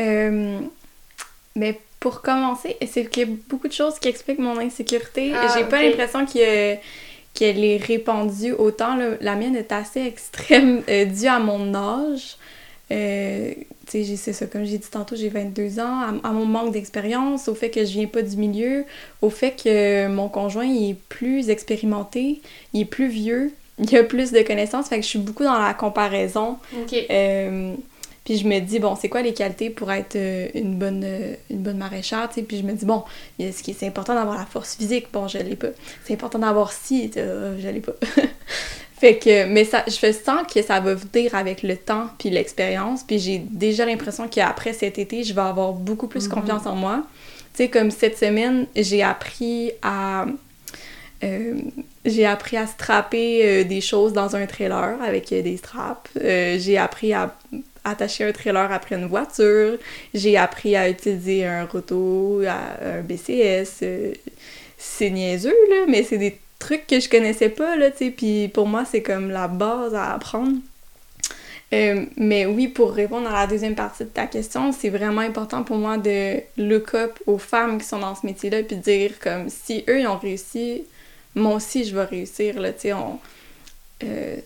Euh, 0.00 0.60
mais 1.56 1.80
pour 2.04 2.20
commencer, 2.20 2.76
c'est 2.86 3.08
qu'il 3.08 3.26
y 3.26 3.32
a 3.32 3.34
beaucoup 3.48 3.66
de 3.66 3.72
choses 3.72 3.98
qui 3.98 4.08
expliquent 4.08 4.38
mon 4.38 4.58
insécurité. 4.58 5.32
Ah, 5.34 5.54
J'ai 5.56 5.64
pas 5.64 5.80
l'impression 5.82 6.26
qu'elle 6.26 7.64
est 7.64 7.76
répandue 7.82 8.52
autant. 8.52 8.94
là. 8.94 9.12
La 9.22 9.36
mienne 9.36 9.56
est 9.56 9.72
assez 9.72 10.02
extrême, 10.02 10.82
euh, 10.90 11.06
due 11.06 11.28
à 11.28 11.38
mon 11.38 11.74
âge. 11.74 12.36
Euh, 12.92 13.54
c'est 13.88 14.34
ça, 14.34 14.44
comme 14.44 14.66
j'ai 14.66 14.76
dit 14.76 14.90
tantôt, 14.90 15.16
j'ai 15.16 15.30
22 15.30 15.80
ans, 15.80 16.18
à, 16.22 16.28
à 16.28 16.32
mon 16.32 16.44
manque 16.44 16.72
d'expérience, 16.72 17.48
au 17.48 17.54
fait 17.54 17.70
que 17.70 17.82
je 17.86 17.92
viens 17.92 18.06
pas 18.06 18.20
du 18.20 18.36
milieu, 18.36 18.84
au 19.22 19.30
fait 19.30 19.52
que 19.64 20.06
mon 20.06 20.28
conjoint 20.28 20.66
il 20.66 20.90
est 20.90 20.96
plus 21.08 21.48
expérimenté, 21.48 22.42
il 22.74 22.82
est 22.82 22.84
plus 22.84 23.08
vieux, 23.08 23.50
il 23.78 23.96
a 23.96 24.04
plus 24.04 24.30
de 24.30 24.42
connaissances, 24.42 24.90
fait 24.90 24.96
que 24.96 25.04
je 25.04 25.08
suis 25.08 25.18
beaucoup 25.18 25.44
dans 25.44 25.58
la 25.58 25.72
comparaison. 25.72 26.58
Euh, 27.10 27.74
puis 28.24 28.38
je 28.38 28.46
me 28.48 28.58
dis, 28.60 28.78
bon, 28.78 28.96
c'est 28.96 29.10
quoi 29.10 29.20
les 29.20 29.34
qualités 29.34 29.68
pour 29.68 29.92
être 29.92 30.16
euh, 30.16 30.48
une 30.54 30.76
bonne, 30.78 31.02
euh, 31.04 31.34
une 31.50 31.58
bonne 31.58 31.76
maraîchère, 31.76 32.26
tu 32.28 32.36
sais? 32.36 32.42
Puis 32.42 32.56
je 32.56 32.62
me 32.62 32.72
dis, 32.72 32.86
bon, 32.86 33.04
c'est 33.38 33.86
important 33.86 34.14
d'avoir 34.14 34.38
la 34.38 34.46
force 34.46 34.76
physique, 34.76 35.08
bon, 35.12 35.28
je 35.28 35.38
l'ai 35.38 35.56
pas. 35.56 35.68
C'est 36.04 36.14
important 36.14 36.38
d'avoir 36.38 36.72
ci, 36.72 37.10
euh, 37.18 37.56
je 37.60 37.68
l'ai 37.68 37.80
pas. 37.80 37.92
fait 38.98 39.18
que, 39.18 39.44
mais 39.44 39.64
ça, 39.64 39.84
je 39.86 39.92
sens 40.12 40.42
que 40.52 40.62
ça 40.62 40.80
va 40.80 40.94
venir 40.94 41.34
avec 41.34 41.62
le 41.62 41.76
temps 41.76 42.06
puis 42.18 42.30
l'expérience. 42.30 43.02
Puis 43.02 43.18
j'ai 43.18 43.38
déjà 43.38 43.84
l'impression 43.84 44.26
qu'après 44.26 44.72
cet 44.72 44.98
été, 44.98 45.22
je 45.22 45.34
vais 45.34 45.42
avoir 45.42 45.72
beaucoup 45.74 46.08
plus 46.08 46.24
Mhm. 46.26 46.32
confiance 46.32 46.66
en 46.66 46.76
moi. 46.76 47.04
Tu 47.52 47.64
sais, 47.64 47.68
comme 47.68 47.90
cette 47.90 48.16
semaine, 48.18 48.66
j'ai 48.74 49.02
appris 49.02 49.70
à... 49.82 50.24
euh, 51.22 51.54
j'ai 52.06 52.24
appris 52.26 52.56
à 52.56 52.66
strapper 52.66 53.42
euh, 53.44 53.64
des 53.64 53.80
choses 53.82 54.12
dans 54.14 54.34
un 54.34 54.46
trailer 54.46 54.96
avec 55.02 55.30
euh, 55.32 55.42
des 55.42 55.56
straps. 55.58 56.10
J'ai 56.16 56.78
appris 56.78 57.12
à 57.12 57.34
attacher 57.84 58.24
un 58.24 58.32
trailer 58.32 58.70
après 58.72 58.96
une 58.96 59.06
voiture. 59.06 59.78
J'ai 60.14 60.36
appris 60.36 60.76
à 60.76 60.88
utiliser 60.88 61.46
un 61.46 61.64
roto, 61.66 62.42
à- 62.48 62.98
un 62.98 63.00
BCS. 63.02 63.80
euh, 63.82 64.12
c'est 64.78 65.10
niaiseux, 65.10 65.54
là, 65.70 65.86
mais 65.88 66.02
c'est 66.02 66.18
des 66.18 66.38
trucs 66.58 66.86
que 66.86 67.00
je 67.00 67.08
connaissais 67.08 67.48
pas, 67.48 67.76
là, 67.76 67.90
tu 67.90 67.98
sais. 67.98 68.10
Puis 68.10 68.48
pour 68.48 68.66
moi, 68.66 68.84
c'est 68.84 69.02
comme 69.02 69.30
la 69.30 69.48
base 69.48 69.94
à 69.94 70.12
apprendre. 70.14 70.56
Euh, 71.72 72.04
mais 72.16 72.46
oui, 72.46 72.68
pour 72.68 72.92
répondre 72.92 73.28
à 73.28 73.32
la 73.40 73.46
deuxième 73.46 73.74
partie 73.74 74.04
de 74.04 74.08
ta 74.10 74.26
question, 74.26 74.70
c'est 74.72 74.90
vraiment 74.90 75.22
important 75.22 75.64
pour 75.64 75.76
moi 75.76 75.96
de 75.98 76.40
look 76.56 76.94
up 76.94 77.18
aux 77.26 77.38
femmes 77.38 77.78
qui 77.78 77.86
sont 77.86 77.98
dans 77.98 78.14
ce 78.14 78.24
métier-là 78.26 78.62
puis 78.62 78.76
dire 78.76 79.18
comme 79.20 79.48
si 79.48 79.82
eux 79.88 80.00
ils 80.00 80.06
ont 80.06 80.18
réussi, 80.18 80.84
moi 81.34 81.54
aussi 81.54 81.84
je 81.84 81.94
vais 81.96 82.04
réussir 82.04 82.60
là, 82.60 82.72
tu 82.72 82.80
sais, 82.82 82.92
on 82.92 83.18
euh, 84.04 84.36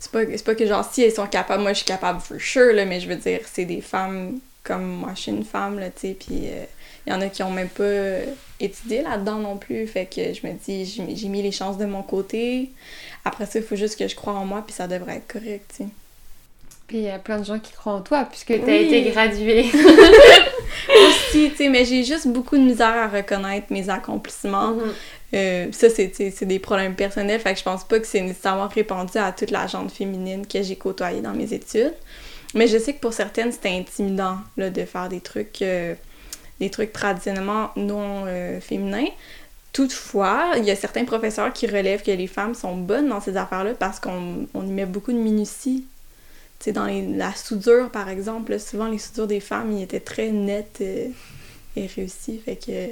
c'est 0.00 0.10
pas, 0.10 0.20
c'est 0.24 0.44
pas 0.44 0.54
que 0.56 0.66
genre 0.66 0.84
si 0.90 1.02
elles 1.02 1.12
sont 1.12 1.26
capables, 1.28 1.62
moi 1.62 1.72
je 1.72 1.78
suis 1.78 1.86
capable 1.86 2.20
for 2.20 2.40
sure 2.40 2.72
là, 2.72 2.84
mais 2.86 2.98
je 3.00 3.06
veux 3.08 3.16
dire 3.16 3.40
c'est 3.52 3.66
des 3.66 3.80
femmes 3.80 4.40
comme 4.64 4.84
moi 4.84 5.10
je 5.14 5.20
suis 5.20 5.30
une 5.32 5.44
femme 5.44 5.78
là, 5.78 5.86
tu 5.90 6.08
sais, 6.08 6.16
puis 6.18 6.48
euh, 6.48 6.64
il 7.06 7.12
y 7.12 7.16
en 7.16 7.20
a 7.20 7.28
qui 7.28 7.42
ont 7.42 7.50
même 7.50 7.68
pas 7.68 7.82
euh, 7.84 8.24
étudié 8.60 9.02
là-dedans 9.02 9.36
non 9.36 9.56
plus, 9.56 9.86
fait 9.86 10.06
que 10.06 10.32
je 10.34 10.46
me 10.46 10.52
dis 10.52 10.84
j'ai 11.16 11.28
mis- 11.28 11.42
les 11.42 11.52
chances 11.52 11.78
de 11.78 11.86
mon 11.86 12.02
côté. 12.02 12.70
Après 13.24 13.46
ça, 13.46 13.58
il 13.58 13.64
faut 13.64 13.76
juste 13.76 13.98
que 13.98 14.08
je 14.08 14.14
croie 14.16 14.32
en 14.32 14.44
moi 14.44 14.62
puis 14.66 14.74
ça 14.74 14.86
devrait 14.88 15.16
être 15.16 15.28
correct, 15.32 15.64
tu 15.76 15.84
sais. 15.84 15.88
Puis 16.86 16.96
il 16.98 17.04
y 17.04 17.08
a 17.10 17.18
plein 17.18 17.38
de 17.38 17.44
gens 17.44 17.58
qui 17.60 17.72
croient 17.72 17.92
en 17.94 18.00
toi 18.00 18.24
puisque 18.28 18.48
tu 18.48 18.54
as 18.60 18.64
Oui. 18.64 18.86
été 18.94 19.10
graduée. 19.10 19.64
aussi, 21.06 21.50
tu 21.50 21.56
sais, 21.56 21.68
mais 21.68 21.84
j'ai 21.84 22.04
juste 22.04 22.26
beaucoup 22.28 22.56
de 22.56 22.62
misère 22.62 22.88
à 22.96 23.08
reconnaître 23.08 23.66
mes 23.70 23.88
accomplissements. 23.88 24.74
Euh, 25.32 25.68
ça, 25.72 25.88
c'est 25.90 26.44
des 26.44 26.58
problèmes 26.58 26.94
personnels, 26.94 27.40
fait 27.40 27.52
que 27.52 27.58
je 27.58 27.64
pense 27.64 27.84
pas 27.84 28.00
que 28.00 28.06
c'est 28.06 28.20
nécessairement 28.20 28.68
répandu 28.68 29.16
à 29.18 29.32
toute 29.32 29.50
la 29.50 29.66
gente 29.66 29.92
féminine 29.92 30.46
que 30.46 30.62
j'ai 30.62 30.76
côtoyée 30.76 31.20
dans 31.20 31.32
mes 31.32 31.52
études. 31.52 31.94
Mais 32.54 32.66
je 32.66 32.78
sais 32.78 32.94
que 32.94 33.00
pour 33.00 33.12
certaines, 33.12 33.52
c'est 33.52 33.68
intimidant 33.68 34.38
là, 34.56 34.70
de 34.70 34.84
faire 34.84 35.08
des 35.08 35.20
trucs, 35.20 35.62
euh, 35.62 35.94
des 36.58 36.68
trucs 36.68 36.92
traditionnellement 36.92 37.70
non 37.76 38.24
euh, 38.26 38.60
féminins. 38.60 39.06
Toutefois, 39.72 40.54
il 40.56 40.64
y 40.64 40.72
a 40.72 40.76
certains 40.76 41.04
professeurs 41.04 41.52
qui 41.52 41.68
relèvent 41.68 42.02
que 42.02 42.10
les 42.10 42.26
femmes 42.26 42.54
sont 42.54 42.76
bonnes 42.76 43.08
dans 43.08 43.20
ces 43.20 43.36
affaires-là 43.36 43.74
parce 43.74 44.00
qu'on 44.00 44.48
on 44.52 44.66
y 44.66 44.70
met 44.70 44.86
beaucoup 44.86 45.12
de 45.12 45.18
minutie. 45.18 45.86
Dans 46.66 46.86
la 47.16 47.32
soudure, 47.34 47.88
par 47.88 48.08
exemple, 48.08 48.58
souvent 48.58 48.88
les 48.88 48.98
soudures 48.98 49.28
des 49.28 49.40
femmes, 49.40 49.72
ils 49.72 49.84
étaient 49.84 50.00
très 50.00 50.30
nettes 50.30 50.82
et 50.82 51.12
réussies. 51.76 52.42
Fait 52.44 52.56
que 52.56 52.90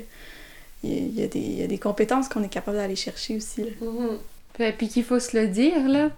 il 0.84 1.18
y, 1.18 1.22
a 1.22 1.26
des, 1.26 1.38
il 1.38 1.58
y 1.60 1.62
a 1.62 1.66
des 1.66 1.78
compétences 1.78 2.28
qu'on 2.28 2.42
est 2.42 2.48
capable 2.48 2.76
d'aller 2.76 2.96
chercher 2.96 3.36
aussi. 3.36 3.62
Là. 3.64 3.70
Mhm. 3.80 4.72
puis 4.78 4.88
qu'il 4.88 5.04
faut 5.04 5.18
se 5.20 5.36
le 5.36 5.48
dire, 5.48 5.88
là, 5.88 6.10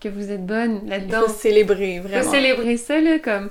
que 0.00 0.08
vous 0.08 0.30
êtes 0.30 0.44
bonne 0.46 0.80
Il 0.84 0.90
là-dedans. 0.90 1.22
faut 1.26 1.32
célébrer, 1.32 1.94
Il 1.96 2.02
faut 2.02 2.08
vraiment. 2.08 2.30
célébrer 2.30 2.76
ça, 2.76 3.00
là, 3.00 3.18
comme... 3.18 3.50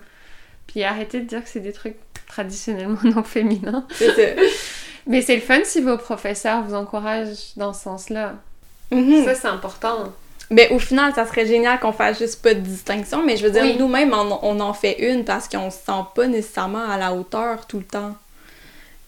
Puis 0.67 0.83
arrêter 0.83 1.19
de 1.21 1.25
dire 1.25 1.43
que 1.43 1.49
c'est 1.49 1.59
des 1.59 1.73
trucs 1.73 1.95
traditionnellement 2.27 2.97
non 3.03 3.23
féminins. 3.23 3.85
Mais 5.07 5.21
c'est 5.21 5.35
le 5.35 5.41
fun 5.41 5.59
si 5.63 5.81
vos 5.81 5.97
professeurs 5.97 6.63
vous 6.63 6.73
encouragent 6.73 7.53
dans 7.57 7.73
ce 7.73 7.83
sens-là. 7.83 8.33
Mhm. 8.91 9.23
Ça, 9.25 9.35
c'est 9.35 9.47
important. 9.47 10.11
Mais 10.51 10.69
au 10.71 10.79
final, 10.79 11.13
ça 11.13 11.25
serait 11.25 11.45
génial 11.45 11.79
qu'on 11.79 11.91
fasse 11.91 12.19
juste 12.19 12.41
pas 12.41 12.53
de 12.53 12.59
distinction, 12.59 13.23
mais 13.25 13.35
je 13.37 13.43
veux 13.45 13.51
dire, 13.51 13.63
Oui. 13.63 13.77
nous-mêmes, 13.79 14.13
on, 14.13 14.39
on 14.43 14.59
en 14.59 14.73
fait 14.73 15.11
une 15.11 15.23
parce 15.25 15.47
qu'on 15.47 15.69
se 15.71 15.77
sent 15.77 16.01
pas 16.15 16.27
nécessairement 16.27 16.87
à 16.89 16.97
la 16.97 17.13
hauteur 17.13 17.65
tout 17.67 17.77
le 17.79 17.83
temps. 17.85 18.15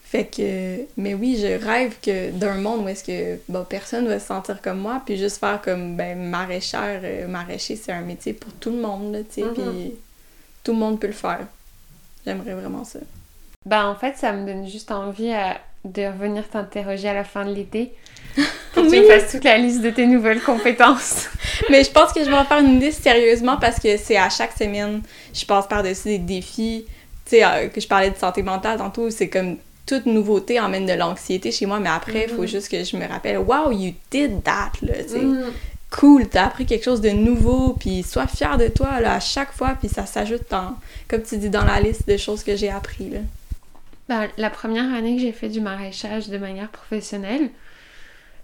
Fait 0.09 0.23
que, 0.23 0.85
mais 0.95 1.13
oui, 1.13 1.37
je 1.37 1.61
rêve 1.65 1.95
que 2.01 2.31
d'un 2.31 2.55
monde 2.55 2.85
où 2.85 2.87
est-ce 2.87 3.03
que 3.03 3.39
bon, 3.49 3.65
personne 3.65 4.07
va 4.07 4.19
se 4.19 4.27
sentir 4.27 4.61
comme 4.61 4.79
moi, 4.79 5.01
puis 5.05 5.17
juste 5.17 5.37
faire 5.37 5.61
comme, 5.61 5.97
ben, 5.97 6.17
maraîchère, 6.17 7.01
euh, 7.03 7.27
maraîcher, 7.27 7.75
c'est 7.75 7.91
un 7.91 8.01
métier 8.01 8.31
pour 8.31 8.53
tout 8.53 8.69
le 8.69 8.77
monde, 8.77 9.11
là, 9.13 9.19
tu 9.19 9.41
sais, 9.41 9.47
puis 9.53 9.95
tout 10.63 10.71
le 10.71 10.77
monde 10.79 10.97
peut 10.99 11.07
le 11.07 11.13
faire. 11.13 11.41
J'aimerais 12.25 12.53
vraiment 12.53 12.85
ça. 12.85 12.99
Ben, 13.65 13.85
en 13.85 13.95
fait, 13.95 14.15
ça 14.15 14.31
me 14.31 14.45
donne 14.45 14.65
juste 14.67 14.91
envie 14.91 15.31
à- 15.33 15.59
de 15.83 16.05
revenir 16.05 16.47
t'interroger 16.47 17.09
à 17.09 17.13
la 17.13 17.23
fin 17.25 17.43
de 17.45 17.53
l'été. 17.53 17.93
Pour 18.73 18.83
que 18.83 18.89
tu 18.89 18.95
me 19.01 19.03
fasses 19.07 19.31
toute 19.31 19.43
la 19.43 19.57
liste 19.57 19.81
de 19.81 19.89
tes 19.89 20.05
nouvelles 20.07 20.41
compétences. 20.41 21.27
Mais 21.69 21.83
je 21.83 21.91
pense 21.91 22.13
que 22.13 22.23
je 22.23 22.29
vais 22.29 22.35
en 22.37 22.45
faire 22.45 22.59
une 22.59 22.79
liste 22.79 23.03
sérieusement 23.03 23.57
parce 23.57 23.79
que 23.79 23.97
c'est 23.97 24.15
à 24.17 24.29
chaque 24.29 24.53
semaine, 24.57 25.01
je 25.33 25.45
passe 25.45 25.67
par-dessus 25.67 26.07
des 26.09 26.17
défis. 26.19 26.85
Tu 27.25 27.31
sais, 27.31 27.43
euh, 27.43 27.67
que 27.67 27.81
je 27.81 27.87
parlais 27.87 28.09
de 28.11 28.15
santé 28.17 28.41
mentale 28.43 28.77
tantôt, 28.77 29.09
c'est 29.09 29.27
comme 29.29 29.57
toute 29.87 30.05
nouveauté 30.05 30.59
emmène 30.59 30.85
de 30.85 30.93
l'anxiété 30.93 31.51
chez 31.51 31.65
moi, 31.65 31.79
mais 31.79 31.89
après, 31.89 32.25
il 32.27 32.29
faut 32.29 32.43
Mhm. 32.43 32.47
juste 32.47 32.69
que 32.69 32.83
je 32.83 32.95
me 32.97 33.07
rappelle, 33.07 33.39
wow, 33.39 33.71
you 33.71 33.93
did 34.11 34.43
that, 34.43 34.73
là, 34.83 35.01
tu 35.03 35.09
sais. 35.09 35.19
Mhm. 35.21 35.45
Cool, 35.89 36.27
t'as 36.27 36.45
appris 36.47 36.65
quelque 36.65 36.83
chose 36.83 36.99
de 37.01 37.09
nouveau, 37.09 37.73
puis 37.79 38.03
sois 38.03 38.27
fier 38.27 38.57
de 38.57 38.67
toi, 38.67 38.99
là, 38.99 39.13
à 39.13 39.19
chaque 39.21 39.53
fois, 39.53 39.75
puis 39.79 39.87
ça 39.89 40.05
s'ajoute 40.05 40.43
dans, 40.51 40.75
comme 41.07 41.23
tu 41.23 41.37
dis, 41.37 41.49
dans 41.49 41.63
la 41.63 41.79
liste 41.79 42.07
de 42.07 42.17
choses 42.17 42.43
que 42.43 42.55
j'ai 42.57 42.69
appris, 42.69 43.09
là. 43.09 43.19
Ben, 44.09 44.27
la 44.37 44.49
première 44.49 44.93
année 44.93 45.15
que 45.15 45.21
j'ai 45.21 45.31
fait 45.31 45.49
du 45.49 45.61
maraîchage 45.61 46.27
de 46.29 46.37
manière 46.37 46.69
professionnelle, 46.69 47.49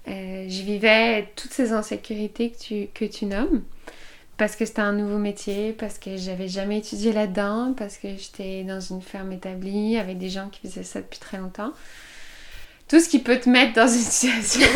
euh, 0.07 0.45
je 0.49 0.61
vivais 0.61 1.27
toutes 1.35 1.51
ces 1.53 1.71
insécurités 1.71 2.49
que 2.51 2.57
tu, 2.57 2.87
que 2.93 3.05
tu 3.05 3.25
nommes. 3.25 3.61
Parce 4.37 4.55
que 4.55 4.65
c'était 4.65 4.81
un 4.81 4.93
nouveau 4.93 5.19
métier, 5.19 5.73
parce 5.73 5.99
que 5.99 6.17
j'avais 6.17 6.47
jamais 6.47 6.79
étudié 6.79 7.13
là-dedans, 7.13 7.73
parce 7.77 7.97
que 7.97 8.09
j'étais 8.17 8.63
dans 8.63 8.79
une 8.79 9.01
ferme 9.01 9.31
établie 9.31 9.97
avec 9.97 10.17
des 10.17 10.29
gens 10.29 10.49
qui 10.49 10.67
faisaient 10.67 10.83
ça 10.83 11.01
depuis 11.01 11.19
très 11.19 11.37
longtemps. 11.37 11.71
Tout 12.87 12.99
ce 12.99 13.07
qui 13.07 13.19
peut 13.19 13.39
te 13.39 13.49
mettre 13.49 13.73
dans 13.73 13.87
une 13.87 13.93
situation 13.99 14.67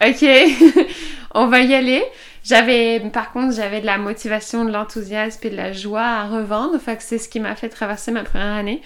ok, 0.00 0.24
on 1.34 1.46
va 1.46 1.60
y 1.60 1.74
aller. 1.74 2.04
J'avais, 2.42 3.00
par 3.12 3.32
contre, 3.32 3.54
j'avais 3.54 3.80
de 3.80 3.86
la 3.86 3.98
motivation, 3.98 4.64
de 4.64 4.72
l'enthousiasme 4.72 5.46
et 5.46 5.50
de 5.50 5.56
la 5.56 5.72
joie 5.72 6.02
à 6.04 6.26
revendre. 6.26 6.78
Que 6.78 7.02
c'est 7.02 7.18
ce 7.18 7.28
qui 7.28 7.40
m'a 7.40 7.54
fait 7.54 7.68
traverser 7.68 8.10
ma 8.10 8.24
première 8.24 8.54
année. 8.54 8.82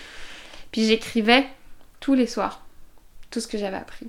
Puis 0.72 0.86
j'écrivais 0.86 1.46
tous 2.00 2.14
les 2.14 2.26
soirs 2.26 2.60
tout 3.30 3.40
ce 3.40 3.48
que 3.48 3.58
j'avais 3.58 3.76
appris. 3.76 4.08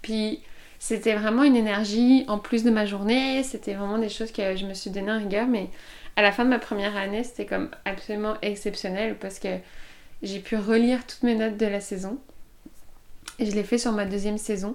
Puis 0.00 0.40
c'était 0.84 1.14
vraiment 1.14 1.44
une 1.44 1.54
énergie 1.54 2.24
en 2.26 2.40
plus 2.40 2.64
de 2.64 2.70
ma 2.70 2.86
journée. 2.86 3.44
C'était 3.44 3.74
vraiment 3.74 3.98
des 3.98 4.08
choses 4.08 4.32
que 4.32 4.56
je 4.56 4.66
me 4.66 4.74
suis 4.74 4.90
donné 4.90 5.12
en 5.12 5.18
rigueur. 5.20 5.46
Mais 5.46 5.68
à 6.16 6.22
la 6.22 6.32
fin 6.32 6.44
de 6.44 6.50
ma 6.50 6.58
première 6.58 6.96
année, 6.96 7.22
c'était 7.22 7.46
comme 7.46 7.70
absolument 7.84 8.34
exceptionnel 8.42 9.16
parce 9.16 9.38
que 9.38 9.58
j'ai 10.24 10.40
pu 10.40 10.56
relire 10.56 11.06
toutes 11.06 11.22
mes 11.22 11.36
notes 11.36 11.56
de 11.56 11.66
la 11.66 11.80
saison. 11.80 12.18
Et 13.38 13.46
je 13.46 13.52
l'ai 13.52 13.62
fait 13.62 13.78
sur 13.78 13.92
ma 13.92 14.06
deuxième 14.06 14.38
saison. 14.38 14.74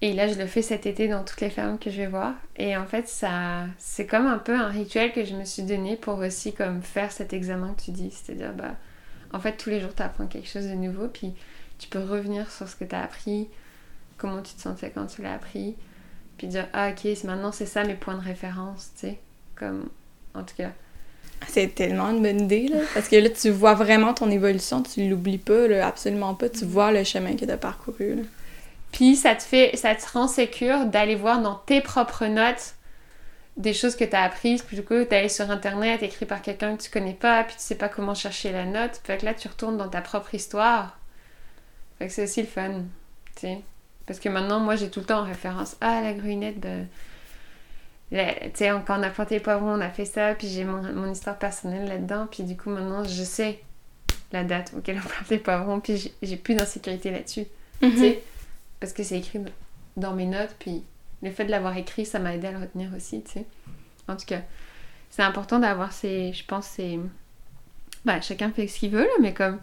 Et 0.00 0.14
là, 0.14 0.28
je 0.28 0.38
le 0.38 0.46
fais 0.46 0.62
cet 0.62 0.86
été 0.86 1.08
dans 1.08 1.22
toutes 1.24 1.42
les 1.42 1.50
fermes 1.50 1.78
que 1.78 1.90
je 1.90 1.98
vais 1.98 2.06
voir. 2.06 2.32
Et 2.56 2.74
en 2.78 2.86
fait, 2.86 3.06
ça, 3.06 3.66
c'est 3.76 4.06
comme 4.06 4.26
un 4.26 4.38
peu 4.38 4.54
un 4.54 4.68
rituel 4.68 5.12
que 5.12 5.26
je 5.26 5.34
me 5.34 5.44
suis 5.44 5.62
donné 5.62 5.96
pour 5.96 6.20
aussi 6.20 6.54
comme 6.54 6.80
faire 6.80 7.12
cet 7.12 7.34
examen 7.34 7.74
que 7.74 7.82
tu 7.82 7.90
dis. 7.90 8.12
C'est-à-dire, 8.12 8.54
bah, 8.54 8.76
en 9.34 9.40
fait, 9.40 9.58
tous 9.58 9.68
les 9.68 9.78
jours, 9.78 9.94
tu 9.94 10.02
apprends 10.02 10.26
quelque 10.26 10.48
chose 10.48 10.68
de 10.68 10.74
nouveau. 10.74 11.06
Puis 11.08 11.34
tu 11.78 11.86
peux 11.90 12.02
revenir 12.02 12.50
sur 12.50 12.66
ce 12.66 12.76
que 12.76 12.84
tu 12.84 12.94
as 12.94 13.02
appris, 13.02 13.48
comment 14.18 14.42
tu 14.42 14.54
te 14.54 14.60
sentais 14.60 14.90
quand 14.90 15.06
tu 15.06 15.22
l'as 15.22 15.34
appris. 15.34 15.76
Puis 16.36 16.46
dire, 16.46 16.68
ah 16.72 16.90
ok, 16.90 17.24
maintenant 17.24 17.52
c'est 17.52 17.66
ça 17.66 17.84
mes 17.84 17.94
points 17.94 18.14
de 18.14 18.24
référence, 18.24 18.90
tu 18.94 19.08
sais. 19.08 19.18
Comme, 19.56 19.88
en 20.34 20.42
tout 20.42 20.54
cas. 20.56 20.70
C'est 21.46 21.74
tellement 21.74 22.10
une 22.10 22.22
bonne 22.22 22.42
idée, 22.42 22.68
là. 22.68 22.78
Parce 22.94 23.08
que 23.08 23.16
là, 23.16 23.30
tu 23.30 23.50
vois 23.50 23.74
vraiment 23.74 24.12
ton 24.14 24.30
évolution, 24.30 24.82
tu 24.82 25.08
l'oublies 25.08 25.38
pas, 25.38 25.66
là, 25.66 25.86
absolument 25.86 26.34
pas. 26.34 26.48
Tu 26.48 26.64
vois 26.64 26.92
le 26.92 27.04
chemin 27.04 27.36
que 27.36 27.44
tu 27.44 27.50
as 27.50 27.56
parcouru, 27.56 28.16
là. 28.16 28.22
Puis 28.92 29.16
ça 29.16 29.34
te 29.34 29.42
fait, 29.42 29.76
ça 29.76 29.94
te 29.94 30.04
rend 30.12 30.28
sécure 30.28 30.86
d'aller 30.86 31.14
voir 31.14 31.40
dans 31.40 31.54
tes 31.54 31.80
propres 31.80 32.26
notes 32.26 32.74
des 33.58 33.74
choses 33.74 33.96
que 33.96 34.04
tu 34.04 34.14
as 34.14 34.22
apprises 34.22 34.62
plutôt 34.62 34.82
que 34.82 35.08
d'aller 35.08 35.28
sur 35.28 35.50
internet 35.50 36.02
écrit 36.02 36.26
par 36.26 36.40
quelqu'un 36.40 36.76
que 36.76 36.82
tu 36.82 36.90
connais 36.90 37.12
pas 37.12 37.42
puis 37.42 37.56
tu 37.56 37.62
sais 37.62 37.74
pas 37.74 37.88
comment 37.88 38.14
chercher 38.14 38.52
la 38.52 38.64
note. 38.64 39.00
Fait 39.04 39.18
que 39.18 39.24
là 39.24 39.34
tu 39.34 39.48
retournes 39.48 39.76
dans 39.76 39.88
ta 39.88 40.00
propre 40.00 40.34
histoire. 40.34 40.96
Fait 41.98 42.06
que 42.06 42.12
c'est 42.12 42.24
aussi 42.24 42.40
le 42.40 42.46
fun, 42.46 42.84
tu 43.34 43.40
sais. 43.40 43.58
Parce 44.08 44.18
que 44.18 44.28
maintenant 44.28 44.58
moi 44.58 44.74
j'ai 44.74 44.90
tout 44.90 45.00
le 45.00 45.06
temps 45.06 45.20
en 45.20 45.24
référence 45.24 45.76
ah 45.80 46.00
la 46.00 46.14
gruinette 46.14 46.60
tu 48.10 48.16
sais 48.54 48.72
quand 48.86 48.98
on 48.98 49.02
a 49.02 49.10
planté 49.10 49.36
les 49.36 49.40
poivrons 49.40 49.74
on 49.74 49.80
a 49.80 49.90
fait 49.90 50.06
ça 50.06 50.34
puis 50.34 50.48
j'ai 50.48 50.64
mon, 50.64 51.12
histoire 51.12 51.38
personnelle 51.38 51.86
là-dedans 51.86 52.26
puis 52.30 52.42
du 52.42 52.56
coup 52.56 52.70
maintenant 52.70 53.04
je 53.04 53.22
sais 53.22 53.60
la 54.32 54.42
date 54.44 54.72
auquel 54.76 54.96
on 54.96 55.06
plante 55.06 55.28
les 55.28 55.38
poivrons 55.38 55.78
puis 55.78 56.12
j'ai 56.22 56.36
plus 56.36 56.54
d'insécurité 56.54 57.10
là-dessus. 57.12 57.46
Tu 57.80 57.96
sais 57.96 58.08
mhm 58.08 58.16
parce 58.80 58.92
que 58.92 59.02
c'est 59.02 59.18
écrit 59.18 59.40
dans 59.96 60.14
mes 60.14 60.26
notes, 60.26 60.54
puis 60.58 60.82
le 61.22 61.30
fait 61.30 61.44
de 61.44 61.50
l'avoir 61.50 61.76
écrit, 61.76 62.06
ça 62.06 62.18
m'a 62.18 62.34
aidé 62.34 62.46
à 62.48 62.52
le 62.52 62.58
retenir 62.58 62.90
aussi, 62.96 63.22
tu 63.22 63.32
sais. 63.32 63.44
En 64.06 64.16
tout 64.16 64.26
cas, 64.26 64.42
c'est 65.10 65.22
important 65.22 65.58
d'avoir 65.58 65.92
ces, 65.92 66.32
je 66.32 66.44
pense, 66.44 66.66
ces... 66.66 67.00
Bah, 68.04 68.20
chacun 68.20 68.50
fait 68.50 68.68
ce 68.68 68.78
qu'il 68.78 68.90
veut, 68.90 69.02
là, 69.02 69.12
mais 69.20 69.34
comme 69.34 69.58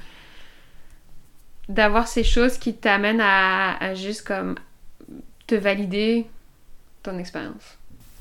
d'avoir 1.70 2.08
ces 2.08 2.24
choses 2.24 2.58
qui 2.58 2.74
t'amènent 2.74 3.22
à, 3.22 3.94
juste 3.96 4.26
comme 4.26 4.56
te 5.48 5.56
valider 5.56 6.26
ton 7.04 7.18
expérience. 7.18 7.78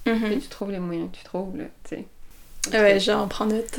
Et 0.06 0.38
tu 0.38 0.48
trouves 0.48 0.70
les 0.70 0.78
moyens 0.78 1.10
que 1.10 1.16
tu 1.16 1.24
trouves, 1.24 1.56
là, 1.56 1.64
tu 1.88 1.96
sais. 1.96 2.04
Ouais, 2.72 3.00
j'en 3.00 3.26
prends 3.28 3.46
note. 3.46 3.78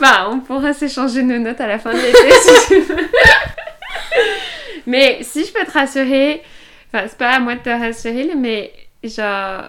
bah, 0.00 0.28
on 0.30 0.40
pourra 0.40 0.72
s'échanger 0.72 1.22
nos 1.22 1.38
notes 1.38 1.60
à 1.60 1.66
la 1.66 1.78
fin 1.78 1.92
de 1.92 1.98
l'été 1.98 2.30
si 2.32 2.68
tu 2.68 2.80
veux. 2.80 3.08
Mais 4.86 5.22
si 5.22 5.44
je 5.44 5.52
peux 5.52 5.64
te 5.64 5.72
rassurer, 5.72 6.42
enfin, 6.88 7.06
c'est 7.08 7.18
pas 7.18 7.32
à 7.32 7.40
moi 7.40 7.54
de 7.56 7.60
te 7.60 7.68
rassurer, 7.68 8.34
mais 8.36 8.72
genre, 9.04 9.64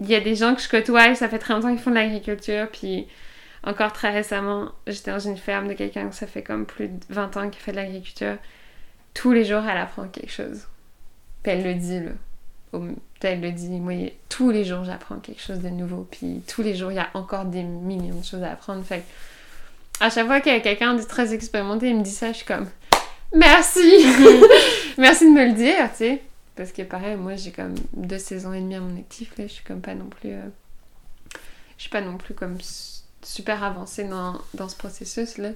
il 0.00 0.08
y 0.08 0.14
a 0.14 0.20
des 0.20 0.34
gens 0.34 0.54
que 0.54 0.60
je 0.60 0.68
côtoie 0.68 1.08
et 1.08 1.14
ça 1.14 1.28
fait 1.28 1.38
très 1.38 1.54
longtemps 1.54 1.70
qu'ils 1.70 1.82
font 1.82 1.90
de 1.90 1.96
l'agriculture, 1.96 2.68
puis 2.70 3.06
encore 3.64 3.92
très 3.92 4.10
récemment, 4.10 4.72
j'étais 4.86 5.12
dans 5.12 5.18
une 5.18 5.36
ferme 5.36 5.68
de 5.68 5.74
quelqu'un 5.74 6.08
que 6.08 6.14
ça 6.14 6.26
fait 6.26 6.42
comme 6.42 6.66
plus 6.66 6.88
de 6.88 6.98
20 7.10 7.36
ans 7.36 7.50
qu'il 7.50 7.60
fait 7.62 7.72
de 7.72 7.76
l'agriculture. 7.76 8.36
Tous 9.14 9.32
les 9.32 9.44
jours, 9.44 9.62
elle 9.68 9.78
apprend 9.78 10.08
quelque 10.08 10.32
chose. 10.32 10.66
Puis 11.42 11.52
elle 11.52 11.64
le 11.64 11.74
dit, 11.74 12.00
là. 12.00 12.10
Elle 13.20 13.40
le 13.40 13.52
dit, 13.52 13.68
moi, 13.68 13.94
tous 14.28 14.50
les 14.50 14.64
jours, 14.64 14.84
j'apprends 14.84 15.16
quelque 15.16 15.40
chose 15.40 15.60
de 15.60 15.68
nouveau. 15.68 16.08
Puis 16.10 16.42
tous 16.48 16.62
les 16.62 16.74
jours, 16.74 16.90
il 16.90 16.96
y 16.96 17.00
a 17.00 17.10
encore 17.14 17.44
des 17.44 17.62
millions 17.62 18.18
de 18.18 18.24
choses 18.24 18.42
à 18.42 18.52
apprendre. 18.52 18.82
Fait 18.82 19.04
à 20.00 20.10
chaque 20.10 20.26
fois 20.26 20.40
qu'il 20.40 20.52
y 20.52 20.56
a 20.56 20.60
quelqu'un 20.60 20.94
de 20.94 21.02
très 21.02 21.32
expérimenté, 21.34 21.90
il 21.90 21.98
me 21.98 22.02
dit 22.02 22.10
ça, 22.10 22.32
je 22.32 22.38
suis 22.38 22.46
comme, 22.46 22.66
Merci! 23.34 24.04
Merci 24.98 25.24
de 25.24 25.30
me 25.30 25.46
le 25.46 25.52
dire, 25.52 25.90
tu 25.92 25.98
sais. 25.98 26.22
Parce 26.54 26.72
que 26.72 26.82
pareil, 26.82 27.16
moi 27.16 27.36
j'ai 27.36 27.50
comme 27.50 27.74
deux 27.94 28.18
saisons 28.18 28.52
et 28.52 28.60
demie 28.60 28.74
à 28.74 28.80
mon 28.80 28.98
actif, 28.98 29.36
là, 29.38 29.46
je 29.46 29.52
suis 29.52 29.64
comme 29.64 29.80
pas 29.80 29.94
non 29.94 30.06
plus... 30.06 30.32
Euh, 30.32 30.48
je 31.78 31.82
suis 31.82 31.90
pas 31.90 32.02
non 32.02 32.18
plus 32.18 32.34
comme 32.34 32.58
super 33.24 33.62
avancée 33.62 34.04
dans, 34.04 34.40
dans 34.54 34.68
ce 34.68 34.76
processus-là. 34.76 35.50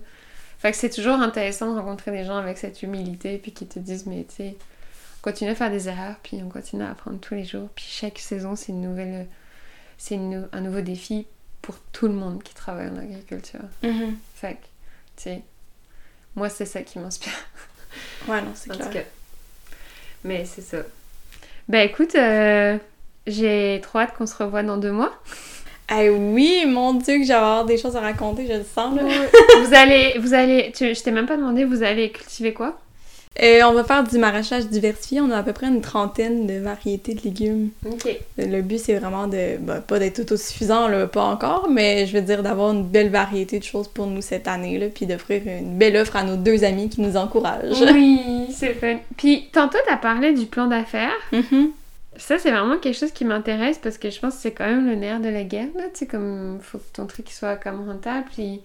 Fait 0.59 0.71
que 0.71 0.77
c'est 0.77 0.91
toujours 0.91 1.17
intéressant 1.17 1.73
de 1.73 1.79
rencontrer 1.79 2.11
des 2.11 2.25
gens 2.25 2.37
avec 2.37 2.59
cette 2.59 2.83
humilité, 2.83 3.39
puis 3.39 3.53
qui 3.53 3.67
te 3.67 3.79
disent, 3.79 4.07
mais 4.07 4.25
tu 4.29 4.37
sais, 4.37 4.57
on 5.19 5.23
continue 5.23 5.51
à 5.51 5.55
faire 5.55 5.71
des 5.71 5.89
erreurs, 5.89 6.17
puis 6.23 6.41
on 6.45 6.49
continue 6.49 6.83
à 6.83 6.91
apprendre 6.91 7.19
tous 7.21 7.35
les 7.35 7.45
jours, 7.45 7.69
puis 7.75 7.85
chaque 7.89 8.19
saison 8.19 8.57
c'est 8.57 8.73
une 8.73 8.83
nouvelle... 8.83 9.27
C'est 9.99 10.17
un 10.17 10.61
nouveau 10.61 10.83
défi 10.83 11.27
pour 11.63 11.79
tout 11.91 12.07
le 12.07 12.13
monde 12.13 12.43
qui 12.43 12.55
travaille 12.55 12.89
en 12.89 12.99
agriculture. 12.99 13.65
Fait 14.35 14.55
que, 14.55 14.67
tu 15.17 15.23
sais, 15.23 15.43
moi, 16.37 16.51
c'est 16.51 16.67
ça 16.67 16.83
qui 16.83 16.99
m'inspire. 16.99 17.33
Ouais, 18.29 18.43
non, 18.43 18.53
c'est 18.55 18.71
clair. 18.77 19.07
Mais 20.23 20.45
c'est 20.45 20.61
ça. 20.61 20.79
Ben 21.67 21.89
écoute, 21.89 22.15
euh, 22.15 22.77
j'ai 23.27 23.81
trop 23.83 24.01
hâte 24.01 24.15
qu'on 24.15 24.27
se 24.27 24.35
revoie 24.37 24.63
dans 24.63 24.77
deux 24.77 24.93
mois. 24.93 25.19
Eh 25.95 26.11
oui, 26.11 26.65
mon 26.67 26.95
Dieu, 26.95 27.19
que 27.19 27.25
j'ai 27.25 27.33
avoir 27.33 27.65
des 27.65 27.79
choses 27.79 27.97
à 27.97 28.01
raconter, 28.01 28.47
je 28.47 28.55
le 28.55 28.65
sens. 28.65 28.97
Là. 28.97 29.03
vous 29.65 29.75
allez, 29.75 30.19
vous 30.19 30.35
allez, 30.35 30.73
tu, 30.77 30.95
je 30.95 31.03
t'ai 31.03 31.13
même 31.13 31.27
pas 31.27 31.37
demandé, 31.37 31.65
vous 31.65 31.83
allez 31.83 32.11
cultiver 32.11 32.53
quoi? 32.53 32.77
Euh, 33.43 33.61
on 33.69 33.75
va 33.75 33.85
faire 33.85 34.03
du 34.03 34.19
maraîchage 34.19 34.67
diversifié. 34.67 35.21
On 35.21 35.31
a 35.31 35.39
à 35.39 35.43
peu 35.43 35.53
près 35.53 35.67
une 35.67 35.83
trentaine 35.83 36.47
de 36.47 36.55
variétés 36.55 37.15
de 37.15 37.21
légumes. 37.23 37.71
OK. 37.85 38.09
Le 38.39 38.63
but, 38.63 38.79
c'est 38.79 38.95
vraiment 38.95 39.27
de, 39.27 39.59
bah, 39.59 39.81
pas 39.81 39.99
d'être 39.99 40.25
tout 40.25 40.37
suffisant, 40.37 40.89
là, 40.89 41.07
pas 41.07 41.25
encore, 41.25 41.69
mais 41.71 42.07
je 42.07 42.17
veux 42.17 42.23
dire 42.23 42.43
d'avoir 42.43 42.73
une 42.73 42.85
belle 42.85 43.11
variété 43.11 43.59
de 43.59 43.65
choses 43.65 43.89
pour 43.89 44.07
nous 44.07 44.23
cette 44.23 44.49
année, 44.49 44.79
là, 44.79 44.87
puis 44.93 45.07
d'offrir 45.07 45.43
une 45.47 45.77
belle 45.77 45.97
offre 45.97 46.17
à 46.17 46.23
nos 46.23 46.37
deux 46.37 46.65
amis 46.65 46.89
qui 46.89 47.01
nous 47.01 47.17
encouragent. 47.17 47.83
Oui, 47.93 48.47
c'est 48.51 48.75
fun. 48.75 48.97
Puis 49.17 49.49
tantôt, 49.53 49.79
t'as 49.87 49.99
parlé 49.99 50.33
du 50.33 50.47
plan 50.47 50.67
d'affaires. 50.67 51.17
Mm-hmm. 51.33 51.71
Ça, 52.19 52.39
c'est 52.39 52.51
vraiment 52.51 52.79
quelque 52.79 52.99
chose 52.99 53.13
qui 53.13 53.25
m'intéresse 53.25 53.79
parce 53.79 53.99
que 53.99 54.11
je 54.11 54.19
pense 54.21 54.37
que 54.37 54.41
c'est 54.41 54.53
quand 54.53 54.67
même 54.67 54.87
le 54.87 54.95
nerf 54.95 55.21
de 55.21 55.29
la 55.29 55.45
guerre, 55.45 55.69
là. 55.77 55.85
Comme, 56.09 56.59
faut 56.61 56.79
que 56.79 56.93
ton 56.93 57.07
truc 57.07 57.31
soit 57.31 57.57
comme 57.57 57.89
rentable, 57.89 58.27
puis 58.33 58.63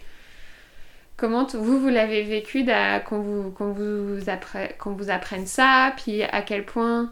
Comment 1.22 1.46
vous, 1.54 1.80
vous 1.80 1.90
l'avez 1.90 2.24
vécu 2.24 2.66
qu'on 3.06 3.22
vous, 3.22 3.54
vous, 3.60 4.16
vous 4.98 5.10
apprenne 5.12 5.46
ça, 5.46 5.94
puis 5.96 6.24
à 6.24 6.42
quel 6.42 6.66
point 6.66 7.12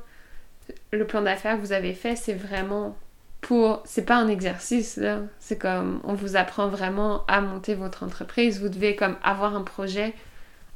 le 0.92 1.06
plan 1.06 1.22
d'affaires 1.22 1.58
que 1.58 1.62
vous 1.62 1.74
avez 1.74 1.94
fait, 1.94 2.16
c'est 2.16 2.34
vraiment 2.34 2.98
pour... 3.40 3.84
C'est 3.86 4.06
pas 4.06 4.16
un 4.16 4.28
exercice. 4.28 5.00
C'est 5.38 5.60
comme, 5.60 6.02
on 6.04 6.16
vous 6.16 6.36
apprend 6.36 6.70
vraiment 6.70 7.24
à 7.28 7.40
monter 7.40 7.76
votre 7.76 8.02
entreprise. 8.02 8.60
Vous 8.60 8.70
devez 8.70 8.96
comme 8.96 9.16
avoir 9.22 9.56
un 9.56 9.62
projet 9.62 10.16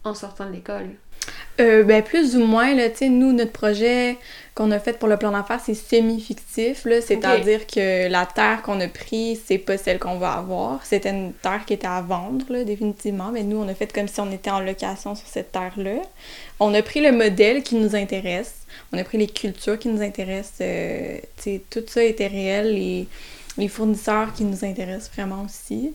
en 0.04 0.14
sortant 0.14 0.46
de 0.46 0.52
l'école. 0.52 0.92
Euh, 1.60 1.84
ben, 1.84 2.02
plus 2.02 2.36
ou 2.36 2.44
moins, 2.46 2.74
là, 2.74 2.90
tu 2.90 3.10
nous, 3.10 3.32
notre 3.32 3.52
projet 3.52 4.18
qu'on 4.56 4.72
a 4.72 4.80
fait 4.80 4.98
pour 4.98 5.08
le 5.08 5.18
plan 5.18 5.32
d'affaires, 5.32 5.60
c'est 5.64 5.76
semi-fictif, 5.76 6.86
là, 6.86 7.00
c'est-à-dire 7.00 7.68
que 7.68 8.08
la 8.08 8.26
terre 8.26 8.64
qu'on 8.64 8.80
a 8.80 8.88
prise, 8.88 9.42
c'est 9.46 9.60
pas 9.60 9.78
celle 9.78 10.00
qu'on 10.00 10.18
va 10.18 10.34
avoir. 10.34 10.84
C'était 10.84 11.12
une 11.12 11.32
terre 11.34 11.64
qui 11.66 11.74
était 11.74 11.88
à 11.88 12.02
vendre, 12.02 12.46
là, 12.50 12.64
définitivement, 12.64 13.32
mais 13.32 13.44
nous, 13.44 13.58
on 13.58 13.68
a 13.68 13.76
fait 13.76 13.92
comme 13.94 14.08
si 14.08 14.20
on 14.20 14.32
était 14.32 14.50
en 14.50 14.62
location 14.62 15.14
sur 15.14 15.28
cette 15.28 15.52
terre-là. 15.52 16.02
On 16.60 16.74
a 16.74 16.82
pris 16.82 17.02
le 17.02 17.12
modèle 17.12 17.62
qui 17.62 17.76
nous 17.76 17.96
intéresse, 17.96 18.54
on 18.92 18.98
a 18.98 19.04
pris 19.04 19.20
les 19.20 19.28
cultures 19.28 19.78
qui 19.78 19.90
nous 19.90 20.02
intéressent, 20.02 20.58
euh, 20.62 21.18
tu 21.38 21.44
sais, 21.44 21.62
tout 21.70 21.84
ça 21.88 22.04
était 22.04 22.28
réel, 22.28 22.74
les, 22.74 23.08
les 23.60 23.68
fournisseurs 23.68 24.34
qui 24.34 24.44
nous 24.44 24.66
intéressent 24.66 25.12
vraiment 25.16 25.46
aussi. 25.46 25.94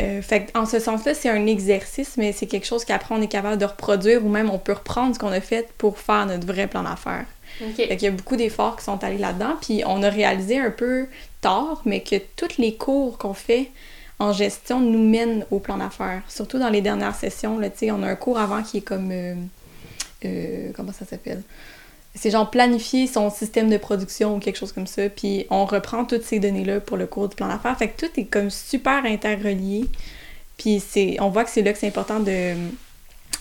Euh, 0.00 0.22
fait 0.22 0.50
en 0.54 0.64
ce 0.64 0.78
sens-là, 0.78 1.14
c'est 1.14 1.28
un 1.28 1.46
exercice, 1.46 2.16
mais 2.16 2.32
c'est 2.32 2.46
quelque 2.46 2.66
chose 2.66 2.84
qu'après 2.84 3.14
on 3.14 3.20
est 3.20 3.28
capable 3.28 3.58
de 3.58 3.66
reproduire 3.66 4.24
ou 4.24 4.28
même 4.28 4.48
on 4.48 4.58
peut 4.58 4.72
reprendre 4.72 5.14
ce 5.14 5.18
qu'on 5.18 5.32
a 5.32 5.40
fait 5.40 5.68
pour 5.76 5.98
faire 5.98 6.26
notre 6.26 6.46
vrai 6.46 6.66
plan 6.66 6.82
d'affaires. 6.82 7.26
Okay. 7.60 7.88
Fait 7.88 7.96
qu'il 7.96 8.06
y 8.06 8.08
a 8.08 8.14
beaucoup 8.14 8.36
d'efforts 8.36 8.76
qui 8.76 8.84
sont 8.84 9.04
allés 9.04 9.18
là-dedans, 9.18 9.56
puis 9.60 9.82
on 9.86 10.02
a 10.02 10.08
réalisé 10.08 10.58
un 10.58 10.70
peu 10.70 11.06
tard, 11.42 11.82
mais 11.84 12.00
que 12.00 12.16
tous 12.36 12.56
les 12.56 12.74
cours 12.74 13.18
qu'on 13.18 13.34
fait 13.34 13.70
en 14.18 14.32
gestion 14.32 14.80
nous 14.80 15.06
mènent 15.06 15.44
au 15.50 15.58
plan 15.58 15.76
d'affaires. 15.76 16.22
Surtout 16.28 16.58
dans 16.58 16.70
les 16.70 16.80
dernières 16.80 17.14
sessions, 17.14 17.58
là, 17.58 17.68
on 17.90 18.02
a 18.02 18.06
un 18.06 18.16
cours 18.16 18.38
avant 18.38 18.62
qui 18.62 18.78
est 18.78 18.82
comme... 18.82 19.10
Euh, 19.10 19.34
euh, 20.24 20.70
comment 20.74 20.92
ça 20.92 21.04
s'appelle? 21.04 21.42
C'est 22.14 22.30
genre 22.30 22.50
planifier 22.50 23.06
son 23.06 23.30
système 23.30 23.70
de 23.70 23.78
production 23.78 24.36
ou 24.36 24.38
quelque 24.38 24.58
chose 24.58 24.72
comme 24.72 24.86
ça, 24.86 25.08
puis 25.08 25.46
on 25.50 25.64
reprend 25.64 26.04
toutes 26.04 26.24
ces 26.24 26.38
données-là 26.38 26.80
pour 26.80 26.96
le 26.96 27.06
cours 27.06 27.28
du 27.28 27.36
plan 27.36 27.48
d'affaires. 27.48 27.76
Fait 27.76 27.88
que 27.88 28.06
tout 28.06 28.20
est 28.20 28.26
comme 28.26 28.50
super 28.50 29.04
interrelié. 29.04 29.86
Puis 30.58 30.80
c'est, 30.80 31.16
on 31.20 31.30
voit 31.30 31.44
que 31.44 31.50
c'est 31.50 31.62
là 31.62 31.72
que 31.72 31.78
c'est 31.78 31.88
important 31.88 32.20
de 32.20 32.54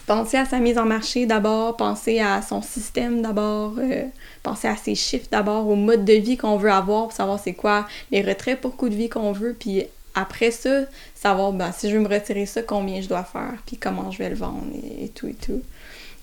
penser 0.08 0.38
à 0.38 0.46
sa 0.46 0.60
mise 0.60 0.78
en 0.78 0.86
marché 0.86 1.26
d'abord, 1.26 1.78
penser 1.78 2.20
à 2.20 2.42
son 2.42 2.62
système 2.62 3.22
d'abord, 3.22 3.74
euh, 3.78 4.06
penser 4.42 4.68
à 4.68 4.76
ses 4.76 4.96
chiffres 4.96 5.28
d'abord, 5.30 5.68
au 5.68 5.76
mode 5.76 6.06
de 6.06 6.14
vie 6.14 6.38
qu'on 6.38 6.58
veut 6.58 6.72
avoir 6.72 7.04
pour 7.04 7.14
savoir 7.14 7.40
c'est 7.40 7.54
quoi 7.54 7.88
les 8.12 8.22
retraits 8.22 8.60
pour 8.60 8.78
coût 8.78 8.90
de 8.90 8.96
vie 8.96 9.10
qu'on 9.10 9.34
veut, 9.34 9.56
puis 9.58 9.84
après 10.16 10.52
ça, 10.52 10.82
savoir 11.14 11.54
ben, 11.54 11.72
si 11.72 11.90
je 11.90 11.96
veux 11.96 12.02
me 12.02 12.10
retirer 12.10 12.46
ça, 12.46 12.62
combien 12.62 13.02
je 13.02 13.08
dois 13.08 13.24
faire, 13.24 13.54
puis 13.66 13.78
comment 13.78 14.12
je 14.12 14.18
vais 14.18 14.30
le 14.30 14.36
vendre 14.36 14.66
et, 15.00 15.10
tout 15.10 15.28
et 15.28 15.34
tout. 15.34 15.62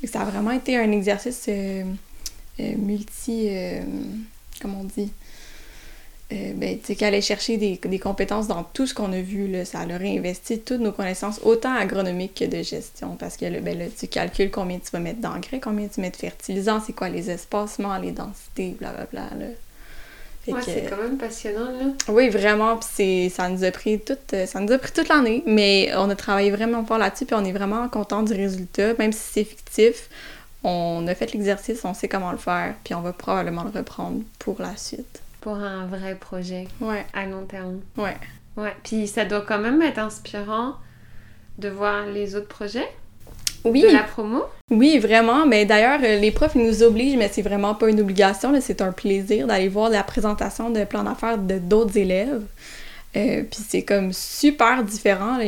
Ça 0.05 0.23
a 0.23 0.25
vraiment 0.25 0.53
été 0.53 0.77
un 0.77 0.91
exercice... 0.93 1.47
Euh, 1.49 1.85
multi. 2.59 3.51
comment 4.61 4.81
on 4.81 4.85
dit 4.85 5.11
euh, 6.31 6.53
ben, 6.55 6.79
tu 6.79 6.95
qu'elle 6.95 7.09
allait 7.09 7.23
chercher 7.23 7.57
des, 7.57 7.81
des, 7.83 7.99
compétences 7.99 8.49
dans 8.49 8.63
tout 8.63 8.87
ce 8.87 8.93
qu'on 8.93 9.15
a 9.15 9.21
vu, 9.21 9.49
là, 9.49 9.65
ça 9.65 9.79
a 9.79 9.85
investi 9.85 10.59
toutes 10.59 10.81
nos 10.81 10.93
connaissances, 10.93 11.41
autant 11.43 11.75
agronomiques 11.75 12.35
que 12.35 12.45
de 12.45 12.63
gestion, 12.63 13.17
parce 13.19 13.39
que 13.39 13.61
ben, 13.61 13.79
là, 13.79 13.87
tu 13.99 14.09
calcules 14.09 14.51
combien 14.51 14.79
tu 14.79 14.91
vas 14.93 14.99
mettre 14.99 15.21
d'engrais, 15.21 15.59
combien 15.59 15.89
tu 15.89 16.03
mets 16.03 16.11
de 16.11 16.17
fertilisants, 16.17 16.83
c'est 16.87 16.93
quoi 16.93 17.09
les 17.09 17.31
espacements, 17.31 17.97
les 17.97 18.13
densités, 18.13 18.77
blablabla. 18.79 19.23
Là. 19.39 19.47
Ouais, 20.49 20.61
c'est 20.63 20.87
quand 20.89 21.03
même 21.03 21.17
passionnant, 21.17 21.71
là. 21.71 21.93
Oui, 22.09 22.29
vraiment, 22.29 22.77
puis 22.77 23.31
ça 23.31 23.49
nous 23.49 23.65
a 23.65 23.71
pris 23.71 23.99
toute, 23.99 24.35
ça 24.47 24.61
nous 24.61 24.73
a 24.73 24.77
pris 24.77 24.93
toute 24.93 25.09
l'année, 25.09 25.43
mais 25.47 25.91
on 25.97 26.11
a 26.11 26.15
travaillé 26.15 26.51
vraiment 26.51 26.85
fort 26.85 26.99
là-dessus, 26.99 27.25
puis 27.25 27.37
on 27.37 27.45
est 27.45 27.53
vraiment 27.53 27.89
content 27.89 28.23
du 28.23 28.35
résultat, 28.35 28.93
même 28.99 29.13
si 29.13 29.21
c'est 29.33 29.45
fictif. 29.45 30.11
On 30.65 31.07
a 31.07 31.15
fait 31.15 31.33
l'exercice, 31.33 31.85
on 31.85 31.95
sait 31.95 32.09
comment 32.09 32.33
le 32.33 32.39
faire, 32.39 32.75
puis 32.85 32.95
on 32.95 33.01
va 33.01 33.13
probablement 33.13 33.65
le 33.65 33.71
reprendre 33.71 34.23
pour 34.39 34.61
la 34.61 34.77
suite 34.77 35.23
pour 35.41 35.57
un 35.57 35.87
vrai 35.87 36.15
projet 36.15 36.69
ouais. 36.81 37.05
à 37.13 37.27
long 37.27 37.45
terme. 37.45 37.81
Ouais. 37.97 38.17
Ouais. 38.57 38.75
Puis 38.83 39.07
ça 39.07 39.25
doit 39.25 39.43
quand 39.43 39.59
même 39.59 39.81
être 39.83 39.99
inspirant 39.99 40.75
de 41.59 41.69
voir 41.69 42.07
les 42.07 42.35
autres 42.35 42.49
projets. 42.49 42.89
Oui. 43.65 43.83
De 43.83 43.89
la 43.89 44.03
promo. 44.03 44.45
Oui, 44.71 44.99
vraiment. 44.99 45.47
Mais 45.47 45.65
d'ailleurs, 45.65 46.01
euh, 46.03 46.19
les 46.19 46.31
profs, 46.31 46.55
ils 46.55 46.65
nous 46.65 46.83
obligent, 46.83 47.17
mais 47.17 47.29
c'est 47.33 47.43
vraiment 47.43 47.75
pas 47.75 47.89
une 47.89 48.01
obligation. 48.01 48.53
C'est 48.61 48.81
un 48.83 48.93
plaisir 48.93 49.47
d'aller 49.47 49.69
voir 49.69 49.91
la 49.91 50.03
présentation 50.03 50.71
de 50.71 50.85
plan 50.85 51.03
d'affaires 51.05 51.39
de 51.39 51.59
d'autres 51.59 51.97
élèves. 51.97 52.43
Euh, 53.17 53.43
puis 53.43 53.61
c'est 53.67 53.83
comme 53.83 54.13
super 54.13 54.85
différent. 54.85 55.39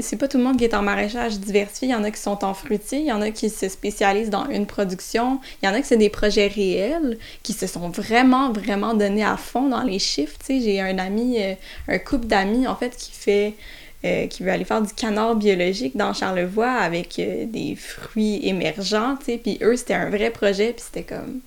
C'est 0.00 0.16
pas 0.16 0.26
tout 0.26 0.38
le 0.38 0.44
monde 0.44 0.56
qui 0.56 0.64
est 0.64 0.74
en 0.74 0.82
maraîchage 0.82 1.38
diversifié. 1.38 1.88
Il 1.88 1.90
y 1.90 1.94
en 1.94 2.02
a 2.02 2.10
qui 2.10 2.20
sont 2.20 2.44
en 2.44 2.54
fruitier, 2.54 3.00
il 3.00 3.06
y 3.06 3.12
en 3.12 3.20
a 3.20 3.30
qui 3.30 3.50
se 3.50 3.68
spécialisent 3.68 4.30
dans 4.30 4.48
une 4.48 4.66
production, 4.66 5.38
il 5.62 5.66
y 5.66 5.68
en 5.68 5.74
a 5.74 5.80
qui 5.80 5.86
c'est 5.86 5.96
des 5.98 6.08
projets 6.08 6.46
réels, 6.46 7.18
qui 7.42 7.52
se 7.52 7.66
sont 7.66 7.90
vraiment, 7.90 8.52
vraiment 8.52 8.94
donnés 8.94 9.24
à 9.24 9.36
fond 9.36 9.68
dans 9.68 9.82
les 9.82 9.98
chiffres. 9.98 10.38
J'ai 10.48 10.80
un 10.80 10.98
ami, 10.98 11.42
euh, 11.42 11.54
un 11.88 11.98
couple 11.98 12.26
d'amis 12.26 12.66
en 12.66 12.76
fait 12.76 12.96
qui 12.96 13.12
fait. 13.12 13.54
Euh, 14.02 14.28
qui 14.28 14.42
veut 14.42 14.50
aller 14.50 14.64
faire 14.64 14.80
du 14.80 14.94
canard 14.94 15.36
biologique 15.36 15.94
dans 15.94 16.14
Charlevoix 16.14 16.70
avec 16.70 17.16
des 17.16 17.76
fruits 17.76 18.40
émergents, 18.48 19.16
tu 19.18 19.26
sais, 19.26 19.36
puis 19.36 19.58
eux, 19.60 19.76
c'était 19.76 19.92
un 19.92 20.08
vrai 20.08 20.30
projet, 20.30 20.72
puis 20.72 20.82
c'était 20.86 21.02
comme, 21.02 21.40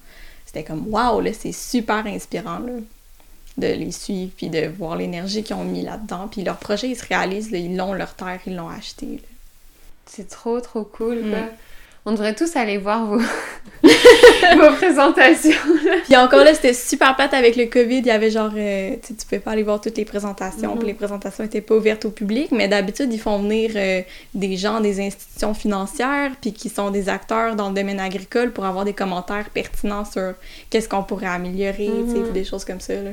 c'était 0.45 0.63
comme, 0.63 0.85
waouh, 0.87 1.19
là, 1.19 1.31
c'est 1.33 1.51
super 1.51 2.05
inspirant, 2.05 2.59
là 2.59 2.73
de 3.57 3.67
les 3.67 3.91
suivre, 3.91 4.31
puis 4.35 4.49
de 4.49 4.67
voir 4.67 4.95
l'énergie 4.95 5.43
qu'ils 5.43 5.55
ont 5.55 5.63
mis 5.63 5.83
là-dedans. 5.83 6.27
Puis 6.29 6.43
leur 6.43 6.57
projet, 6.57 6.89
ils 6.89 6.95
se 6.95 7.05
réalisent, 7.05 7.49
ils 7.51 7.75
l'ont 7.75 7.93
leur 7.93 8.13
terre, 8.15 8.39
ils 8.47 8.55
l'ont 8.55 8.69
acheté. 8.69 9.21
C'est 10.05 10.27
trop, 10.27 10.59
trop 10.59 10.83
cool, 10.83 11.23
mm. 11.23 11.35
On 12.05 12.11
devrait 12.11 12.35
tous 12.35 12.57
aller 12.57 12.77
voir 12.77 13.05
vos, 13.05 13.17
vos 13.83 14.75
présentations. 14.75 15.55
puis 16.03 16.17
encore 16.17 16.43
là, 16.43 16.53
c'était 16.53 16.73
super 16.73 17.15
plate 17.15 17.33
avec 17.33 17.55
le 17.55 17.67
COVID. 17.67 17.99
Il 17.99 18.07
y 18.07 18.11
avait 18.11 18.29
genre, 18.29 18.51
euh, 18.57 18.97
tu 19.01 19.15
tu 19.15 19.23
pouvais 19.23 19.39
pas 19.39 19.51
aller 19.51 19.63
voir 19.63 19.79
toutes 19.79 19.95
les 19.95 20.03
présentations. 20.03 20.75
Puis 20.75 20.83
mm-hmm. 20.83 20.87
les 20.87 20.93
présentations 20.95 21.45
étaient 21.45 21.61
pas 21.61 21.75
ouvertes 21.75 22.03
au 22.03 22.09
public. 22.09 22.51
Mais 22.51 22.67
d'habitude, 22.67 23.13
ils 23.13 23.21
font 23.21 23.39
venir 23.39 23.71
euh, 23.75 24.01
des 24.33 24.57
gens 24.57 24.81
des 24.81 24.99
institutions 24.99 25.53
financières, 25.53 26.31
puis 26.41 26.51
qui 26.51 26.67
sont 26.67 26.91
des 26.91 27.07
acteurs 27.07 27.55
dans 27.55 27.69
le 27.69 27.75
domaine 27.75 28.01
agricole 28.01 28.51
pour 28.51 28.65
avoir 28.65 28.83
des 28.83 28.93
commentaires 28.93 29.49
pertinents 29.53 30.03
sur 30.03 30.33
qu'est-ce 30.69 30.89
qu'on 30.89 31.03
pourrait 31.03 31.27
améliorer, 31.27 31.87
mm 31.87 32.33
des 32.33 32.43
choses 32.43 32.65
comme 32.65 32.81
ça. 32.81 32.95
Là. 32.95 33.11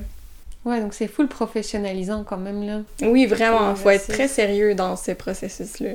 Ouais, 0.64 0.80
donc 0.80 0.92
c'est 0.92 1.08
full 1.08 1.26
professionnalisant 1.26 2.24
quand 2.24 2.36
même, 2.36 2.66
là. 2.66 2.80
Oui, 3.02 3.26
vraiment. 3.26 3.70
Il 3.70 3.76
faut 3.76 3.90
être 3.90 4.08
très 4.08 4.28
sérieux 4.28 4.74
dans 4.74 4.96
ce 4.96 5.12
processus-là. 5.12 5.92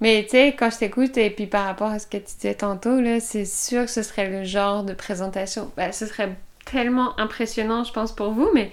Mais 0.00 0.24
tu 0.24 0.30
sais, 0.30 0.54
quand 0.58 0.70
je 0.70 0.78
t'écoute, 0.78 1.16
et 1.16 1.30
puis 1.30 1.46
par 1.46 1.64
rapport 1.64 1.88
à 1.90 1.98
ce 1.98 2.06
que 2.06 2.18
tu 2.18 2.34
disais 2.36 2.54
tantôt, 2.54 3.00
là, 3.00 3.20
c'est 3.20 3.46
sûr 3.46 3.84
que 3.84 3.90
ce 3.90 4.02
serait 4.02 4.28
le 4.28 4.44
genre 4.44 4.82
de 4.82 4.92
présentation. 4.92 5.70
Ben, 5.76 5.92
ce 5.92 6.06
serait 6.06 6.36
tellement 6.64 7.18
impressionnant, 7.18 7.84
je 7.84 7.92
pense, 7.92 8.14
pour 8.14 8.32
vous, 8.32 8.50
mais 8.52 8.72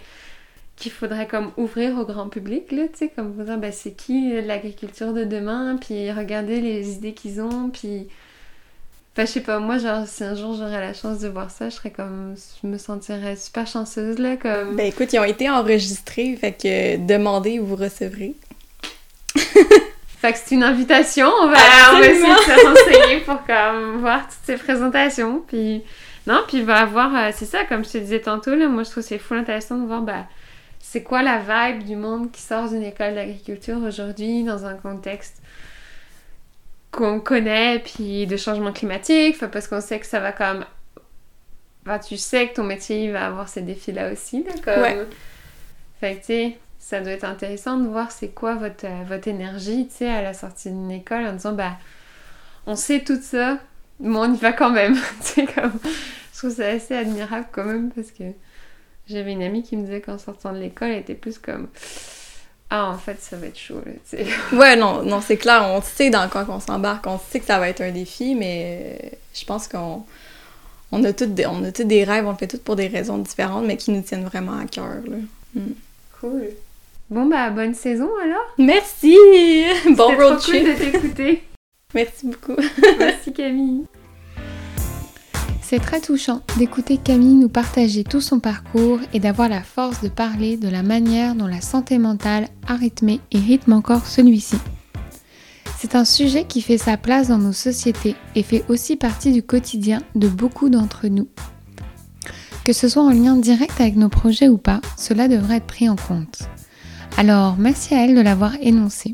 qu'il 0.76 0.91
faudrait 0.91 1.28
comme 1.28 1.51
ouvrir 1.55 1.97
au 1.97 2.05
grand 2.05 2.28
public, 2.28 2.72
là, 2.72 2.88
tu 2.91 2.97
sais, 2.97 3.11
comme 3.16 3.32
vous 3.32 3.43
dire, 3.43 3.57
ben, 3.57 3.72
c'est 3.72 3.91
qui 3.91 4.41
l'agriculture 4.41 5.14
de 5.14 5.24
demain, 5.24 5.78
puis 5.80 6.11
regarder 6.11 6.59
les 6.59 6.93
idées 6.93 7.14
qu'ils 7.14 7.39
ont, 7.39 7.70
puis 7.70 8.07
Enfin, 9.16 9.28
je 9.28 9.32
sais 9.32 9.41
pas, 9.41 9.59
moi, 9.59 9.78
genre, 9.78 10.07
si 10.07 10.24
un 10.24 10.34
jour 10.34 10.55
j'aurais 10.55 10.80
la 10.80 10.93
chance 10.95 11.20
de 11.20 11.28
voir 11.28 11.51
ça, 11.51 11.70
je 11.70 11.76
serais 11.76 11.91
comme. 11.91 12.34
Je 12.64 12.68
me 12.68 12.80
sentirais 12.80 13.36
super 13.36 13.68
chanceuse, 13.68 14.18
là, 14.18 14.38
comme. 14.38 14.76
Ben 14.76 14.88
écoute, 14.88 15.14
ils 15.14 15.20
ont 15.20 15.24
été 15.24 15.47
enregistrés, 15.49 16.36
fait 16.36 16.53
que 16.53 16.97
demandez 16.97 17.59
vous 17.59 17.76
recevrez. 17.76 18.34
fait 19.36 20.34
que 20.34 20.39
c'est 20.43 20.55
une 20.55 20.64
invitation, 20.64 21.28
on 21.28 21.47
va, 21.47 21.57
on 21.91 21.99
va 21.99 22.07
essayer 22.07 22.34
de 22.34 22.39
se 22.39 22.66
renseigner 22.68 23.20
pour 23.20 23.45
comme 23.45 23.99
voir 23.99 24.24
toutes 24.24 24.45
ces 24.45 24.57
présentations, 24.57 25.43
puis. 25.47 25.84
Non, 26.26 26.41
puis 26.47 26.57
il 26.57 26.66
va 26.66 26.78
avoir. 26.78 27.16
Euh, 27.16 27.30
c'est 27.36 27.45
ça, 27.45 27.66
comme 27.66 27.86
je 27.86 27.91
te 27.91 27.97
disais 27.99 28.22
tantôt, 28.22 28.55
là, 28.55 28.68
moi 28.68 28.82
je 28.82 28.89
trouve 28.89 29.03
c'est 29.03 29.20
fou 29.20 29.36
intéressant 29.36 29.78
de 29.78 29.86
voir, 29.86 30.01
bah, 30.01 30.26
c'est 30.80 31.03
quoi 31.03 31.22
la 31.22 31.38
vibe 31.38 31.84
du 31.84 31.95
monde 31.95 32.32
qui 32.32 32.41
sort 32.41 32.68
d'une 32.68 32.84
école 32.84 33.14
d'agriculture 33.14 33.78
aujourd'hui 33.84 34.43
dans 34.43 34.66
un 34.66 34.74
contexte 34.74 35.43
qu'on 36.94 37.20
connaît, 37.20 37.80
puis 37.80 38.28
de 38.28 38.38
changement 38.38 38.72
climatique, 38.72 39.38
parce 39.52 39.68
qu'on 39.68 39.82
sait 39.82 40.00
que 40.00 40.06
ça 40.06 40.20
va 40.20 40.32
comme... 40.32 40.64
Enfin, 41.86 42.00
tu 42.00 42.16
sais 42.16 42.48
que 42.48 42.54
ton 42.54 42.64
métier 42.64 43.12
va 43.12 43.26
avoir 43.26 43.50
ces 43.50 43.62
défis-là 43.62 44.14
aussi, 44.14 44.44
d'accord 44.44 44.82
Ouais. 44.82 45.06
Fait 46.00 46.16
que, 46.16 46.20
tu 46.20 46.26
sais, 46.26 46.58
ça 46.80 47.02
doit 47.02 47.12
être 47.12 47.26
intéressant 47.26 47.78
de 47.78 47.88
voir 47.88 48.12
c'est 48.12 48.30
quoi 48.30 48.56
votre, 48.56 48.86
euh, 48.86 49.04
votre 49.08 49.28
énergie, 49.28 49.88
tu 49.88 49.98
sais, 49.98 50.10
à 50.10 50.22
la 50.22 50.34
sortie 50.34 50.70
d'une 50.70 50.91
école, 50.91 51.26
en 51.26 51.34
disant, 51.34 51.54
bah, 51.54 51.78
on 52.68 52.76
sait 52.76 53.02
tout 53.02 53.20
ça, 53.22 53.58
mais 54.00 54.18
on 54.18 54.34
y 54.34 54.38
va 54.38 54.54
quand 54.54 54.70
même. 54.70 54.96
tu 55.34 55.46
comme... 55.48 55.74
Je 56.32 56.38
trouve 56.38 56.52
ça 56.52 56.68
assez 56.68 56.96
admirable 56.96 57.48
quand 57.52 57.66
même, 57.66 57.91
parce 57.91 58.12
que 58.12 58.24
j'avais 59.08 59.32
une 59.32 59.44
amie 59.44 59.64
qui 59.64 59.76
me 59.76 59.84
disait 59.84 60.02
qu'en 60.02 60.18
sortant 60.18 60.54
de 60.54 60.60
l'école, 60.60 60.89
elle 60.89 61.00
était 61.00 61.16
plus 61.16 61.39
comme 61.39 61.68
ah, 62.76 62.89
en 62.89 62.97
fait, 62.97 63.21
ça 63.21 63.38
va 63.38 63.45
être 63.45 63.59
chaud, 63.59 63.80
là, 63.86 64.19
Ouais, 64.57 64.76
non, 64.76 65.03
non 65.03 65.21
c'est 65.21 65.38
clair, 65.38 65.63
on 65.63 65.80
sait 65.80 66.09
dans 66.09 66.28
quoi 66.28 66.43
qu'on 66.43 66.59
s'embarque, 66.59 67.05
on 67.05 67.19
sait 67.19 67.39
que 67.39 67.45
ça 67.45 67.59
va 67.59 67.69
être 67.69 67.82
un 67.82 67.91
défi, 67.91 68.34
mais 68.34 69.11
je 69.32 69.45
pense 69.45 69.67
qu'on 69.67 70.03
on 70.91 71.03
a 71.03 71.13
toutes 71.13 71.36
des, 71.36 71.45
on 71.45 71.63
a 71.63 71.69
des 71.69 72.03
rêves, 72.03 72.26
on 72.26 72.32
le 72.32 72.38
fait 72.38 72.47
toutes 72.47 72.63
pour 72.63 72.76
des 72.76 72.88
raisons 72.88 73.19
différentes, 73.19 73.67
mais 73.67 73.78
qui 73.78 73.91
nous 73.91 74.01
tiennent 74.01 74.26
vraiment 74.26 74.57
à 74.57 74.65
cœur, 74.65 74.88
là. 75.05 75.17
Hmm. 75.53 75.74
Cool. 76.19 76.49
Bon, 77.11 77.28
bah, 77.28 77.51
bonne 77.51 77.76
saison, 77.76 78.09
alors 78.24 78.55
Merci! 78.57 79.17
Bon 79.91 80.07
road 80.07 80.39
trop 80.39 80.51
cool 80.51 80.63
de 80.63 80.74
t'écouter. 80.74 81.43
Merci 81.93 82.26
beaucoup. 82.26 82.59
Merci, 82.97 83.34
Camille. 83.34 83.86
C'est 85.74 85.80
très 85.80 86.01
touchant 86.01 86.41
d'écouter 86.59 86.97
Camille 86.97 87.34
nous 87.34 87.49
partager 87.49 88.03
tout 88.03 88.21
son 88.21 88.39
parcours 88.39 88.99
et 89.11 89.19
d'avoir 89.19 89.49
la 89.49 89.63
force 89.63 90.03
de 90.03 90.07
parler 90.07 90.55
de 90.55 90.67
la 90.69 90.84
manière 90.84 91.34
dont 91.34 91.47
la 91.47 91.61
santé 91.61 91.97
mentale 91.97 92.47
a 92.67 92.76
rythmé 92.76 93.21
et 93.32 93.39
rythme 93.39 93.74
encore 93.74 94.05
celui-ci. 94.05 94.57
C'est 95.80 95.95
un 95.95 96.05
sujet 96.05 96.43
qui 96.43 96.61
fait 96.61 96.78
sa 96.78 96.95
place 96.95 97.30
dans 97.30 97.39
nos 97.39 97.53
sociétés 97.53 98.15
et 98.36 98.43
fait 98.43 98.63
aussi 98.69 98.97
partie 98.97 99.32
du 99.32 99.41
quotidien 99.41 100.03
de 100.13 100.28
beaucoup 100.28 100.69
d'entre 100.69 101.07
nous. 101.07 101.28
Que 102.63 102.71
ce 102.71 102.88
soit 102.88 103.01
en 103.01 103.09
lien 103.09 103.36
direct 103.36 103.82
avec 103.82 103.95
nos 103.95 104.09
projets 104.09 104.49
ou 104.49 104.59
pas, 104.59 104.80
cela 104.95 105.28
devrait 105.28 105.57
être 105.57 105.65
pris 105.65 105.89
en 105.89 105.95
compte. 105.95 106.43
Alors, 107.17 107.57
merci 107.57 107.95
à 107.95 108.05
elle 108.05 108.13
de 108.13 108.21
l'avoir 108.21 108.53
énoncé. 108.61 109.13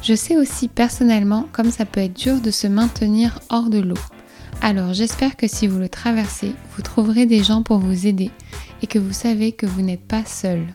Je 0.00 0.14
sais 0.14 0.38
aussi 0.38 0.66
personnellement 0.66 1.46
comme 1.52 1.70
ça 1.70 1.84
peut 1.84 2.00
être 2.00 2.16
dur 2.16 2.40
de 2.40 2.50
se 2.50 2.68
maintenir 2.68 3.40
hors 3.50 3.68
de 3.68 3.80
l'eau. 3.80 3.98
Alors 4.60 4.92
j'espère 4.92 5.36
que 5.36 5.46
si 5.46 5.66
vous 5.66 5.78
le 5.78 5.88
traversez, 5.88 6.52
vous 6.76 6.82
trouverez 6.82 7.26
des 7.26 7.44
gens 7.44 7.62
pour 7.62 7.78
vous 7.78 8.06
aider 8.06 8.30
et 8.82 8.86
que 8.86 8.98
vous 8.98 9.12
savez 9.12 9.52
que 9.52 9.66
vous 9.66 9.82
n'êtes 9.82 10.06
pas 10.06 10.24
seul. 10.24 10.66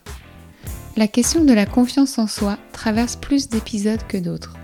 La 0.95 1.07
question 1.07 1.43
de 1.43 1.53
la 1.53 1.65
confiance 1.65 2.17
en 2.17 2.27
soi 2.27 2.57
traverse 2.71 3.15
plus 3.15 3.49
d'épisodes 3.49 4.05
que 4.07 4.17
d'autres. 4.17 4.55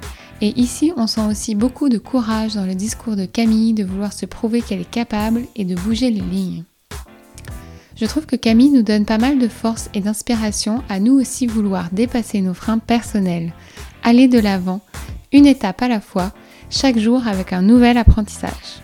Et 0.42 0.58
ici, 0.60 0.94
on 0.96 1.08
sent 1.08 1.26
aussi 1.30 1.54
beaucoup 1.54 1.90
de 1.90 1.98
courage 1.98 2.56
dans 2.56 2.66
le 2.66 2.76
discours 2.76 3.18
de 3.18 3.26
Camille 3.26 3.74
de 3.74 3.84
vouloir 3.84 4.14
se 4.14 4.26
prouver 4.26 4.62
qu'elle 4.62 4.82
est 4.82 4.90
capable 4.90 5.42
et 5.56 5.66
de 5.66 5.76
bouger 5.76 6.12
les 6.12 6.22
lignes. 6.22 6.64
Je 7.98 8.06
trouve 8.06 8.26
que 8.26 8.38
Camille 8.38 8.70
nous 8.70 8.84
donne 8.84 9.06
pas 9.06 9.18
mal 9.18 9.38
de 9.38 9.50
force 9.50 9.90
et 9.94 10.00
d'inspiration 10.00 10.82
à 10.88 11.02
nous 11.02 11.20
aussi 11.20 11.46
vouloir 11.46 11.90
dépasser 11.92 12.40
nos 12.40 12.54
freins 12.54 12.78
personnels, 12.78 13.52
aller 14.02 14.30
de 14.30 14.40
l'avant, 14.40 14.80
une 15.34 15.46
étape 15.46 15.82
à 15.82 15.90
la 15.90 16.00
fois, 16.00 16.32
chaque 16.70 16.98
jour 16.98 17.28
avec 17.28 17.52
un 17.52 17.62
nouvel 17.62 17.98
apprentissage. 17.98 18.82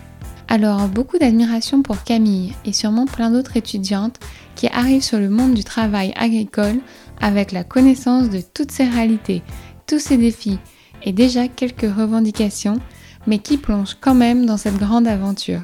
Alors 0.48 0.88
beaucoup 0.88 1.18
d'admiration 1.18 1.82
pour 1.82 2.04
Camille 2.04 2.54
et 2.64 2.72
sûrement 2.72 3.06
plein 3.06 3.30
d'autres 3.30 3.56
étudiantes 3.56 4.18
qui 4.54 4.68
arrivent 4.68 5.02
sur 5.02 5.18
le 5.18 5.28
monde 5.28 5.54
du 5.54 5.64
travail 5.64 6.12
agricole 6.16 6.78
avec 7.20 7.50
la 7.50 7.64
connaissance 7.64 8.30
de 8.30 8.40
toutes 8.40 8.70
ces 8.70 8.84
réalités, 8.84 9.42
tous 9.86 9.98
ces 9.98 10.16
défis 10.16 10.58
et 11.02 11.12
déjà 11.12 11.48
quelques 11.48 11.92
revendications, 11.92 12.78
mais 13.26 13.38
qui 13.38 13.58
plongent 13.58 13.96
quand 14.00 14.14
même 14.14 14.46
dans 14.46 14.56
cette 14.56 14.78
grande 14.78 15.08
aventure. 15.08 15.62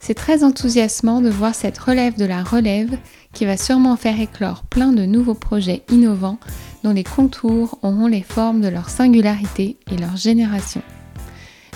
C'est 0.00 0.14
très 0.14 0.44
enthousiasmant 0.44 1.20
de 1.20 1.28
voir 1.28 1.54
cette 1.54 1.78
relève 1.78 2.16
de 2.16 2.24
la 2.24 2.44
relève 2.44 2.96
qui 3.34 3.44
va 3.44 3.56
sûrement 3.56 3.96
faire 3.96 4.20
éclore 4.20 4.62
plein 4.62 4.92
de 4.92 5.04
nouveaux 5.04 5.34
projets 5.34 5.82
innovants 5.90 6.38
dont 6.84 6.92
les 6.92 7.04
contours 7.04 7.78
auront 7.82 8.06
les 8.06 8.22
formes 8.22 8.60
de 8.60 8.68
leur 8.68 8.88
singularité 8.88 9.76
et 9.90 9.96
leur 9.96 10.16
génération. 10.16 10.82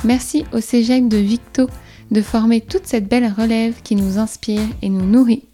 Merci 0.04 0.44
au 0.52 0.60
Cégep 0.60 1.08
de 1.08 1.16
Victo 1.16 1.68
de 2.10 2.22
former 2.22 2.60
toute 2.60 2.86
cette 2.86 3.08
belle 3.08 3.32
relève 3.36 3.82
qui 3.82 3.94
nous 3.94 4.18
inspire 4.18 4.62
et 4.82 4.88
nous 4.88 5.06
nourrit. 5.06 5.44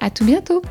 À 0.00 0.10
tout 0.10 0.24
bientôt! 0.24 0.62